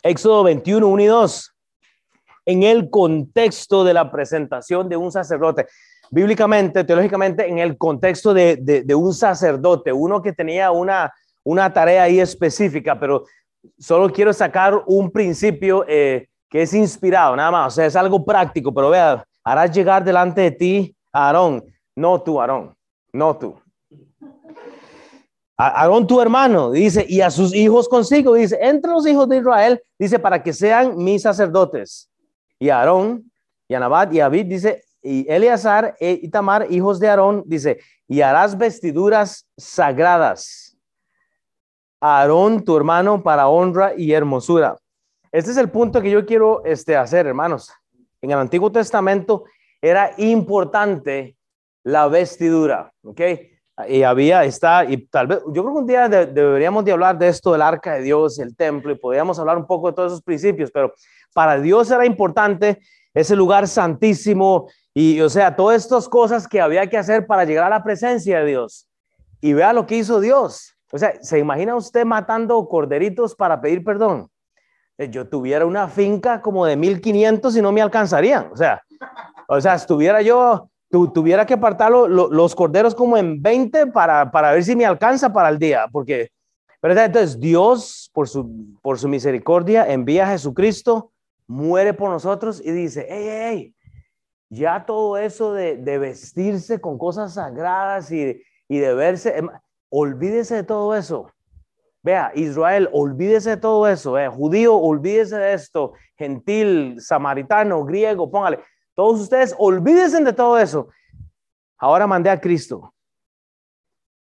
Éxodo 0.01 0.43
21, 0.43 0.87
1 0.87 1.03
y 1.03 1.05
2. 1.05 1.55
En 2.45 2.63
el 2.63 2.89
contexto 2.89 3.83
de 3.83 3.93
la 3.93 4.11
presentación 4.11 4.89
de 4.89 4.97
un 4.97 5.11
sacerdote. 5.11 5.67
Bíblicamente, 6.13 6.83
teológicamente, 6.83 7.47
en 7.47 7.59
el 7.59 7.77
contexto 7.77 8.33
de, 8.33 8.57
de, 8.57 8.95
un 8.95 9.13
sacerdote, 9.13 9.93
uno 9.93 10.21
que 10.21 10.33
tenía 10.33 10.69
una, 10.69 11.13
una 11.41 11.71
tarea 11.71 12.03
ahí 12.03 12.19
específica, 12.19 12.99
pero 12.99 13.23
solo 13.79 14.11
quiero 14.11 14.33
sacar 14.33 14.83
un 14.87 15.09
principio 15.09 15.85
eh, 15.87 16.27
que 16.49 16.63
es 16.63 16.73
inspirado, 16.73 17.33
nada 17.37 17.49
más, 17.49 17.67
o 17.67 17.75
sea, 17.77 17.85
es 17.85 17.95
algo 17.95 18.25
práctico, 18.25 18.73
pero 18.73 18.89
vea, 18.89 19.23
harás 19.41 19.71
llegar 19.71 20.03
delante 20.03 20.41
de 20.41 20.51
ti 20.51 20.95
a 21.13 21.27
Aarón, 21.27 21.63
no 21.95 22.21
tú, 22.21 22.41
Aarón, 22.41 22.75
no 23.13 23.37
tú. 23.37 23.55
Aarón 25.55 26.05
tu 26.05 26.19
hermano, 26.19 26.71
dice, 26.71 27.05
y 27.07 27.21
a 27.21 27.31
sus 27.31 27.55
hijos 27.55 27.87
consigo, 27.87 28.33
dice, 28.33 28.57
entre 28.59 28.91
los 28.91 29.07
hijos 29.07 29.29
de 29.29 29.37
Israel, 29.37 29.81
dice, 29.97 30.19
para 30.19 30.43
que 30.43 30.51
sean 30.51 30.97
mis 30.97 31.21
sacerdotes. 31.21 32.11
Y 32.59 32.67
Aarón, 32.67 33.31
y 33.69 33.75
Anabat, 33.75 34.13
y 34.13 34.19
Abid, 34.19 34.47
dice, 34.47 34.83
y 35.01 35.31
Eleazar 35.31 35.95
e 35.99 36.19
Itamar, 36.21 36.67
hijos 36.71 36.99
de 36.99 37.09
Aarón, 37.09 37.43
dice, 37.45 37.79
y 38.07 38.21
harás 38.21 38.57
vestiduras 38.57 39.47
sagradas 39.57 40.71
Aarón, 42.01 42.65
tu 42.65 42.75
hermano, 42.75 43.21
para 43.21 43.47
honra 43.47 43.93
y 43.95 44.11
hermosura. 44.11 44.75
Este 45.31 45.51
es 45.51 45.57
el 45.57 45.69
punto 45.69 46.01
que 46.01 46.09
yo 46.09 46.25
quiero 46.25 46.65
este, 46.65 46.97
hacer, 46.97 47.27
hermanos. 47.27 47.71
En 48.21 48.31
el 48.31 48.39
Antiguo 48.39 48.71
Testamento 48.71 49.45
era 49.79 50.11
importante 50.17 51.37
la 51.83 52.07
vestidura, 52.07 52.91
¿ok? 53.03 53.21
Y 53.87 54.03
había, 54.03 54.43
está, 54.43 54.83
y 54.83 54.97
tal 55.07 55.27
vez, 55.27 55.39
yo 55.53 55.63
creo 55.63 55.73
que 55.73 55.79
un 55.79 55.87
día 55.87 56.09
deberíamos 56.09 56.83
de 56.85 56.91
hablar 56.91 57.17
de 57.17 57.27
esto 57.27 57.51
del 57.51 57.61
arca 57.61 57.93
de 57.93 58.01
Dios, 58.01 58.39
el 58.39 58.55
templo, 58.55 58.91
y 58.91 58.95
podríamos 58.95 59.39
hablar 59.39 59.57
un 59.57 59.65
poco 59.65 59.87
de 59.87 59.93
todos 59.93 60.11
esos 60.11 60.23
principios, 60.23 60.71
pero 60.71 60.93
para 61.33 61.59
Dios 61.59 61.89
era 61.89 62.05
importante 62.05 62.79
ese 63.13 63.35
lugar 63.35 63.67
santísimo 63.67 64.69
y, 64.93 65.21
o 65.21 65.29
sea, 65.29 65.55
todas 65.55 65.83
estas 65.83 66.09
cosas 66.09 66.47
que 66.47 66.59
había 66.59 66.87
que 66.87 66.97
hacer 66.97 67.25
para 67.25 67.45
llegar 67.45 67.65
a 67.65 67.69
la 67.69 67.83
presencia 67.83 68.39
de 68.39 68.45
Dios. 68.45 68.87
Y 69.39 69.53
vea 69.53 69.73
lo 69.73 69.85
que 69.85 69.97
hizo 69.97 70.19
Dios. 70.19 70.75
O 70.91 70.97
sea, 70.97 71.13
¿se 71.21 71.39
imagina 71.39 71.75
usted 71.75 72.05
matando 72.05 72.67
corderitos 72.67 73.33
para 73.35 73.61
pedir 73.61 73.83
perdón? 73.83 74.29
Eh, 74.97 75.09
yo 75.09 75.27
tuviera 75.27 75.65
una 75.65 75.87
finca 75.87 76.41
como 76.41 76.65
de 76.65 76.75
1500 76.75 77.55
y 77.55 77.61
no 77.61 77.71
me 77.71 77.81
alcanzarían. 77.81 78.49
O 78.51 78.57
sea, 78.57 78.83
o 79.47 79.59
sea, 79.61 79.75
estuviera 79.75 80.21
yo, 80.21 80.69
tuviera 80.89 81.45
que 81.45 81.53
apartar 81.53 81.91
los 81.91 82.55
corderos 82.55 82.93
como 82.93 83.17
en 83.17 83.41
20 83.41 83.87
para, 83.87 84.29
para 84.29 84.51
ver 84.51 84.63
si 84.63 84.75
me 84.75 84.85
alcanza 84.85 85.31
para 85.31 85.47
el 85.47 85.57
día. 85.57 85.85
Porque, 85.89 86.29
¿verdad? 86.81 87.05
Entonces, 87.05 87.39
Dios, 87.39 88.11
por 88.13 88.27
su, 88.27 88.77
por 88.81 88.99
su 88.99 89.07
misericordia, 89.07 89.89
envía 89.89 90.25
a 90.25 90.31
Jesucristo, 90.31 91.13
muere 91.47 91.93
por 91.93 92.09
nosotros 92.09 92.61
y 92.63 92.71
dice, 92.71 93.07
hey, 93.09 93.27
hey, 93.29 93.75
ya 94.51 94.85
todo 94.85 95.17
eso 95.17 95.53
de, 95.53 95.77
de 95.77 95.97
vestirse 95.97 96.81
con 96.81 96.97
cosas 96.97 97.35
sagradas 97.35 98.11
y, 98.11 98.43
y 98.67 98.79
de 98.79 98.93
verse 98.93 99.37
em, 99.37 99.49
olvídese 99.89 100.55
de 100.55 100.63
todo 100.63 100.93
eso. 100.93 101.31
Vea, 102.03 102.31
Israel, 102.35 102.89
olvídese 102.91 103.51
de 103.51 103.57
todo 103.57 103.87
eso. 103.87 104.11
Vea, 104.13 104.29
judío, 104.29 104.75
olvídese 104.75 105.37
de 105.37 105.53
esto. 105.53 105.93
Gentil, 106.17 106.99
samaritano, 106.99 107.85
griego, 107.85 108.29
póngale. 108.29 108.59
Todos 108.93 109.21
ustedes, 109.21 109.55
olvídense 109.57 110.21
de 110.21 110.33
todo 110.33 110.57
eso. 110.59 110.89
Ahora 111.77 112.05
mandé 112.05 112.29
a 112.29 112.39
Cristo. 112.39 112.93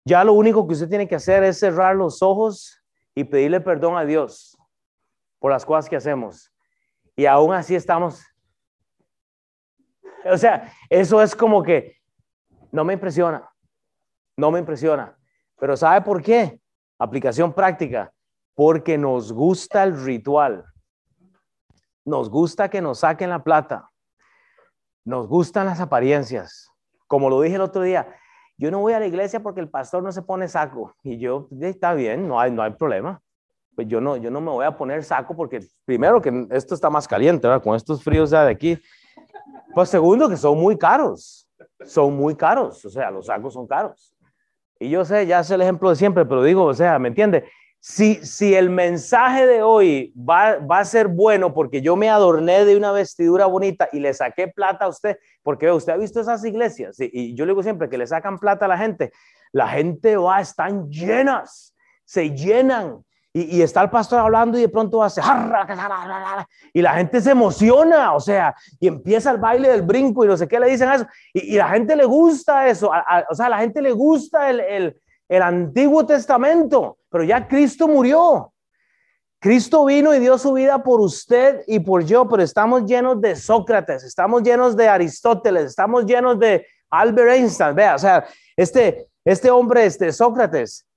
Ya 0.04 0.24
lo 0.24 0.32
único 0.32 0.66
que 0.66 0.72
usted 0.72 0.88
tiene 0.88 1.06
que 1.06 1.14
hacer 1.14 1.44
es 1.44 1.60
cerrar 1.60 1.94
los 1.94 2.22
ojos 2.22 2.82
y 3.14 3.22
pedirle 3.22 3.60
perdón 3.60 3.96
a 3.96 4.04
Dios 4.04 4.58
por 5.38 5.52
las 5.52 5.64
cosas 5.64 5.88
que 5.88 5.96
hacemos. 5.96 6.52
Y 7.14 7.26
aún 7.26 7.54
así 7.54 7.76
estamos. 7.76 8.24
O 10.24 10.36
sea, 10.36 10.72
eso 10.88 11.22
es 11.22 11.34
como 11.34 11.62
que 11.62 11.96
no 12.72 12.84
me 12.84 12.94
impresiona. 12.94 13.48
No 14.36 14.50
me 14.50 14.58
impresiona. 14.58 15.16
Pero 15.58 15.76
¿sabe 15.76 16.02
por 16.02 16.22
qué? 16.22 16.60
Aplicación 16.98 17.52
práctica. 17.52 18.12
Porque 18.54 18.98
nos 18.98 19.32
gusta 19.32 19.84
el 19.84 20.02
ritual. 20.04 20.64
Nos 22.04 22.30
gusta 22.30 22.68
que 22.68 22.80
nos 22.80 23.00
saquen 23.00 23.30
la 23.30 23.42
plata. 23.42 23.90
Nos 25.04 25.28
gustan 25.28 25.66
las 25.66 25.80
apariencias. 25.80 26.70
Como 27.06 27.30
lo 27.30 27.40
dije 27.40 27.56
el 27.56 27.62
otro 27.62 27.82
día, 27.82 28.14
yo 28.58 28.70
no 28.70 28.80
voy 28.80 28.92
a 28.92 29.00
la 29.00 29.06
iglesia 29.06 29.40
porque 29.40 29.60
el 29.60 29.70
pastor 29.70 30.02
no 30.02 30.12
se 30.12 30.22
pone 30.22 30.48
saco. 30.48 30.94
Y 31.02 31.18
yo, 31.18 31.48
está 31.60 31.94
bien, 31.94 32.26
no 32.26 32.40
hay, 32.40 32.50
no 32.50 32.62
hay 32.62 32.72
problema. 32.72 33.20
Pues 33.74 33.86
yo 33.86 34.00
no, 34.00 34.16
yo 34.16 34.30
no 34.30 34.40
me 34.40 34.50
voy 34.50 34.66
a 34.66 34.76
poner 34.76 35.04
saco 35.04 35.36
porque 35.36 35.60
primero 35.84 36.20
que 36.20 36.48
esto 36.50 36.74
está 36.74 36.90
más 36.90 37.06
caliente, 37.06 37.46
¿verdad? 37.46 37.62
Con 37.62 37.76
estos 37.76 38.02
fríos 38.02 38.30
de 38.30 38.38
aquí. 38.38 38.78
Pues 39.74 39.88
segundo 39.88 40.28
que 40.28 40.36
son 40.36 40.58
muy 40.58 40.76
caros. 40.76 41.48
Son 41.84 42.14
muy 42.14 42.34
caros. 42.34 42.84
O 42.84 42.90
sea, 42.90 43.10
los 43.10 43.26
sacos 43.26 43.54
son 43.54 43.66
caros. 43.66 44.14
Y 44.80 44.90
yo 44.90 45.04
sé, 45.04 45.26
ya 45.26 45.42
sé 45.42 45.54
el 45.54 45.62
ejemplo 45.62 45.90
de 45.90 45.96
siempre, 45.96 46.24
pero 46.24 46.42
digo, 46.42 46.64
o 46.64 46.74
sea, 46.74 46.98
¿me 46.98 47.08
entiende? 47.08 47.44
Si, 47.80 48.16
si 48.24 48.54
el 48.54 48.70
mensaje 48.70 49.46
de 49.46 49.62
hoy 49.62 50.12
va, 50.16 50.58
va 50.58 50.80
a 50.80 50.84
ser 50.84 51.08
bueno 51.08 51.54
porque 51.54 51.80
yo 51.80 51.96
me 51.96 52.08
adorné 52.08 52.64
de 52.64 52.76
una 52.76 52.92
vestidura 52.92 53.46
bonita 53.46 53.88
y 53.92 54.00
le 54.00 54.12
saqué 54.14 54.48
plata 54.48 54.86
a 54.86 54.88
usted, 54.88 55.18
porque 55.42 55.70
usted 55.70 55.92
ha 55.92 55.96
visto 55.96 56.20
esas 56.20 56.44
iglesias, 56.44 56.98
y, 57.00 57.10
y 57.12 57.34
yo 57.34 57.44
le 57.44 57.52
digo 57.52 57.62
siempre 57.62 57.88
que 57.88 57.98
le 57.98 58.06
sacan 58.06 58.38
plata 58.38 58.64
a 58.64 58.68
la 58.68 58.78
gente, 58.78 59.12
la 59.52 59.68
gente 59.68 60.16
va, 60.16 60.40
están 60.40 60.90
llenas, 60.90 61.74
se 62.04 62.30
llenan, 62.30 63.04
y, 63.42 63.62
está 63.62 63.82
el 63.82 63.90
pastor 63.90 64.20
hablando 64.20 64.58
y 64.58 64.62
de 64.62 64.68
pronto 64.68 65.02
hace 65.02 65.20
y 66.72 66.82
la 66.82 66.94
gente 66.94 67.20
se 67.20 67.30
emociona, 67.30 68.14
o 68.14 68.20
sea, 68.20 68.54
y 68.80 68.88
empieza 68.88 69.30
el 69.30 69.38
baile 69.38 69.68
del 69.68 69.82
brinco 69.82 70.24
y 70.24 70.28
no 70.28 70.36
sé 70.36 70.48
qué 70.48 70.58
le 70.58 70.70
dicen 70.70 70.88
a 70.88 70.96
eso, 70.96 71.06
y, 71.32 71.56
la 71.56 71.68
gente 71.68 71.94
le 71.96 72.04
gusta 72.04 72.68
eso, 72.68 72.90
o 73.30 73.34
sea, 73.34 73.46
a 73.46 73.50
la 73.50 73.58
gente 73.58 73.82
le 73.82 73.92
gusta 73.92 74.50
el, 74.50 74.60
el, 74.60 75.00
el 75.28 75.42
Antiguo 75.42 76.06
Testamento, 76.06 76.98
pero 77.10 77.24
ya 77.24 77.46
Cristo 77.46 77.88
murió. 77.88 78.52
Cristo 79.40 79.84
vino 79.84 80.12
y 80.12 80.18
dio 80.18 80.36
su 80.36 80.52
vida 80.52 80.82
por 80.82 81.00
usted 81.00 81.62
y 81.68 81.78
por 81.78 82.04
yo, 82.04 82.28
pero 82.28 82.42
estamos 82.42 82.84
llenos 82.86 83.20
de 83.20 83.36
Sócrates, 83.36 84.02
estamos 84.02 84.42
llenos 84.42 84.76
de 84.76 84.88
Aristóteles, 84.88 85.66
estamos 85.66 86.06
llenos 86.06 86.40
de 86.40 86.66
Albert 86.90 87.30
Einstein. 87.30 87.74
Vea, 87.76 87.94
o 87.94 87.98
sea, 87.98 88.26
este, 88.56 89.06
este 89.24 89.48
hombre, 89.48 89.86
este 89.86 90.10
Sócrates, 90.10 90.87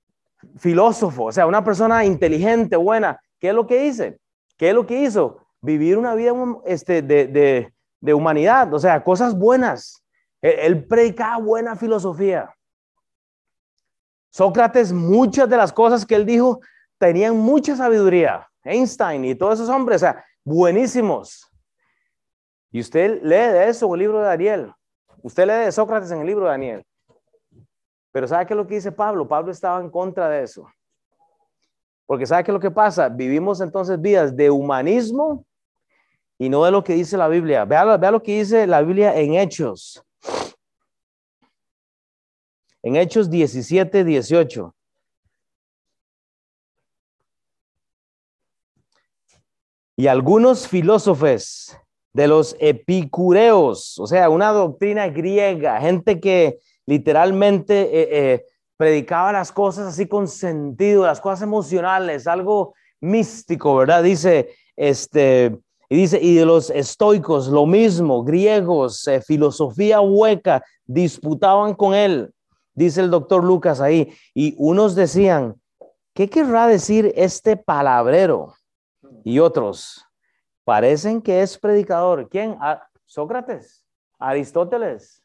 filósofo, 0.58 1.24
o 1.24 1.32
sea, 1.32 1.46
una 1.46 1.64
persona 1.64 2.04
inteligente, 2.04 2.76
buena, 2.76 3.20
¿qué 3.38 3.48
es 3.48 3.54
lo 3.54 3.66
que 3.66 3.86
hice? 3.86 4.18
¿Qué 4.56 4.68
es 4.70 4.74
lo 4.74 4.86
que 4.86 5.00
hizo? 5.00 5.38
Vivir 5.60 5.98
una 5.98 6.14
vida 6.14 6.32
este, 6.66 7.02
de, 7.02 7.72
de, 8.00 8.14
humanidad, 8.14 8.72
o 8.74 8.78
sea, 8.78 9.02
cosas 9.02 9.36
buenas. 9.36 10.02
Él, 10.40 10.54
él 10.58 10.84
predicaba 10.84 11.38
buena 11.38 11.76
filosofía. 11.76 12.54
Sócrates, 14.30 14.92
muchas 14.92 15.48
de 15.48 15.56
las 15.56 15.72
cosas 15.72 16.06
que 16.06 16.14
él 16.14 16.26
dijo 16.26 16.60
tenían 16.98 17.36
mucha 17.36 17.76
sabiduría. 17.76 18.48
Einstein 18.64 19.24
y 19.24 19.34
todos 19.34 19.54
esos 19.54 19.68
hombres, 19.68 19.96
o 19.96 20.06
sea, 20.06 20.24
buenísimos. 20.44 21.48
Y 22.70 22.80
usted 22.80 23.20
lee 23.22 23.52
de 23.52 23.68
eso 23.68 23.86
en 23.86 23.92
el 23.92 23.98
libro 23.98 24.18
de 24.20 24.26
Daniel. 24.26 24.72
Usted 25.22 25.46
lee 25.46 25.64
de 25.64 25.72
Sócrates 25.72 26.10
en 26.10 26.20
el 26.20 26.26
libro 26.26 26.44
de 26.44 26.50
Daniel. 26.50 26.86
Pero 28.12 28.28
¿sabe 28.28 28.46
qué 28.46 28.52
es 28.52 28.56
lo 28.56 28.66
que 28.66 28.74
dice 28.74 28.92
Pablo? 28.92 29.26
Pablo 29.26 29.50
estaba 29.50 29.80
en 29.80 29.90
contra 29.90 30.28
de 30.28 30.44
eso. 30.44 30.70
Porque 32.06 32.26
¿sabe 32.26 32.44
qué 32.44 32.50
es 32.50 32.54
lo 32.54 32.60
que 32.60 32.70
pasa? 32.70 33.08
Vivimos 33.08 33.60
entonces 33.62 34.00
vidas 34.00 34.36
de 34.36 34.50
humanismo 34.50 35.46
y 36.38 36.50
no 36.50 36.64
de 36.64 36.70
lo 36.70 36.84
que 36.84 36.92
dice 36.92 37.16
la 37.16 37.28
Biblia. 37.28 37.64
Vea, 37.64 37.96
vea 37.96 38.10
lo 38.10 38.22
que 38.22 38.38
dice 38.38 38.66
la 38.66 38.82
Biblia 38.82 39.16
en 39.18 39.34
Hechos. 39.34 40.04
En 42.82 42.96
Hechos 42.96 43.30
17, 43.30 44.04
18. 44.04 44.74
Y 49.96 50.06
algunos 50.06 50.68
filósofos 50.68 51.76
de 52.12 52.26
los 52.26 52.56
epicureos, 52.58 53.98
o 53.98 54.06
sea, 54.06 54.28
una 54.28 54.50
doctrina 54.50 55.08
griega, 55.08 55.80
gente 55.80 56.20
que 56.20 56.58
literalmente 56.86 57.82
eh, 57.82 58.08
eh, 58.10 58.46
predicaba 58.76 59.32
las 59.32 59.52
cosas 59.52 59.86
así 59.88 60.06
con 60.06 60.28
sentido, 60.28 61.06
las 61.06 61.20
cosas 61.20 61.42
emocionales, 61.42 62.26
algo 62.26 62.74
místico, 63.00 63.76
¿verdad? 63.76 64.02
Dice, 64.02 64.50
este, 64.76 65.58
y 65.88 65.96
dice, 65.96 66.18
y 66.20 66.34
de 66.36 66.46
los 66.46 66.70
estoicos, 66.70 67.48
lo 67.48 67.66
mismo, 67.66 68.24
griegos, 68.24 69.06
eh, 69.08 69.20
filosofía 69.20 70.00
hueca, 70.00 70.64
disputaban 70.86 71.74
con 71.74 71.94
él, 71.94 72.32
dice 72.74 73.00
el 73.00 73.10
doctor 73.10 73.44
Lucas 73.44 73.80
ahí, 73.80 74.12
y 74.34 74.54
unos 74.58 74.94
decían, 74.94 75.54
¿qué 76.14 76.28
querrá 76.28 76.66
decir 76.66 77.12
este 77.16 77.56
palabrero? 77.56 78.54
Y 79.24 79.38
otros, 79.38 80.04
parecen 80.64 81.22
que 81.22 81.42
es 81.42 81.58
predicador. 81.58 82.28
¿Quién? 82.28 82.56
Ah, 82.60 82.88
Sócrates, 83.04 83.84
Aristóteles. 84.18 85.21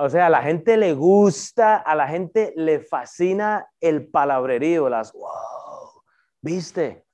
O 0.00 0.08
sea, 0.08 0.26
a 0.26 0.30
la 0.30 0.42
gente 0.42 0.76
le 0.76 0.94
gusta, 0.94 1.74
a 1.74 1.96
la 1.96 2.06
gente 2.06 2.52
le 2.54 2.78
fascina 2.78 3.66
el 3.80 4.06
palabrerío, 4.08 4.88
las, 4.88 5.12
wow, 5.12 6.02
viste, 6.40 7.04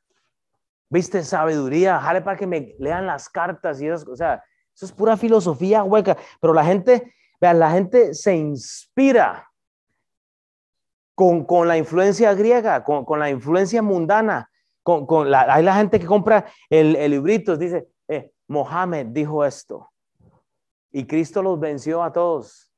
viste 0.91 1.23
sabiduría, 1.25 1.99
jale 1.99 2.21
para 2.21 2.37
que 2.37 2.47
me 2.47 2.75
lean 2.79 3.07
las 3.07 3.31
cartas 3.31 3.81
y 3.81 3.89
eso, 3.89 4.13
o 4.13 4.17
sea, 4.17 4.45
eso 4.75 4.85
es 4.85 4.93
pura 4.93 5.17
filosofía 5.17 5.83
hueca, 5.83 6.19
pero 6.43 6.53
la 6.53 6.63
gente, 6.63 7.15
vean, 7.41 7.59
la 7.59 7.71
gente 7.71 8.13
se 8.13 8.37
inspira 8.37 9.51
con, 11.15 11.47
con 11.47 11.67
la 11.67 11.79
influencia 11.79 12.35
griega, 12.35 12.85
con, 12.85 13.07
con 13.07 13.19
la 13.19 13.31
influencia 13.31 13.81
mundana, 13.81 14.51
con, 14.83 15.31
la, 15.31 15.55
hay 15.55 15.63
la 15.63 15.77
gente 15.77 15.99
que 15.99 16.05
compra 16.05 16.45
el, 16.69 16.97
el 16.97 17.13
librito, 17.13 17.57
dice, 17.57 17.89
eh, 18.09 18.31
Mohammed 18.47 19.07
dijo 19.07 19.43
esto. 19.43 19.91
Y 20.93 21.07
Cristo 21.07 21.43
los 21.43 21.59
venció 21.59 22.03
a 22.03 22.13
todos, 22.13 22.71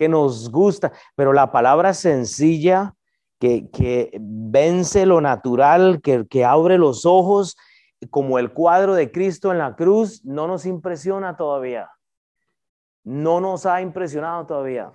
que 0.00 0.08
nos 0.08 0.50
gusta, 0.50 0.92
pero 1.14 1.34
la 1.34 1.52
palabra 1.52 1.92
sencilla 1.92 2.94
que, 3.38 4.10
vence 4.18 5.04
lo 5.04 5.20
natural, 5.20 6.00
que, 6.02 6.26
que 6.26 6.42
abre 6.42 6.78
los 6.78 7.04
ojos, 7.04 7.54
como 8.08 8.38
el 8.38 8.54
cuadro 8.54 8.94
de 8.94 9.12
Cristo 9.12 9.52
en 9.52 9.58
la 9.58 9.76
cruz, 9.76 10.24
no 10.24 10.46
nos 10.46 10.64
impresiona 10.64 11.36
todavía. 11.36 11.90
No 13.04 13.42
nos 13.42 13.66
ha 13.66 13.82
impresionado 13.82 14.46
todavía. 14.46 14.90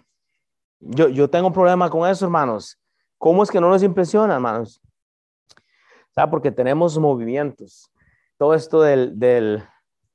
Yo, 0.80 1.08
yo 1.10 1.30
tengo 1.30 1.48
un 1.48 1.54
problema 1.54 1.88
con 1.88 2.10
eso, 2.10 2.26
hermanos. 2.26 2.80
¿Cómo 3.20 3.44
es 3.44 3.52
que 3.52 3.62
no 3.62 3.70
nos 3.70 3.84
impresiona, 3.84 4.34
hermanos? 4.34 4.82
Porque 6.32 6.52
tenemos 6.52 6.98
movimientos. 6.98 7.92
Todo 8.38 8.56
esto 8.56 8.82
del, 8.82 9.20
del 9.20 9.64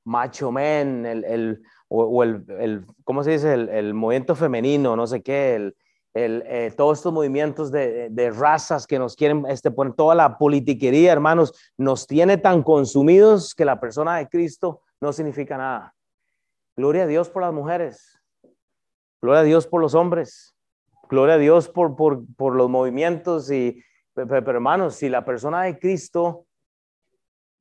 macho 0.02 0.50
men, 0.50 1.06
el, 1.06 1.24
el, 1.24 1.62
o, 1.92 2.22
el, 2.22 2.44
el, 2.60 2.86
¿cómo 3.04 3.24
se 3.24 3.32
dice? 3.32 3.52
El, 3.52 3.68
el, 3.68 3.94
movimiento 3.94 4.36
femenino, 4.36 4.94
no 4.94 5.08
sé 5.08 5.22
qué, 5.22 5.56
el, 5.56 5.76
el, 6.14 6.44
eh, 6.46 6.72
todos 6.76 6.98
estos 6.98 7.12
movimientos 7.12 7.72
de, 7.72 8.08
de, 8.10 8.30
razas 8.30 8.86
que 8.86 8.98
nos 8.98 9.16
quieren 9.16 9.44
este, 9.48 9.72
poner, 9.72 9.94
toda 9.94 10.14
la 10.14 10.38
politiquería, 10.38 11.12
hermanos, 11.12 11.52
nos 11.76 12.06
tiene 12.06 12.36
tan 12.36 12.62
consumidos 12.62 13.54
que 13.54 13.64
la 13.64 13.80
persona 13.80 14.18
de 14.18 14.28
Cristo 14.28 14.82
no 15.00 15.12
significa 15.12 15.56
nada. 15.56 15.94
Gloria 16.76 17.02
a 17.02 17.06
Dios 17.06 17.28
por 17.28 17.42
las 17.42 17.52
mujeres, 17.52 18.20
gloria 19.20 19.40
a 19.40 19.44
Dios 19.44 19.66
por 19.66 19.80
los 19.80 19.94
hombres, 19.94 20.54
gloria 21.08 21.34
a 21.34 21.38
Dios 21.38 21.68
por, 21.68 21.96
por, 21.96 22.22
por 22.36 22.54
los 22.54 22.70
movimientos 22.70 23.50
y, 23.50 23.82
pero, 24.14 24.50
hermanos, 24.50 24.94
si 24.94 25.08
la 25.08 25.24
persona 25.24 25.62
de 25.62 25.78
Cristo 25.78 26.46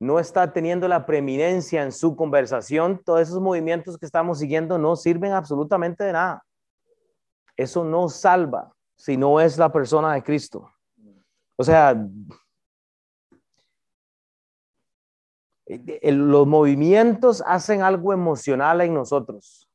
no 0.00 0.18
está 0.18 0.50
teniendo 0.50 0.88
la 0.88 1.04
preeminencia 1.04 1.82
en 1.82 1.92
su 1.92 2.16
conversación, 2.16 3.02
todos 3.04 3.20
esos 3.20 3.40
movimientos 3.40 3.98
que 3.98 4.06
estamos 4.06 4.38
siguiendo 4.38 4.78
no 4.78 4.96
sirven 4.96 5.32
absolutamente 5.32 6.04
de 6.04 6.12
nada. 6.14 6.42
Eso 7.54 7.84
no 7.84 8.08
salva 8.08 8.72
si 8.96 9.18
no 9.18 9.40
es 9.40 9.58
la 9.58 9.70
persona 9.70 10.14
de 10.14 10.22
Cristo. 10.22 10.72
O 11.56 11.62
sea, 11.62 11.94
los 16.02 16.46
movimientos 16.46 17.42
hacen 17.46 17.82
algo 17.82 18.14
emocional 18.14 18.80
en 18.80 18.94
nosotros. 18.94 19.68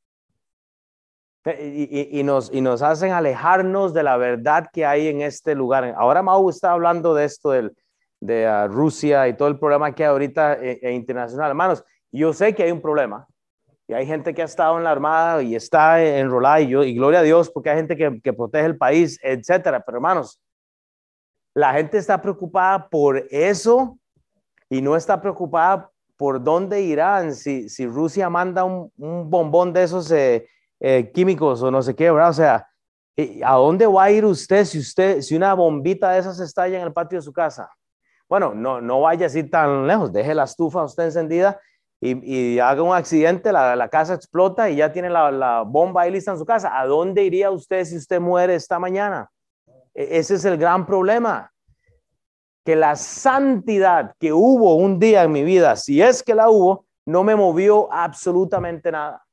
Y, 1.62 2.24
nos, 2.24 2.52
y 2.52 2.62
nos 2.62 2.82
hacen 2.82 3.12
alejarnos 3.12 3.94
de 3.94 4.02
la 4.02 4.18
verdad 4.18 4.68
que 4.74 4.84
hay 4.84 5.08
en 5.08 5.22
este 5.22 5.54
lugar. 5.54 5.94
Ahora 5.96 6.24
Mau 6.24 6.50
está 6.50 6.72
hablando 6.72 7.14
de 7.14 7.26
esto 7.26 7.52
del, 7.52 7.76
de 8.26 8.68
Rusia 8.68 9.28
y 9.28 9.36
todo 9.36 9.48
el 9.48 9.60
problema 9.60 9.94
que 9.94 10.04
hay 10.04 10.10
ahorita 10.10 10.54
e, 10.56 10.80
e 10.82 10.92
internacional. 10.92 11.50
Hermanos, 11.50 11.84
yo 12.12 12.34
sé 12.34 12.54
que 12.54 12.64
hay 12.64 12.72
un 12.72 12.82
problema 12.82 13.28
y 13.88 13.94
hay 13.94 14.06
gente 14.06 14.34
que 14.34 14.42
ha 14.42 14.46
estado 14.46 14.78
en 14.78 14.84
la 14.84 14.92
Armada 14.92 15.44
y 15.44 15.56
está 15.56 16.04
enrolada 16.04 16.62
y, 16.62 16.70
yo, 16.70 16.84
y 16.84 16.96
gloria 16.96 17.20
a 17.20 17.24
Dios 17.24 17.50
porque 17.50 17.70
hay 17.70 17.78
gente 17.78 17.96
que, 17.96 18.20
que 18.22 18.34
protege 18.34 18.66
el 18.66 18.78
país, 18.78 19.20
etcétera. 19.22 19.84
Pero 19.86 19.98
hermanos, 19.98 20.42
la 21.54 21.74
gente 21.74 21.98
está 21.98 22.22
preocupada 22.22 22.90
por 22.90 23.26
eso 23.30 23.98
y 24.70 24.82
no 24.82 24.96
está 24.96 25.22
preocupada 25.22 25.90
por 26.18 26.44
dónde 26.44 26.82
irán. 26.82 27.34
Si, 27.34 27.70
si 27.70 27.86
Rusia 27.86 28.30
manda 28.30 28.64
un, 28.64 28.92
un 28.98 29.30
bombón 29.30 29.74
de 29.74 29.84
esos... 29.84 30.12
Eh, 30.12 30.48
eh, 30.80 31.12
químicos 31.14 31.62
o 31.64 31.72
no 31.72 31.82
sé 31.82 31.96
qué, 31.96 32.12
¿verdad? 32.12 32.30
O 32.30 32.34
sea, 32.34 32.68
¿a 33.44 33.56
dónde 33.56 33.88
va 33.88 34.04
a 34.04 34.12
ir 34.12 34.26
usted 34.26 34.66
si 34.66 34.80
usted, 34.80 35.22
si 35.22 35.36
una 35.36 35.54
bombita 35.54 36.12
de 36.12 36.20
esas 36.20 36.40
estalla 36.40 36.78
en 36.78 36.84
el 36.84 36.94
patio 36.94 37.18
de 37.18 37.24
su 37.24 37.32
casa? 37.32 37.70
Bueno, 38.28 38.54
no, 38.54 38.82
no 38.82 39.02
vaya 39.02 39.28
así 39.28 39.44
tan 39.44 39.88
lejos, 39.88 40.12
deje 40.12 40.34
la 40.34 40.46
estufa 40.46 40.84
usted 40.84 41.06
encendida 41.06 41.60
y, 42.02 42.60
haga 42.60 42.84
un 42.84 42.94
accidente, 42.94 43.52
la, 43.52 43.90
casa 43.90 44.14
explota 44.14 44.70
y 44.70 44.78
ya 44.78 44.92
tiene 44.92 45.10
la, 45.10 45.32
la, 45.32 45.62
bomba 45.62 46.02
ahí 46.02 46.12
lista 46.12 46.32
en 46.32 46.38
su 46.38 46.46
casa. 46.46 46.80
¿A 46.80 46.86
dónde 46.86 47.24
iría 47.24 47.50
usted 47.50 47.84
si 47.86 47.98
usted 47.98 48.20
muere 48.20 48.56
esta 48.56 48.78
mañana? 48.80 49.30
E, 49.94 50.20
ese 50.20 50.36
es 50.36 50.46
el 50.46 50.58
gran 50.58 50.86
problema. 50.86 51.52
Que 52.64 52.76
la 52.76 52.96
santidad 52.96 54.14
que 54.20 54.34
hubo 54.34 54.76
un 54.76 55.00
día 55.00 55.24
en 55.24 55.32
mi 55.32 55.44
vida, 55.44 55.76
si 55.76 56.02
es 56.02 56.22
que 56.22 56.36
la 56.36 56.50
hubo, 56.50 56.86
no 57.06 57.24
me 57.24 57.36
movió 57.36 57.92
absolutamente 57.92 58.92
nada. 58.92 59.24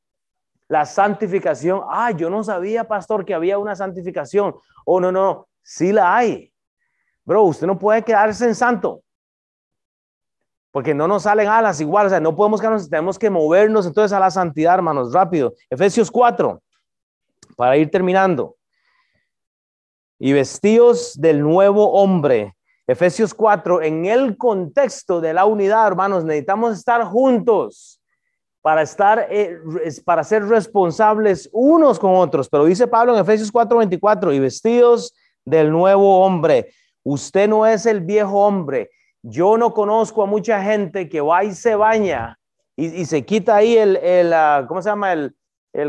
La 0.68 0.86
santificación, 0.86 1.82
ah, 1.90 2.10
yo 2.12 2.30
no 2.30 2.44
sabía, 2.44 2.84
pastor, 2.84 3.24
que 3.24 3.34
había 3.34 3.58
una 3.58 3.76
santificación. 3.76 4.54
Oh, 4.86 5.00
no, 5.00 5.12
no, 5.12 5.48
sí 5.62 5.92
la 5.92 6.16
hay. 6.16 6.51
Bro, 7.24 7.44
usted 7.44 7.66
no 7.66 7.78
puede 7.78 8.02
quedarse 8.02 8.44
en 8.44 8.54
santo. 8.54 9.02
Porque 10.70 10.94
no 10.94 11.06
nos 11.06 11.24
salen 11.24 11.48
alas 11.48 11.80
igual, 11.80 12.06
o 12.06 12.10
sea, 12.10 12.20
no 12.20 12.34
podemos 12.34 12.60
quedarnos, 12.60 12.88
tenemos 12.88 13.18
que 13.18 13.28
movernos 13.28 13.86
entonces 13.86 14.12
a 14.12 14.20
la 14.20 14.30
santidad, 14.30 14.74
hermanos, 14.74 15.12
rápido. 15.12 15.52
Efesios 15.68 16.10
4, 16.10 16.62
para 17.56 17.76
ir 17.76 17.90
terminando. 17.90 18.56
Y 20.18 20.32
vestidos 20.32 21.20
del 21.20 21.42
nuevo 21.42 21.92
hombre. 21.92 22.56
Efesios 22.86 23.34
4, 23.34 23.82
en 23.82 24.06
el 24.06 24.36
contexto 24.36 25.20
de 25.20 25.34
la 25.34 25.44
unidad, 25.44 25.86
hermanos, 25.86 26.24
necesitamos 26.24 26.78
estar 26.78 27.04
juntos 27.04 28.00
para 28.62 28.82
estar, 28.82 29.26
eh, 29.28 29.58
para 30.04 30.24
ser 30.24 30.46
responsables 30.46 31.50
unos 31.52 31.98
con 31.98 32.14
otros. 32.14 32.48
Pero 32.48 32.64
dice 32.64 32.86
Pablo 32.86 33.14
en 33.14 33.20
Efesios 33.20 33.50
4:24, 33.52 34.32
y 34.32 34.38
vestidos 34.38 35.14
del 35.44 35.70
nuevo 35.70 36.24
hombre. 36.24 36.72
Usted 37.04 37.48
no 37.48 37.66
es 37.66 37.86
el 37.86 38.00
viejo 38.00 38.40
hombre. 38.46 38.90
Yo 39.22 39.56
no 39.56 39.72
conozco 39.72 40.22
a 40.22 40.26
mucha 40.26 40.62
gente 40.62 41.08
que 41.08 41.20
va 41.20 41.44
y 41.44 41.52
se 41.52 41.74
baña 41.74 42.38
y, 42.76 43.04
se 43.04 43.24
quita 43.24 43.56
ahí 43.56 43.76
el, 43.76 43.96
el 43.96 44.32
uh, 44.32 44.66
¿cómo 44.66 44.80
se 44.82 44.88
llama? 44.88 45.12
El, 45.12 45.34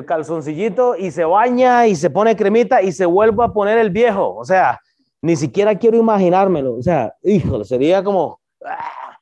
calzoncillito 0.05 0.95
y 0.95 1.11
se 1.11 1.25
baña 1.25 1.87
y 1.87 1.95
se 1.95 2.09
pone 2.09 2.37
cremita 2.37 2.81
y 2.81 2.93
se 2.93 3.05
vuelve 3.05 3.43
a 3.43 3.49
poner 3.49 3.77
el 3.77 3.89
viejo. 3.89 4.33
O 4.35 4.45
sea, 4.45 4.79
ni 5.21 5.35
siquiera 5.35 5.77
quiero 5.77 5.97
imaginármelo. 5.97 6.75
O 6.75 6.81
sea, 6.81 7.13
híjole, 7.21 7.65
sería 7.65 8.01
como, 8.01 8.39
ah, 8.65 9.17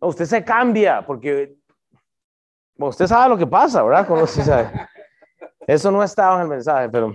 usted 0.00 0.26
se 0.26 0.44
cambia 0.44 1.06
porque 1.06 1.56
usted 2.76 3.06
sabe 3.06 3.30
lo 3.30 3.38
que 3.38 3.46
pasa, 3.46 3.82
¿verdad? 3.82 4.06
Eso 5.66 5.90
no 5.90 6.02
estaba 6.02 6.36
en 6.36 6.42
el 6.42 6.48
mensaje, 6.48 6.88
pero... 6.90 7.14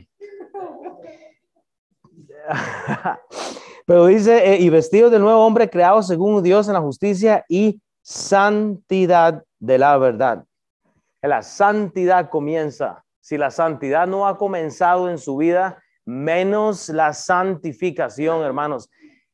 pero 3.90 4.06
dice, 4.06 4.54
eh, 4.54 4.58
y 4.60 4.70
vestidos 4.70 5.10
del 5.12 5.24
nuevo 5.24 5.44
hombre 5.44 5.68
creado 5.68 6.04
según 6.04 6.44
Dios 6.44 6.68
en 6.68 6.76
la 6.76 6.80
justicia 6.80 7.44
y 7.50 7.82
santidad 8.04 9.44
de 9.58 9.80
la 9.80 9.98
verdad. 9.98 10.46
La 11.24 11.42
santidad 11.42 12.30
comienza. 12.30 13.04
Si 13.20 13.36
la 13.36 13.50
santidad 13.50 14.06
no 14.06 14.28
ha 14.28 14.38
comenzado 14.38 15.10
en 15.10 15.18
su 15.18 15.38
vida, 15.38 15.82
menos 16.06 16.90
la 16.90 17.14
santificación, 17.14 18.44
hermanos. 18.44 18.92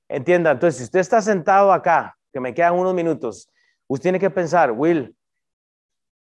Entienda, 0.08 0.51
entonces, 0.51 0.78
si 0.78 0.84
usted 0.86 1.01
está 1.01 1.22
sentado 1.22 1.74
acá, 1.74 2.16
que 2.32 2.39
me 2.39 2.53
quedan 2.53 2.76
unos 2.76 2.93
minutos, 2.93 3.51
usted 3.88 4.03
tiene 4.03 4.20
que 4.20 4.30
pensar, 4.30 4.72
Will, 4.72 5.14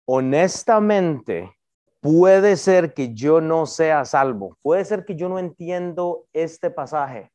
honestamente, 0.05 1.57
puede 2.01 2.57
ser 2.57 2.93
que 2.93 3.15
yo 3.15 3.41
no 3.41 3.67
sea 3.67 4.05
salvo, 4.05 4.59
puede 4.63 4.85
ser 4.85 5.05
que 5.05 5.15
yo 5.15 5.29
no 5.29 5.39
entiendo 5.39 6.25
este 6.33 6.73
pasaje. 6.73 7.31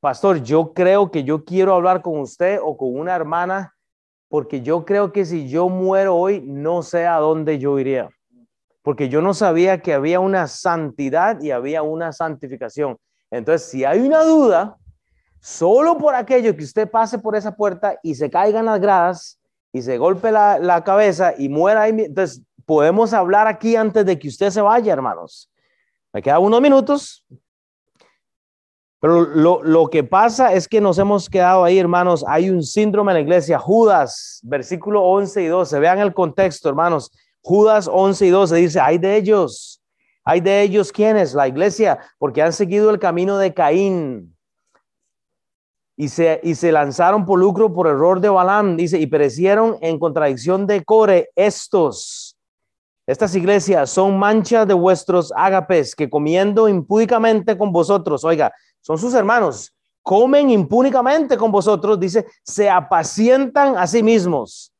Pastor, 0.00 0.42
yo 0.42 0.72
creo 0.72 1.10
que 1.10 1.24
yo 1.24 1.44
quiero 1.44 1.74
hablar 1.74 2.02
con 2.02 2.18
usted 2.20 2.58
o 2.62 2.76
con 2.76 2.96
una 2.96 3.14
hermana 3.14 3.74
porque 4.30 4.62
yo 4.62 4.84
creo 4.84 5.12
que 5.12 5.24
si 5.24 5.48
yo 5.48 5.68
muero 5.68 6.16
hoy, 6.16 6.40
no 6.40 6.82
sé 6.82 7.04
a 7.04 7.16
dónde 7.16 7.58
yo 7.58 7.78
iría. 7.80 8.08
Porque 8.82 9.08
yo 9.08 9.20
no 9.20 9.34
sabía 9.34 9.82
que 9.82 9.92
había 9.92 10.20
una 10.20 10.46
santidad 10.46 11.40
y 11.42 11.50
había 11.50 11.82
una 11.82 12.12
santificación. 12.12 12.96
Entonces, 13.30 13.68
si 13.68 13.84
hay 13.84 13.98
una 14.00 14.22
duda, 14.22 14.76
solo 15.40 15.98
por 15.98 16.14
aquello 16.14 16.56
que 16.56 16.62
usted 16.62 16.88
pase 16.88 17.18
por 17.18 17.34
esa 17.34 17.56
puerta 17.56 17.98
y 18.04 18.14
se 18.14 18.30
caigan 18.30 18.66
las 18.66 18.80
gradas 18.80 19.40
y 19.72 19.82
se 19.82 19.98
golpe 19.98 20.30
la, 20.30 20.82
cabeza 20.84 21.34
y 21.36 21.48
muera 21.48 21.82
ahí, 21.82 21.90
entonces 21.90 22.42
podemos 22.64 23.12
hablar 23.12 23.48
aquí 23.48 23.74
antes 23.74 24.06
de 24.06 24.16
que 24.16 24.28
usted 24.28 24.50
se 24.50 24.60
vaya, 24.60 24.92
hermanos. 24.92 25.50
Me 26.12 26.22
quedan 26.22 26.42
unos 26.42 26.60
minutos. 26.60 27.26
Pero 29.00 29.22
lo, 29.22 29.62
lo, 29.62 29.88
que 29.88 30.04
pasa 30.04 30.52
es 30.52 30.68
que 30.68 30.80
nos 30.80 30.98
hemos 30.98 31.30
quedado 31.30 31.64
ahí, 31.64 31.78
hermanos. 31.78 32.24
Hay 32.28 32.50
un 32.50 32.62
síndrome 32.62 33.12
en 33.12 33.14
la 33.14 33.22
iglesia. 33.22 33.58
Judas, 33.58 34.40
versículo 34.42 35.02
11 35.04 35.42
y 35.42 35.46
12. 35.46 35.80
Vean 35.80 35.98
el 36.00 36.12
contexto, 36.12 36.68
hermanos. 36.68 37.10
Judas 37.42 37.88
11 37.90 38.26
y 38.26 38.30
12 38.30 38.56
dice, 38.56 38.80
hay 38.80 38.98
de 38.98 39.16
ellos. 39.16 39.82
Hay 40.24 40.40
de 40.40 40.62
ellos 40.62 40.92
quienes, 40.92 41.32
la 41.34 41.48
iglesia, 41.48 41.98
porque 42.18 42.42
han 42.42 42.52
seguido 42.52 42.90
el 42.90 42.98
camino 42.98 43.38
de 43.38 43.54
Caín 43.54 44.36
y 45.96 46.08
se, 46.08 46.40
y 46.42 46.54
se 46.54 46.72
lanzaron 46.72 47.24
por 47.24 47.38
lucro 47.38 47.72
por 47.72 47.86
error 47.86 48.20
de 48.20 48.28
Balaam, 48.28 48.76
dice, 48.76 48.98
y 48.98 49.06
perecieron 49.06 49.76
en 49.80 49.98
contradicción 49.98 50.66
de 50.66 50.84
Core 50.84 51.30
estos. 51.34 52.36
Estas 53.06 53.34
iglesias 53.34 53.90
son 53.90 54.18
manchas 54.18 54.68
de 54.68 54.74
vuestros 54.74 55.32
ágapes 55.34 55.96
que 55.96 56.08
comiendo 56.08 56.68
impúdicamente 56.68 57.58
con 57.58 57.72
vosotros, 57.72 58.22
oiga, 58.24 58.52
son 58.80 58.98
sus 58.98 59.14
hermanos, 59.14 59.74
comen 60.02 60.50
impúdicamente 60.50 61.36
con 61.36 61.52
vosotros, 61.52 62.00
dice, 62.00 62.26
se 62.42 62.68
apacientan 62.70 63.76
a 63.76 63.86
sí 63.86 64.02
mismos. 64.02 64.72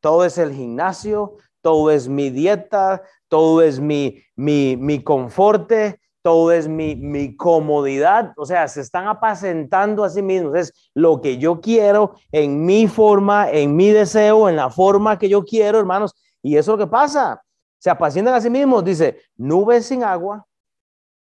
Todo 0.00 0.24
es 0.24 0.38
el 0.38 0.52
gimnasio, 0.52 1.36
todo 1.60 1.90
es 1.90 2.08
mi 2.08 2.30
dieta, 2.30 3.02
todo 3.28 3.62
es 3.62 3.80
mi, 3.80 4.22
mi, 4.36 4.76
mi 4.76 5.02
conforte, 5.02 6.00
todo 6.22 6.52
es 6.52 6.68
mi, 6.68 6.96
mi 6.96 7.36
comodidad, 7.36 8.32
o 8.36 8.44
sea, 8.44 8.68
se 8.68 8.80
están 8.80 9.06
apacentando 9.06 10.04
a 10.04 10.10
sí 10.10 10.20
mismos, 10.20 10.56
es 10.56 10.90
lo 10.94 11.20
que 11.20 11.38
yo 11.38 11.60
quiero 11.60 12.14
en 12.32 12.66
mi 12.66 12.86
forma, 12.88 13.50
en 13.50 13.76
mi 13.76 13.90
deseo, 13.90 14.48
en 14.48 14.56
la 14.56 14.68
forma 14.68 15.18
que 15.18 15.28
yo 15.28 15.44
quiero, 15.44 15.78
hermanos, 15.78 16.14
y 16.42 16.56
eso 16.56 16.72
es 16.72 16.78
lo 16.78 16.84
que 16.84 16.90
pasa, 16.90 17.42
se 17.78 17.88
apacientan 17.88 18.34
a 18.34 18.40
sí 18.40 18.50
mismos, 18.50 18.84
dice, 18.84 19.20
nubes 19.36 19.86
sin 19.86 20.02
agua, 20.02 20.46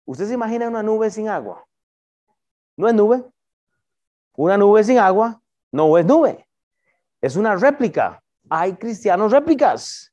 ¿usted 0.05 0.27
se 0.27 0.33
imagina 0.33 0.67
una 0.67 0.81
nube 0.81 1.09
sin 1.11 1.27
agua? 1.29 1.65
No 2.77 2.87
es 2.87 2.93
nube, 2.93 3.23
una 4.35 4.57
nube 4.57 4.83
sin 4.83 4.99
agua 4.99 5.41
no 5.71 5.97
es 5.97 6.05
nube, 6.05 6.47
es 7.21 7.35
una 7.35 7.55
réplica, 7.55 8.21
hay 8.49 8.75
cristianos 8.75 9.31
réplicas. 9.31 10.11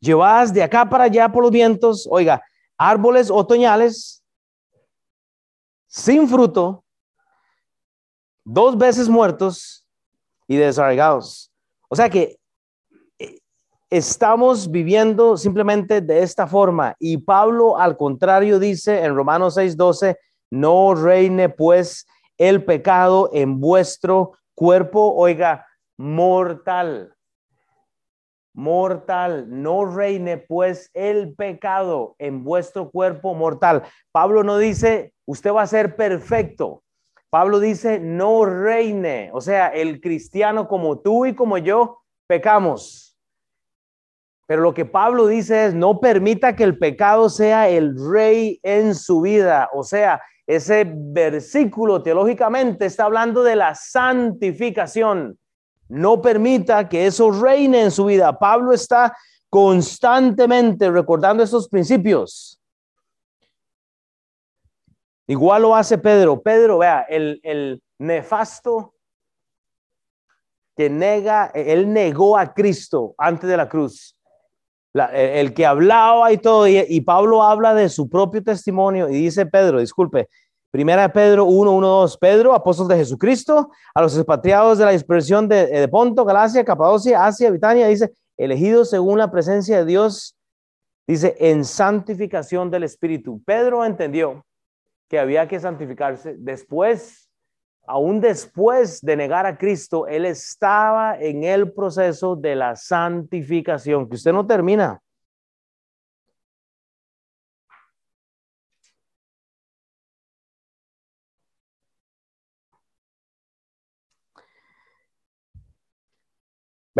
Llevadas 0.00 0.52
de 0.52 0.62
acá 0.62 0.88
para 0.88 1.04
allá 1.04 1.28
por 1.28 1.42
los 1.42 1.52
vientos, 1.52 2.08
oiga, 2.10 2.42
árboles 2.78 3.30
otoñales 3.30 4.24
sin 5.86 6.28
fruto, 6.28 6.84
dos 8.44 8.78
veces 8.78 9.08
muertos 9.08 9.86
y 10.46 10.56
desarraigados. 10.56 11.52
O 11.88 11.96
sea 11.96 12.08
que 12.08 12.38
eh, 13.18 13.40
estamos 13.90 14.70
viviendo 14.70 15.36
simplemente 15.36 16.00
de 16.00 16.22
esta 16.22 16.46
forma. 16.46 16.94
Y 16.98 17.18
Pablo 17.18 17.76
al 17.76 17.96
contrario 17.96 18.58
dice 18.58 19.04
en 19.04 19.14
Romanos 19.14 19.56
6:12, 19.56 20.16
no 20.50 20.94
reine 20.94 21.48
pues 21.48 22.06
el 22.38 22.64
pecado 22.64 23.30
en 23.32 23.60
vuestro 23.60 24.32
cuerpo, 24.54 25.14
oiga, 25.14 25.66
mortal 25.96 27.14
mortal. 28.52 29.46
No 29.48 29.84
reine 29.84 30.38
pues 30.38 30.90
el 30.94 31.34
pecado 31.34 32.14
en 32.18 32.44
vuestro 32.44 32.90
cuerpo 32.90 33.34
mortal. 33.34 33.82
Pablo 34.12 34.44
no 34.44 34.58
dice, 34.58 35.12
usted 35.26 35.52
va 35.52 35.62
a 35.62 35.66
ser 35.66 35.96
perfecto. 35.96 36.82
Pablo 37.30 37.60
dice, 37.60 38.00
no 38.00 38.44
reine. 38.44 39.30
O 39.32 39.40
sea, 39.40 39.68
el 39.68 40.00
cristiano 40.00 40.68
como 40.68 41.00
tú 41.00 41.26
y 41.26 41.34
como 41.34 41.58
yo 41.58 41.98
pecamos. 42.26 43.16
Pero 44.46 44.62
lo 44.62 44.74
que 44.74 44.84
Pablo 44.84 45.28
dice 45.28 45.66
es, 45.66 45.74
no 45.74 46.00
permita 46.00 46.56
que 46.56 46.64
el 46.64 46.76
pecado 46.76 47.28
sea 47.28 47.68
el 47.68 47.94
rey 48.10 48.58
en 48.64 48.96
su 48.96 49.20
vida. 49.20 49.70
O 49.72 49.84
sea, 49.84 50.20
ese 50.56 50.84
versículo 50.84 52.02
teológicamente 52.02 52.86
está 52.86 53.04
hablando 53.04 53.44
de 53.44 53.54
la 53.54 53.76
santificación. 53.76 55.38
No 55.88 56.20
permita 56.20 56.88
que 56.88 57.06
eso 57.06 57.30
reine 57.30 57.82
en 57.82 57.90
su 57.92 58.06
vida. 58.06 58.36
Pablo 58.36 58.72
está 58.72 59.16
constantemente 59.48 60.90
recordando 60.90 61.44
esos 61.44 61.68
principios. 61.68 62.60
Igual 65.28 65.62
lo 65.62 65.76
hace 65.76 65.98
Pedro. 65.98 66.42
Pedro, 66.42 66.78
vea, 66.78 67.02
el, 67.08 67.80
nefasto 67.98 68.94
que 70.76 70.90
nega, 70.90 71.52
él 71.54 71.92
negó 71.92 72.36
a 72.36 72.52
Cristo 72.52 73.14
antes 73.16 73.48
de 73.48 73.56
la 73.56 73.68
cruz. 73.68 74.16
El 74.92 75.54
que 75.54 75.66
hablaba 75.66 76.32
y 76.32 76.38
todo, 76.38 76.66
y, 76.66 77.00
Pablo 77.02 77.42
habla 77.42 77.74
de 77.74 77.88
su 77.88 78.08
propio 78.08 78.42
testimonio 78.42 79.08
y 79.08 79.14
dice 79.14 79.46
Pedro, 79.46 79.80
disculpe, 79.80 80.28
Primera 80.72 81.02
de 81.02 81.08
Pedro 81.08 81.46
1, 81.46 81.72
1, 81.72 81.86
2. 81.88 82.18
Pedro, 82.18 82.54
apóstol 82.54 82.86
de 82.86 82.96
Jesucristo, 82.96 83.70
a 83.92 84.02
los 84.02 84.16
expatriados 84.16 84.78
de 84.78 84.84
la 84.84 84.92
dispersión 84.92 85.48
de, 85.48 85.66
de 85.66 85.88
Ponto, 85.88 86.24
Galacia, 86.24 86.64
Capadocia, 86.64 87.26
Asia, 87.26 87.50
Bitania, 87.50 87.88
dice, 87.88 88.12
elegidos 88.36 88.90
según 88.90 89.18
la 89.18 89.32
presencia 89.32 89.78
de 89.78 89.84
Dios, 89.84 90.36
dice, 91.08 91.36
en 91.40 91.64
santificación 91.64 92.70
del 92.70 92.84
Espíritu. 92.84 93.42
Pedro 93.44 93.84
entendió 93.84 94.44
que 95.08 95.18
había 95.18 95.48
que 95.48 95.58
santificarse. 95.58 96.36
Después, 96.38 97.19
aún 97.90 98.20
después 98.20 99.00
de 99.00 99.16
negar 99.16 99.46
a 99.46 99.58
Cristo, 99.58 100.06
él 100.06 100.24
estaba 100.24 101.18
en 101.18 101.42
el 101.42 101.72
proceso 101.72 102.36
de 102.36 102.54
la 102.54 102.76
santificación, 102.76 104.08
que 104.08 104.14
usted 104.14 104.32
no 104.32 104.46
termina. 104.46 105.00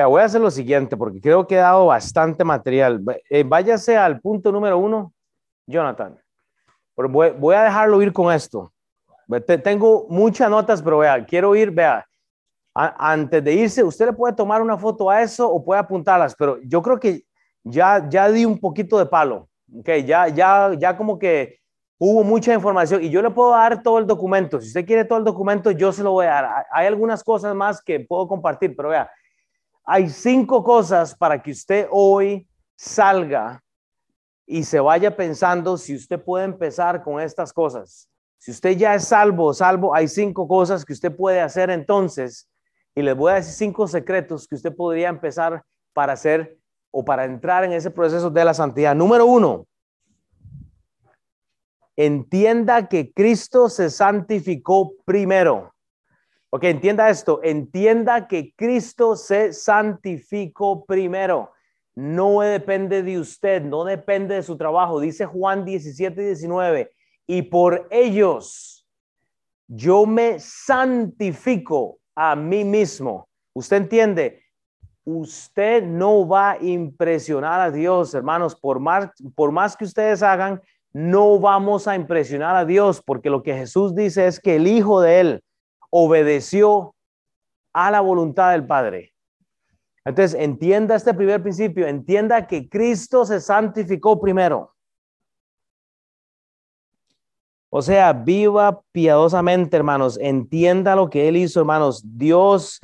voy 0.07 0.23
a 0.23 0.25
hacer 0.25 0.41
lo 0.41 0.51
siguiente 0.51 0.97
porque 0.97 1.21
creo 1.21 1.47
que 1.47 1.57
he 1.57 1.59
dado 1.59 1.87
bastante 1.87 2.45
material. 2.45 3.03
Eh, 3.29 3.45
váyase 3.45 3.97
al 3.97 4.21
punto 4.21 4.51
número 4.53 4.79
uno, 4.79 5.13
Jonathan. 5.67 6.19
voy, 6.97 7.55
a 7.55 7.65
dejarlo 7.65 8.03
ir 8.03 8.13
con 8.13 8.33
esto. 8.33 8.73
Tengo 9.63 10.07
muchas 10.09 10.51
notas, 10.51 10.83
pero 10.83 10.99
vea, 10.99 11.25
quiero 11.25 11.55
ir, 11.55 11.71
vea, 11.71 12.07
antes 12.75 13.43
de 13.45 13.53
irse, 13.53 13.85
usted 13.85 14.07
le 14.07 14.13
puede 14.13 14.35
tomar 14.35 14.63
una 14.63 14.77
foto 14.77 15.11
a 15.11 15.23
eso 15.23 15.49
o 15.49 15.65
puede 15.65 15.81
apuntarlas, 15.81 16.35
pero 16.37 16.59
yo 16.63 16.83
creo 16.83 16.99
que 16.99 17.25
ya, 17.63 18.09
ya 18.09 18.31
di 18.31 18.45
un 18.45 18.59
poquito 18.59 18.99
de 18.99 19.07
palo. 19.07 19.49
Okay, 19.81 20.05
ya, 20.05 20.27
ya, 20.29 20.73
ya 20.77 20.97
como 20.97 21.17
que 21.19 21.61
hubo 21.99 22.25
mucha 22.25 22.53
información 22.53 23.05
y 23.05 23.11
yo 23.11 23.23
le 23.23 23.31
puedo 23.31 23.51
dar 23.51 23.83
todo 23.83 23.99
el 23.99 24.07
documento. 24.07 24.61
Si 24.61 24.69
usted 24.69 24.85
quiere 24.85 25.05
todo 25.05 25.19
el 25.19 25.25
documento, 25.25 25.71
yo 25.71 25.93
se 25.93 26.03
lo 26.03 26.13
voy 26.13 26.27
a 26.27 26.31
dar. 26.31 26.67
Hay 26.73 26.87
algunas 26.87 27.23
cosas 27.23 27.55
más 27.55 27.81
que 27.81 28.01
puedo 28.01 28.27
compartir, 28.27 28.75
pero 28.75 28.89
vea, 28.89 29.09
hay 29.85 30.09
cinco 30.09 30.65
cosas 30.65 31.15
para 31.15 31.41
que 31.41 31.53
usted 31.53 31.87
hoy 31.91 32.49
salga 32.77 33.63
y 34.45 34.65
se 34.65 34.81
vaya 34.81 35.15
pensando 35.15 35.77
si 35.77 35.95
usted 35.95 36.21
puede 36.21 36.47
empezar 36.47 37.05
con 37.05 37.21
estas 37.21 37.53
cosas. 37.53 38.10
Si 38.41 38.53
usted 38.53 38.71
ya 38.79 38.95
es 38.95 39.05
salvo, 39.05 39.53
salvo, 39.53 39.95
hay 39.95 40.09
cinco 40.09 40.49
cosas 40.49 40.87
que 40.87 40.95
usted 40.95 41.15
puede 41.15 41.43
hacer 41.43 41.69
entonces. 41.69 42.49
Y 42.95 43.03
les 43.03 43.15
voy 43.15 43.33
a 43.33 43.35
decir 43.35 43.53
cinco 43.53 43.87
secretos 43.87 44.49
que 44.49 44.55
usted 44.55 44.75
podría 44.75 45.11
empezar 45.11 45.63
para 45.93 46.15
hacer 46.15 46.57
o 46.91 47.05
para 47.05 47.27
entrar 47.27 47.65
en 47.65 47.73
ese 47.73 47.91
proceso 47.91 48.31
de 48.31 48.43
la 48.43 48.55
santidad. 48.55 48.95
Número 48.95 49.27
uno, 49.27 49.67
entienda 51.97 52.89
que 52.89 53.13
Cristo 53.13 53.69
se 53.69 53.91
santificó 53.91 54.95
primero. 55.05 55.75
Ok, 56.49 56.65
entienda 56.65 57.11
esto, 57.11 57.41
entienda 57.45 58.27
que 58.27 58.55
Cristo 58.57 59.17
se 59.17 59.53
santificó 59.53 60.87
primero. 60.87 61.53
No 61.95 62.41
depende 62.41 63.03
de 63.03 63.19
usted, 63.19 63.63
no 63.63 63.85
depende 63.85 64.37
de 64.37 64.43
su 64.43 64.57
trabajo. 64.57 64.99
Dice 64.99 65.27
Juan 65.27 65.67
17, 65.67 66.23
19, 66.23 66.91
y 67.33 67.43
por 67.43 67.87
ellos 67.93 68.85
yo 69.69 70.05
me 70.05 70.41
santifico 70.41 72.01
a 72.17 72.35
mí 72.35 72.65
mismo. 72.65 73.29
¿Usted 73.55 73.77
entiende? 73.77 74.43
Usted 75.05 75.85
no 75.85 76.27
va 76.27 76.51
a 76.51 76.59
impresionar 76.61 77.61
a 77.61 77.71
Dios, 77.71 78.15
hermanos, 78.15 78.57
por 78.57 78.81
más, 78.81 79.11
por 79.37 79.53
más 79.53 79.77
que 79.77 79.85
ustedes 79.85 80.25
hagan, 80.25 80.61
no 80.93 81.39
vamos 81.39 81.87
a 81.87 81.95
impresionar 81.95 82.57
a 82.57 82.65
Dios, 82.65 83.01
porque 83.01 83.31
lo 83.31 83.45
que 83.45 83.55
Jesús 83.55 83.95
dice 83.95 84.27
es 84.27 84.41
que 84.41 84.57
el 84.57 84.67
Hijo 84.67 85.01
de 85.01 85.21
Él 85.21 85.45
obedeció 85.89 86.97
a 87.73 87.93
la 87.93 88.01
voluntad 88.01 88.51
del 88.51 88.67
Padre. 88.67 89.13
Entonces, 90.05 90.37
entienda 90.37 90.97
este 90.97 91.15
primer 91.15 91.41
principio, 91.41 91.87
entienda 91.87 92.49
que 92.49 92.69
Cristo 92.69 93.25
se 93.25 93.41
santificó 93.41 94.21
primero. 94.21 94.75
O 97.73 97.83
sea, 97.83 98.13
viva 98.13 98.83
piadosamente, 98.93 99.77
hermanos, 99.77 100.19
entienda 100.21 100.97
lo 100.97 101.09
que 101.09 101.29
Él 101.29 101.37
hizo, 101.37 101.61
hermanos. 101.61 102.03
Dios 102.05 102.81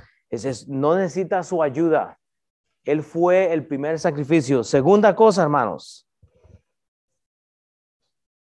no 0.68 0.96
necesita 0.96 1.42
su 1.42 1.60
ayuda. 1.62 2.18
Él 2.84 3.02
fue 3.02 3.52
el 3.52 3.66
primer 3.66 3.98
sacrificio. 3.98 4.62
Segunda 4.62 5.16
cosa, 5.16 5.42
hermanos. 5.42 6.08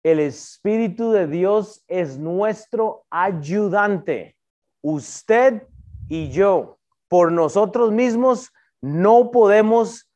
El 0.02 0.20
Espíritu 0.20 1.12
de 1.12 1.26
Dios 1.26 1.82
es 1.88 2.18
nuestro 2.18 3.06
ayudante. 3.08 4.36
Usted 4.82 5.66
y 6.10 6.30
yo, 6.30 6.78
por 7.08 7.32
nosotros 7.32 7.90
mismos, 7.90 8.52
no 8.82 9.30
podemos 9.30 10.10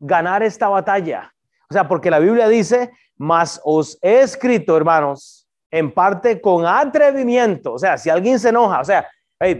ganar 0.00 0.42
esta 0.42 0.68
batalla. 0.68 1.34
O 1.68 1.74
sea, 1.74 1.86
porque 1.86 2.10
la 2.10 2.18
Biblia 2.18 2.48
dice, 2.48 2.92
mas 3.16 3.60
os 3.64 3.98
he 4.02 4.20
escrito, 4.20 4.76
hermanos, 4.76 5.46
en 5.70 5.92
parte 5.92 6.40
con 6.40 6.66
atrevimiento. 6.66 7.74
O 7.74 7.78
sea, 7.78 7.98
si 7.98 8.10
alguien 8.10 8.38
se 8.38 8.50
enoja, 8.50 8.80
o 8.80 8.84
sea, 8.84 9.08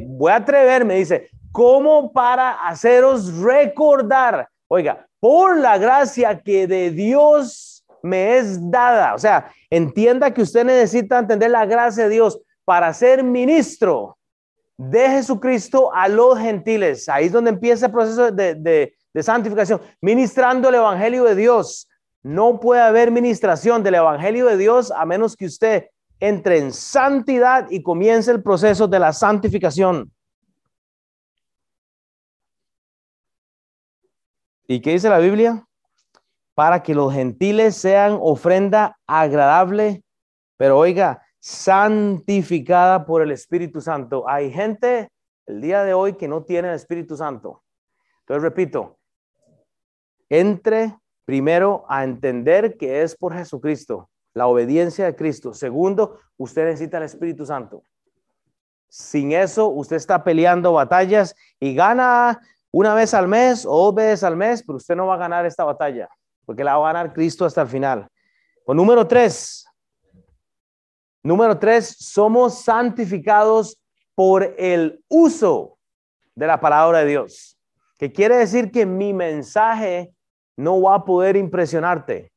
voy 0.07 0.33
a 0.33 0.37
atreverme, 0.37 0.95
dice, 0.95 1.29
como 1.53 2.13
para 2.13 2.67
haceros 2.67 3.37
recordar, 3.39 4.49
oiga, 4.69 5.07
por 5.21 5.57
la 5.59 5.79
gracia 5.79 6.41
que 6.41 6.67
de 6.67 6.91
Dios 6.91 7.85
me 8.03 8.37
es 8.37 8.71
dada. 8.71 9.15
O 9.15 9.19
sea, 9.19 9.51
entienda 9.71 10.33
que 10.33 10.43
usted 10.43 10.65
necesita 10.65 11.19
entender 11.19 11.51
la 11.51 11.65
gracia 11.65 12.05
de 12.05 12.11
Dios 12.11 12.39
para 12.65 12.93
ser 12.93 13.23
ministro 13.23 14.19
de 14.77 15.09
Jesucristo 15.09 15.93
a 15.95 16.09
los 16.09 16.39
gentiles. 16.39 17.09
Ahí 17.09 17.27
es 17.27 17.33
donde 17.33 17.51
empieza 17.51 17.87
el 17.87 17.93
proceso 17.93 18.31
de, 18.31 18.55
de, 18.55 19.23
santificación, 19.23 19.81
ministrando 20.01 20.69
el 20.69 20.75
Evangelio 20.77 21.25
de 21.25 21.35
Dios. 21.35 21.89
No 22.25 22.59
puede 22.59 22.81
haber 22.81 23.11
ministración 23.11 23.83
del 23.83 23.97
Evangelio 23.97 24.47
de 24.47 24.57
Dios 24.57 24.91
a 24.91 25.05
menos 25.05 25.37
que 25.37 25.45
usted 25.45 25.89
entre 26.19 26.59
en 26.59 26.73
santidad 26.73 27.71
y 27.71 27.83
comience 27.83 28.31
el 28.31 28.43
proceso 28.43 28.89
de 28.89 28.99
la 28.99 29.13
santificación. 29.13 30.11
¿Y 34.67 34.81
qué 34.81 34.93
dice 34.93 35.11
la 35.11 35.19
Biblia? 35.19 35.67
Para 36.55 36.83
que 36.83 36.95
los 36.95 37.13
gentiles 37.13 37.77
sean 37.77 38.17
ofrenda 38.19 38.99
agradable, 39.07 40.03
pero 40.57 40.79
oiga, 40.79 41.23
santificada 41.41 43.05
por 43.05 43.21
el 43.21 43.33
Espíritu 43.33 43.83
Santo. 43.83 44.27
Hay 44.27 44.51
gente 44.51 45.11
el 45.45 45.61
día 45.61 45.85
de 45.85 45.93
hoy 45.93 46.15
que 46.15 46.27
no 46.27 46.43
tiene 46.43 46.69
el 46.69 46.75
Espíritu 46.75 47.19
Santo. 47.19 47.63
Entonces, 48.21 48.43
repito, 48.43 48.99
entre 50.31 50.97
primero 51.25 51.85
a 51.89 52.05
entender 52.05 52.77
que 52.77 53.03
es 53.03 53.17
por 53.17 53.35
Jesucristo, 53.35 54.11
la 54.35 54.47
obediencia 54.47 55.05
de 55.07 55.17
Cristo. 55.17 55.55
Segundo, 55.55 56.19
usted 56.37 56.65
necesita 56.65 56.99
el 56.99 57.05
Espíritu 57.05 57.47
Santo. 57.47 57.83
Sin 58.89 59.33
eso, 59.33 59.69
usted 59.69 59.97
está 59.97 60.23
peleando 60.23 60.73
batallas 60.73 61.35
y 61.59 61.75
gana 61.75 62.41
una 62.71 62.95
vez 62.95 63.15
al 63.15 63.29
mes 63.29 63.65
o 63.67 63.87
dos 63.87 63.95
veces 63.95 64.25
al 64.25 64.37
mes, 64.37 64.63
pero 64.63 64.77
usted 64.77 64.97
no 64.97 65.07
va 65.07 65.15
a 65.15 65.19
ganar 65.19 65.47
esta 65.47 65.65
batalla, 65.65 66.09
porque 66.45 66.65
la 66.65 66.77
va 66.77 66.91
a 66.91 66.93
ganar 66.93 67.13
Cristo 67.13 67.45
hasta 67.45 67.63
el 67.63 67.69
final. 67.69 68.09
O 68.67 68.75
número 68.75 69.07
tres, 69.07 69.65
Número 71.25 71.59
tres, 71.59 71.97
somos 71.99 72.65
santificados 72.65 73.81
por 74.15 74.55
el 74.59 75.03
uso 75.09 75.79
de 76.35 76.47
la 76.47 76.61
palabra 76.61 76.99
de 76.99 77.07
Dios, 77.07 77.59
que 77.97 78.13
quiere 78.13 78.37
decir 78.37 78.71
que 78.71 78.85
mi 78.85 79.15
mensaje 79.15 80.15
no 80.57 80.81
va 80.81 80.97
a 80.97 81.05
poder 81.05 81.37
impresionarte. 81.37 82.33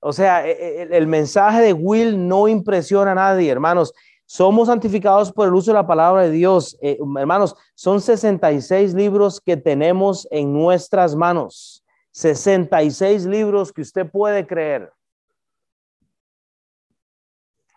O 0.00 0.12
sea, 0.12 0.46
e, 0.46 0.52
e, 0.52 0.82
el, 0.96 1.06
mensaje 1.06 1.62
de 1.62 1.72
Will 1.72 2.28
no 2.28 2.46
impresiona 2.46 3.12
a 3.12 3.14
nadie, 3.14 3.50
hermanos. 3.50 3.94
Somos 4.26 4.68
santificados 4.68 5.32
por 5.32 5.48
el 5.48 5.54
uso 5.54 5.70
de 5.70 5.76
la 5.76 5.86
palabra 5.86 6.22
de 6.22 6.30
Dios. 6.30 6.76
Eh, 6.82 6.98
hermanos, 7.18 7.56
son 7.74 8.00
66 8.00 8.94
libros 8.94 9.40
que 9.40 9.56
tenemos 9.56 10.28
en 10.30 10.52
nuestras 10.52 11.14
manos. 11.14 11.84
66 12.12 13.26
libros 13.26 13.72
que 13.72 13.82
usted 13.82 14.10
puede 14.10 14.46
creer. 14.46 14.92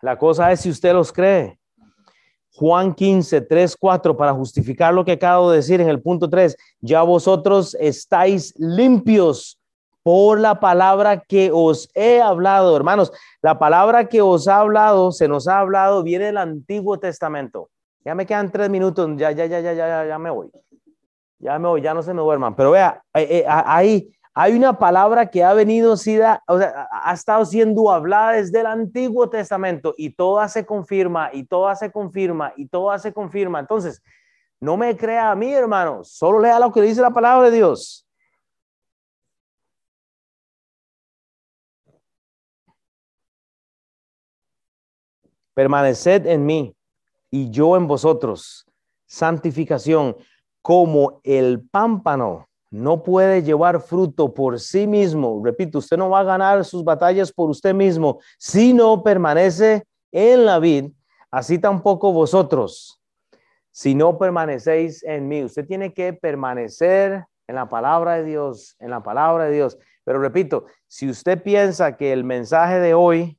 La 0.00 0.16
cosa 0.16 0.52
es 0.52 0.60
si 0.60 0.70
usted 0.70 0.92
los 0.92 1.12
cree. 1.12 1.57
Juan 2.58 2.92
15, 2.92 3.42
3, 3.42 3.76
4, 3.76 4.16
para 4.16 4.34
justificar 4.34 4.92
lo 4.92 5.04
que 5.04 5.12
acabo 5.12 5.50
de 5.50 5.58
decir 5.58 5.80
en 5.80 5.88
el 5.88 6.02
punto 6.02 6.28
3, 6.28 6.56
ya 6.80 7.02
vosotros 7.02 7.76
estáis 7.78 8.52
limpios 8.58 9.60
por 10.02 10.40
la 10.40 10.58
palabra 10.58 11.20
que 11.20 11.50
os 11.52 11.88
he 11.94 12.20
hablado, 12.20 12.76
hermanos. 12.76 13.12
La 13.42 13.60
palabra 13.60 14.08
que 14.08 14.22
os 14.22 14.48
ha 14.48 14.58
hablado, 14.58 15.12
se 15.12 15.28
nos 15.28 15.46
ha 15.46 15.60
hablado, 15.60 16.02
viene 16.02 16.26
del 16.26 16.38
Antiguo 16.38 16.98
Testamento. 16.98 17.70
Ya 18.04 18.16
me 18.16 18.26
quedan 18.26 18.50
tres 18.50 18.68
minutos, 18.68 19.08
ya, 19.16 19.30
ya, 19.30 19.46
ya, 19.46 19.60
ya, 19.60 19.72
ya, 19.72 20.06
ya 20.06 20.18
me 20.18 20.30
voy. 20.30 20.50
Ya 21.38 21.58
me 21.60 21.68
voy, 21.68 21.80
ya 21.80 21.94
no 21.94 22.02
se 22.02 22.12
me 22.12 22.22
duerman. 22.22 22.56
Pero 22.56 22.72
vea, 22.72 23.00
eh, 23.14 23.28
eh, 23.30 23.44
ahí 23.46 24.10
hay 24.40 24.54
una 24.54 24.78
palabra 24.78 25.28
que 25.28 25.42
ha 25.42 25.52
venido, 25.52 25.94
o 25.94 26.58
ha 26.92 27.12
estado 27.12 27.44
siendo 27.44 27.90
hablada 27.90 28.34
desde 28.34 28.60
el 28.60 28.66
Antiguo 28.66 29.28
Testamento 29.28 29.96
y 29.98 30.10
toda 30.10 30.46
se 30.46 30.64
confirma 30.64 31.30
y 31.32 31.42
toda 31.42 31.74
se 31.74 31.90
confirma 31.90 32.52
y 32.56 32.68
toda 32.68 33.00
se 33.00 33.12
confirma. 33.12 33.58
Entonces, 33.58 34.00
no 34.60 34.76
me 34.76 34.96
crea 34.96 35.32
a 35.32 35.34
mí, 35.34 35.52
hermano, 35.52 36.04
solo 36.04 36.38
lea 36.38 36.60
lo 36.60 36.70
que 36.70 36.82
dice 36.82 37.00
la 37.00 37.10
palabra 37.10 37.50
de 37.50 37.56
Dios. 37.56 38.06
Permaneced 45.52 46.26
en 46.26 46.46
mí 46.46 46.76
y 47.28 47.50
yo 47.50 47.76
en 47.76 47.88
vosotros. 47.88 48.64
Santificación 49.04 50.16
como 50.62 51.20
el 51.24 51.68
pámpano 51.68 52.48
no 52.70 53.02
puede 53.02 53.42
llevar 53.42 53.80
fruto 53.80 54.34
por 54.34 54.60
sí 54.60 54.86
mismo. 54.86 55.40
Repito, 55.44 55.78
usted 55.78 55.96
no 55.96 56.10
va 56.10 56.20
a 56.20 56.24
ganar 56.24 56.64
sus 56.64 56.84
batallas 56.84 57.32
por 57.32 57.50
usted 57.50 57.74
mismo 57.74 58.20
si 58.38 58.72
no 58.72 59.02
permanece 59.02 59.84
en 60.12 60.44
la 60.44 60.58
vid, 60.58 60.90
así 61.30 61.58
tampoco 61.58 62.12
vosotros, 62.12 63.02
si 63.70 63.94
no 63.94 64.18
permanecéis 64.18 65.02
en 65.04 65.28
mí. 65.28 65.44
Usted 65.44 65.66
tiene 65.66 65.92
que 65.92 66.12
permanecer 66.12 67.24
en 67.46 67.54
la 67.54 67.68
palabra 67.68 68.14
de 68.16 68.24
Dios, 68.24 68.76
en 68.78 68.90
la 68.90 69.02
palabra 69.02 69.44
de 69.44 69.52
Dios. 69.52 69.78
Pero 70.04 70.20
repito, 70.20 70.66
si 70.86 71.08
usted 71.08 71.42
piensa 71.42 71.96
que 71.96 72.12
el 72.12 72.24
mensaje 72.24 72.80
de 72.80 72.94
hoy 72.94 73.38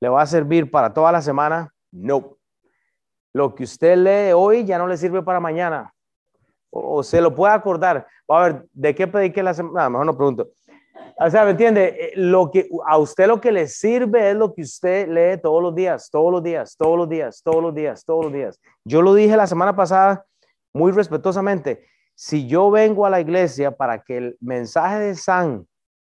le 0.00 0.08
va 0.08 0.22
a 0.22 0.26
servir 0.26 0.70
para 0.70 0.92
toda 0.92 1.12
la 1.12 1.22
semana, 1.22 1.72
no. 1.90 2.36
Lo 3.32 3.54
que 3.54 3.64
usted 3.64 3.96
lee 3.96 4.32
hoy 4.32 4.64
ya 4.64 4.78
no 4.78 4.86
le 4.86 4.96
sirve 4.96 5.22
para 5.22 5.40
mañana 5.40 5.91
o, 6.72 7.02
se 7.02 7.20
lo 7.20 7.34
puede 7.34 7.52
acordar. 7.52 8.06
A 8.28 8.40
ver, 8.40 8.66
¿de 8.72 8.94
qué 8.94 9.06
prediqué 9.06 9.42
la 9.42 9.54
semana? 9.54 9.90
mejor 9.90 10.06
no 10.06 10.16
pregunto. 10.16 10.48
O 11.18 11.30
sea, 11.30 11.44
¿me 11.44 11.50
entiende? 11.50 11.96
Eh, 12.00 12.12
lo 12.16 12.50
que, 12.50 12.68
a 12.86 12.98
usted 12.98 13.26
lo 13.26 13.40
que 13.40 13.52
le 13.52 13.68
sirve 13.68 14.30
es 14.30 14.36
lo 14.36 14.54
que 14.54 14.62
usted 14.62 15.08
lee 15.08 15.40
todos 15.40 15.62
los 15.62 15.74
días, 15.74 16.08
todos 16.10 16.32
los 16.32 16.42
días, 16.42 16.76
todos 16.76 16.96
los 16.96 17.08
días, 17.08 17.42
todos 17.44 17.62
los 17.62 17.74
días, 17.74 18.04
todos 18.04 18.24
los 18.24 18.32
días. 18.32 18.60
Yo 18.84 19.02
lo 19.02 19.14
dije 19.14 19.36
la 19.36 19.46
semana 19.46 19.76
pasada 19.76 20.24
muy 20.72 20.92
respetuosamente. 20.92 21.86
Si 22.14 22.46
yo 22.46 22.70
vengo 22.70 23.04
a 23.04 23.10
la 23.10 23.20
iglesia 23.20 23.70
para 23.72 24.02
que 24.02 24.16
el 24.16 24.36
mensaje 24.40 24.98
de 24.98 25.14
San 25.14 25.66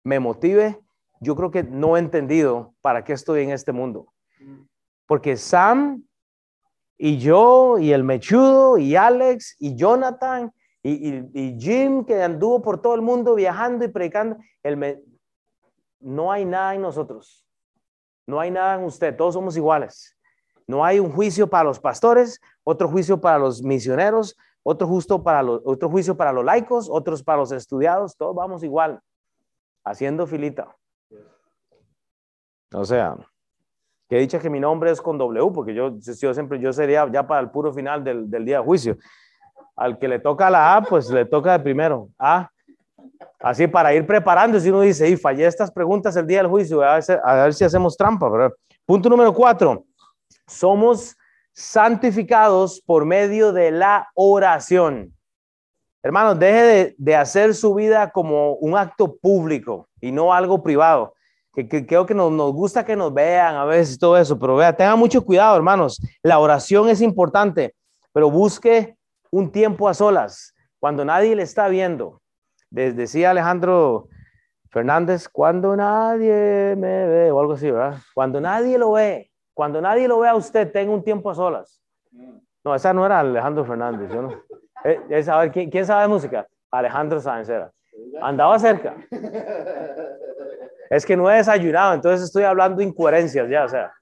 me 0.04 0.18
motive, 0.18 0.80
yo 1.20 1.36
creo 1.36 1.50
que 1.50 1.62
no 1.62 1.96
he 1.96 2.00
entendido 2.00 2.74
para 2.80 3.04
qué 3.04 3.12
estoy 3.12 3.42
en 3.42 3.50
este 3.50 3.72
mundo. 3.72 4.12
Porque 5.06 5.36
Sam 5.36 6.05
y 6.98 7.18
yo, 7.18 7.78
y 7.78 7.92
el 7.92 8.04
Mechudo, 8.04 8.78
y 8.78 8.96
Alex, 8.96 9.56
y 9.58 9.76
Jonathan, 9.76 10.52
y, 10.82 11.56
Jim, 11.58 12.04
que 12.04 12.22
anduvo 12.22 12.62
por 12.62 12.80
todo 12.80 12.94
el 12.94 13.02
mundo 13.02 13.34
viajando 13.34 13.84
y 13.84 13.88
predicando, 13.88 14.36
el 14.62 15.02
no 16.00 16.30
hay 16.30 16.44
nada 16.44 16.74
en 16.74 16.82
nosotros. 16.82 17.44
No 18.26 18.38
hay 18.40 18.50
nada 18.50 18.76
en 18.76 18.84
usted, 18.84 19.16
todos 19.16 19.34
somos 19.34 19.56
iguales. 19.56 20.16
No 20.66 20.84
hay 20.84 21.00
un 21.00 21.10
juicio 21.12 21.48
para 21.48 21.64
los 21.64 21.80
pastores, 21.80 22.40
otro 22.64 22.88
juicio 22.88 23.20
para 23.20 23.38
los 23.38 23.62
misioneros, 23.62 24.36
otro, 24.62 24.86
justo 24.86 25.22
para 25.22 25.42
los, 25.42 25.62
otro 25.64 25.88
juicio 25.88 26.16
para 26.16 26.32
los 26.32 26.44
laicos, 26.44 26.88
otros 26.90 27.22
para 27.22 27.38
los 27.38 27.52
estudiados, 27.52 28.16
todos 28.16 28.34
vamos 28.34 28.62
igual, 28.64 29.00
haciendo 29.84 30.26
filita. 30.26 30.76
O 32.72 32.84
sea, 32.84 33.16
Que 34.08 34.18
dicha 34.18 34.38
que 34.38 34.50
mi 34.50 34.60
nombre 34.60 34.90
es 34.90 35.00
con 35.00 35.18
W, 35.18 35.50
porque 35.52 35.74
yo, 35.74 35.98
yo 35.98 36.34
siempre, 36.34 36.60
yo 36.60 36.72
sería 36.72 37.10
ya 37.10 37.26
para 37.26 37.40
el 37.40 37.50
puro 37.50 37.72
final 37.72 38.04
del, 38.04 38.30
del 38.30 38.44
día 38.44 38.58
de 38.58 38.64
juicio. 38.64 38.96
Al 39.74 39.98
que 39.98 40.08
le 40.08 40.20
toca 40.20 40.48
la 40.48 40.76
A, 40.76 40.82
pues 40.82 41.10
le 41.10 41.24
toca 41.24 41.52
de 41.52 41.60
primero. 41.60 42.08
A. 42.18 42.48
Así 43.40 43.66
para 43.66 43.92
ir 43.94 44.06
preparando, 44.06 44.58
si 44.58 44.70
uno 44.70 44.80
dice, 44.80 45.08
y 45.08 45.16
fallé 45.16 45.46
estas 45.46 45.70
preguntas 45.70 46.16
el 46.16 46.26
día 46.26 46.38
del 46.38 46.46
juicio, 46.46 46.82
a 46.82 46.94
ver, 46.94 47.20
a 47.22 47.34
ver 47.34 47.54
si 47.54 47.64
hacemos 47.64 47.96
trampa. 47.96 48.28
¿verdad? 48.28 48.52
Punto 48.84 49.08
número 49.08 49.32
cuatro. 49.34 49.84
Somos 50.46 51.16
santificados 51.52 52.80
por 52.80 53.04
medio 53.04 53.52
de 53.52 53.70
la 53.70 54.08
oración. 54.14 55.12
Hermanos, 56.02 56.38
deje 56.38 56.62
de, 56.62 56.94
de, 56.98 57.16
hacer 57.16 57.54
su 57.54 57.74
vida 57.74 58.10
como 58.10 58.52
un 58.54 58.76
acto 58.76 59.16
público 59.16 59.88
y 60.00 60.12
no 60.12 60.32
algo 60.32 60.62
privado. 60.62 61.15
Que, 61.56 61.66
que 61.66 61.86
creo 61.86 62.04
que 62.04 62.14
nos, 62.14 62.30
nos, 62.30 62.52
gusta 62.52 62.84
que 62.84 62.94
nos 62.94 63.14
vean 63.14 63.56
a 63.56 63.64
veces 63.64 63.98
todo 63.98 64.18
eso, 64.18 64.38
pero 64.38 64.56
vea, 64.56 64.76
tengan 64.76 64.98
mucho 64.98 65.24
cuidado, 65.24 65.56
hermanos. 65.56 65.98
La 66.22 66.38
oración 66.38 66.90
es 66.90 67.00
importante, 67.00 67.74
pero 68.12 68.30
busque 68.30 68.94
un 69.30 69.50
tiempo 69.50 69.88
a 69.88 69.94
solas, 69.94 70.54
cuando 70.78 71.02
nadie 71.02 71.34
le 71.34 71.42
está 71.42 71.68
viendo. 71.68 72.20
Decía 72.70 73.30
Alejandro 73.30 74.08
Fernández, 74.68 75.30
cuando 75.30 75.74
nadie 75.74 76.76
me 76.76 77.06
ve, 77.06 77.30
o 77.30 77.40
algo 77.40 77.54
así, 77.54 77.70
¿verdad? 77.70 77.98
Cuando 78.14 78.38
nadie 78.38 78.76
lo 78.76 78.92
ve, 78.92 79.30
cuando 79.54 79.80
nadie 79.80 80.06
lo 80.06 80.18
ve 80.18 80.28
a 80.28 80.34
usted, 80.34 80.70
tenga 80.70 80.92
un 80.92 81.02
tiempo 81.02 81.30
a 81.30 81.34
solas. 81.34 81.80
No, 82.62 82.74
esa 82.74 82.92
no 82.92 83.06
era 83.06 83.20
Alejandro 83.20 83.64
Fernández, 83.64 84.10
no. 84.10 84.30
Eh, 84.84 85.24
a 85.26 85.38
ver, 85.38 85.50
¿quién, 85.50 85.70
¿quién, 85.70 85.86
sabe 85.86 86.06
música? 86.06 86.46
Alejandro 86.70 87.18
Sáenz 87.18 87.48
Andaba 88.20 88.58
cerca. 88.58 88.96
Es 90.88 91.04
que 91.04 91.16
no 91.16 91.30
he 91.30 91.36
desayunado, 91.36 91.94
entonces 91.94 92.26
estoy 92.26 92.44
hablando 92.44 92.80
incoherencias 92.80 93.48
ya, 93.50 93.64
o 93.64 93.68
sea. 93.68 93.92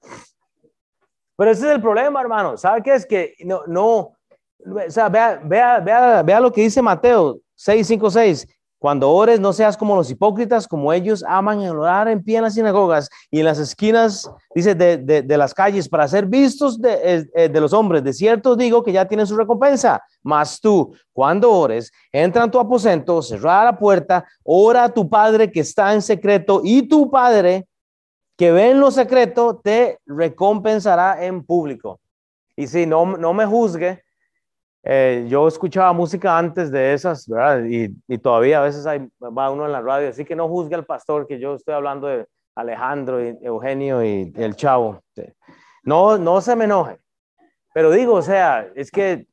Pero 1.35 1.51
ese 1.51 1.67
es 1.67 1.75
el 1.75 1.81
problema, 1.81 2.21
hermano. 2.21 2.57
¿Sabe 2.57 2.81
qué 2.81 2.93
es? 2.93 3.05
Que 3.05 3.33
no, 3.43 3.63
no, 3.67 4.15
o 4.59 4.89
sea, 4.89 5.09
vea, 5.09 5.41
vea, 5.43 5.79
vea, 5.79 6.23
vea 6.23 6.39
lo 6.39 6.51
que 6.51 6.61
dice 6.61 6.81
Mateo 6.81 7.39
6, 7.55 7.87
5, 7.87 8.11
6. 8.11 8.47
Cuando 8.85 9.09
ores, 9.09 9.39
no 9.39 9.51
seas 9.51 9.75
como 9.75 9.95
los 9.95 10.11
hipócritas, 10.11 10.67
como 10.67 10.93
ellos 10.93 11.25
aman 11.27 11.57
orar 11.67 12.07
en 12.07 12.21
pie 12.21 12.37
en 12.37 12.43
las 12.43 12.53
sinagogas 12.53 13.09
y 13.31 13.39
en 13.39 13.45
las 13.45 13.57
esquinas, 13.57 14.29
dice, 14.53 14.75
de, 14.75 15.37
las 15.37 15.55
calles 15.55 15.89
para 15.89 16.07
ser 16.07 16.27
vistos 16.27 16.79
de, 16.79 17.25
de, 17.33 17.59
los 17.59 17.73
hombres. 17.73 18.03
De 18.03 18.13
cierto 18.13 18.55
digo 18.55 18.83
que 18.83 18.91
ya 18.91 19.07
tienen 19.07 19.25
su 19.25 19.35
recompensa. 19.35 20.03
Mas 20.21 20.61
tú, 20.61 20.95
cuando 21.13 21.51
ores, 21.51 21.91
entra 22.11 22.43
en 22.43 22.51
tu 22.51 22.59
aposento, 22.59 23.23
cerrada 23.23 23.63
la 23.63 23.79
puerta, 23.79 24.23
ora 24.43 24.83
a 24.83 24.93
tu 24.93 25.09
Padre 25.09 25.51
que 25.51 25.61
está 25.61 25.91
en 25.95 26.03
secreto 26.03 26.61
y 26.63 26.83
tu 26.87 27.09
Padre 27.09 27.67
que 28.37 28.51
ve 28.51 28.69
en 28.69 28.79
lo 28.79 28.91
secreto 28.91 29.59
te 29.63 29.97
recompensará 30.05 31.25
en 31.25 31.43
público. 31.43 31.99
Y 32.55 32.67
si 32.67 32.85
no, 32.85 33.17
no 33.17 33.33
me 33.33 33.47
juzgue, 33.47 34.04
eh, 34.87 35.25
yo 35.27 35.47
escuchaba 35.47 35.91
música 35.93 36.37
antes 36.37 36.69
de 36.69 36.93
esas, 36.93 37.27
¿verdad? 37.27 37.65
Y, 37.65 37.89
y, 38.07 38.17
todavía 38.19 38.59
a 38.59 38.63
veces 38.63 38.85
hay, 38.85 39.09
va 39.19 39.49
uno 39.49 39.65
en 39.65 39.71
la 39.71 39.81
radio, 39.81 40.09
así 40.09 40.23
que 40.23 40.35
no 40.35 40.47
juzgue 40.47 40.75
al 40.75 40.85
pastor, 40.85 41.25
que 41.25 41.39
yo 41.39 41.55
estoy 41.55 41.73
hablando 41.73 42.05
de 42.05 42.27
Alejandro 42.53 43.19
y 43.19 43.35
Eugenio 43.41 44.03
y, 44.03 44.31
y 44.35 44.43
el 44.43 44.55
chavo. 44.55 45.01
No, 45.83 46.19
no 46.19 46.39
se 46.39 46.55
me 46.55 46.65
enoje. 46.65 46.99
Pero 47.73 47.89
digo, 47.89 48.13
o 48.13 48.21
sea, 48.21 48.69
es 48.75 48.91
que, 48.91 49.25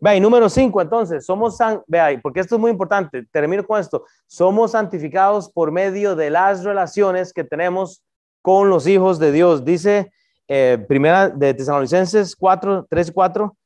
vea, 0.00 0.14
y 0.14 0.20
número 0.20 0.48
cinco, 0.48 0.80
entonces, 0.80 1.26
somos, 1.26 1.56
san, 1.56 1.82
vea, 1.88 2.08
porque 2.22 2.38
esto 2.38 2.54
es 2.54 2.60
muy 2.60 2.70
importante, 2.70 3.26
termino 3.32 3.66
con 3.66 3.80
esto, 3.80 4.04
somos 4.28 4.70
santificados 4.70 5.50
por 5.50 5.72
medio 5.72 6.14
de 6.14 6.30
las 6.30 6.62
relaciones 6.62 7.32
que 7.32 7.42
tenemos 7.42 8.04
con 8.40 8.70
los 8.70 8.86
hijos 8.86 9.18
de 9.18 9.32
Dios. 9.32 9.64
Dice 9.64 10.12
eh, 10.46 10.78
primera 10.88 11.28
de 11.28 11.54
Tesalonicenses 11.54 12.36
4, 12.36 12.86
3, 12.88 13.12
4, 13.12 13.56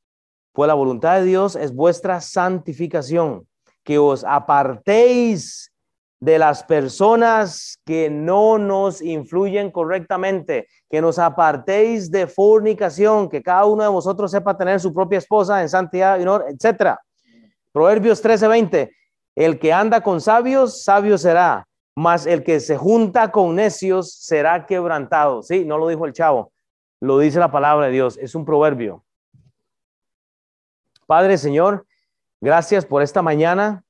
pues 0.54 0.68
la 0.68 0.74
voluntad 0.74 1.16
de 1.16 1.24
Dios 1.24 1.56
es 1.56 1.74
vuestra 1.74 2.20
santificación, 2.20 3.46
que 3.82 3.98
os 3.98 4.24
apartéis 4.24 5.72
de 6.20 6.38
las 6.38 6.62
personas 6.62 7.80
que 7.84 8.08
no 8.08 8.56
nos 8.56 9.02
influyen 9.02 9.72
correctamente, 9.72 10.68
que 10.88 11.02
nos 11.02 11.18
apartéis 11.18 12.08
de 12.08 12.28
fornicación, 12.28 13.28
que 13.28 13.42
cada 13.42 13.64
uno 13.66 13.82
de 13.82 13.88
vosotros 13.88 14.30
sepa 14.30 14.56
tener 14.56 14.78
su 14.78 14.94
propia 14.94 15.18
esposa 15.18 15.60
en 15.60 15.68
santidad 15.68 16.18
y 16.18 16.22
honor, 16.22 16.46
etc. 16.48 16.98
Proverbios 17.72 18.22
13:20, 18.22 18.92
el 19.34 19.58
que 19.58 19.72
anda 19.72 20.02
con 20.02 20.20
sabios, 20.20 20.84
sabio 20.84 21.18
será, 21.18 21.66
mas 21.96 22.26
el 22.26 22.44
que 22.44 22.60
se 22.60 22.76
junta 22.76 23.32
con 23.32 23.56
necios 23.56 24.14
será 24.14 24.66
quebrantado. 24.66 25.42
Sí, 25.42 25.64
no 25.64 25.78
lo 25.78 25.88
dijo 25.88 26.06
el 26.06 26.12
chavo, 26.12 26.52
lo 27.00 27.18
dice 27.18 27.40
la 27.40 27.50
palabra 27.50 27.86
de 27.86 27.92
Dios, 27.92 28.16
es 28.18 28.36
un 28.36 28.44
proverbio. 28.44 29.03
Padre, 31.06 31.38
Señor, 31.38 31.86
gracias 32.40 32.86
por 32.86 33.02
esta 33.02 33.22
mañana. 33.22 33.82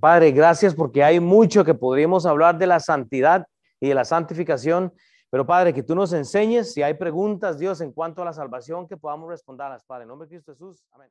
Padre, 0.00 0.30
gracias 0.32 0.74
porque 0.74 1.02
hay 1.02 1.20
mucho 1.20 1.64
que 1.64 1.74
podríamos 1.74 2.26
hablar 2.26 2.58
de 2.58 2.66
la 2.66 2.80
santidad 2.80 3.46
y 3.80 3.88
de 3.88 3.94
la 3.94 4.04
santificación. 4.04 4.92
Pero 5.30 5.46
Padre, 5.46 5.74
que 5.74 5.82
tú 5.82 5.94
nos 5.94 6.12
enseñes 6.12 6.72
si 6.72 6.82
hay 6.82 6.94
preguntas, 6.94 7.58
Dios, 7.58 7.80
en 7.80 7.92
cuanto 7.92 8.22
a 8.22 8.24
la 8.24 8.32
salvación, 8.32 8.88
que 8.88 8.96
podamos 8.96 9.28
responderlas, 9.28 9.84
Padre. 9.84 10.04
En 10.04 10.08
nombre 10.08 10.26
de 10.26 10.36
Cristo 10.36 10.52
Jesús. 10.52 10.84
Amén. 10.92 11.10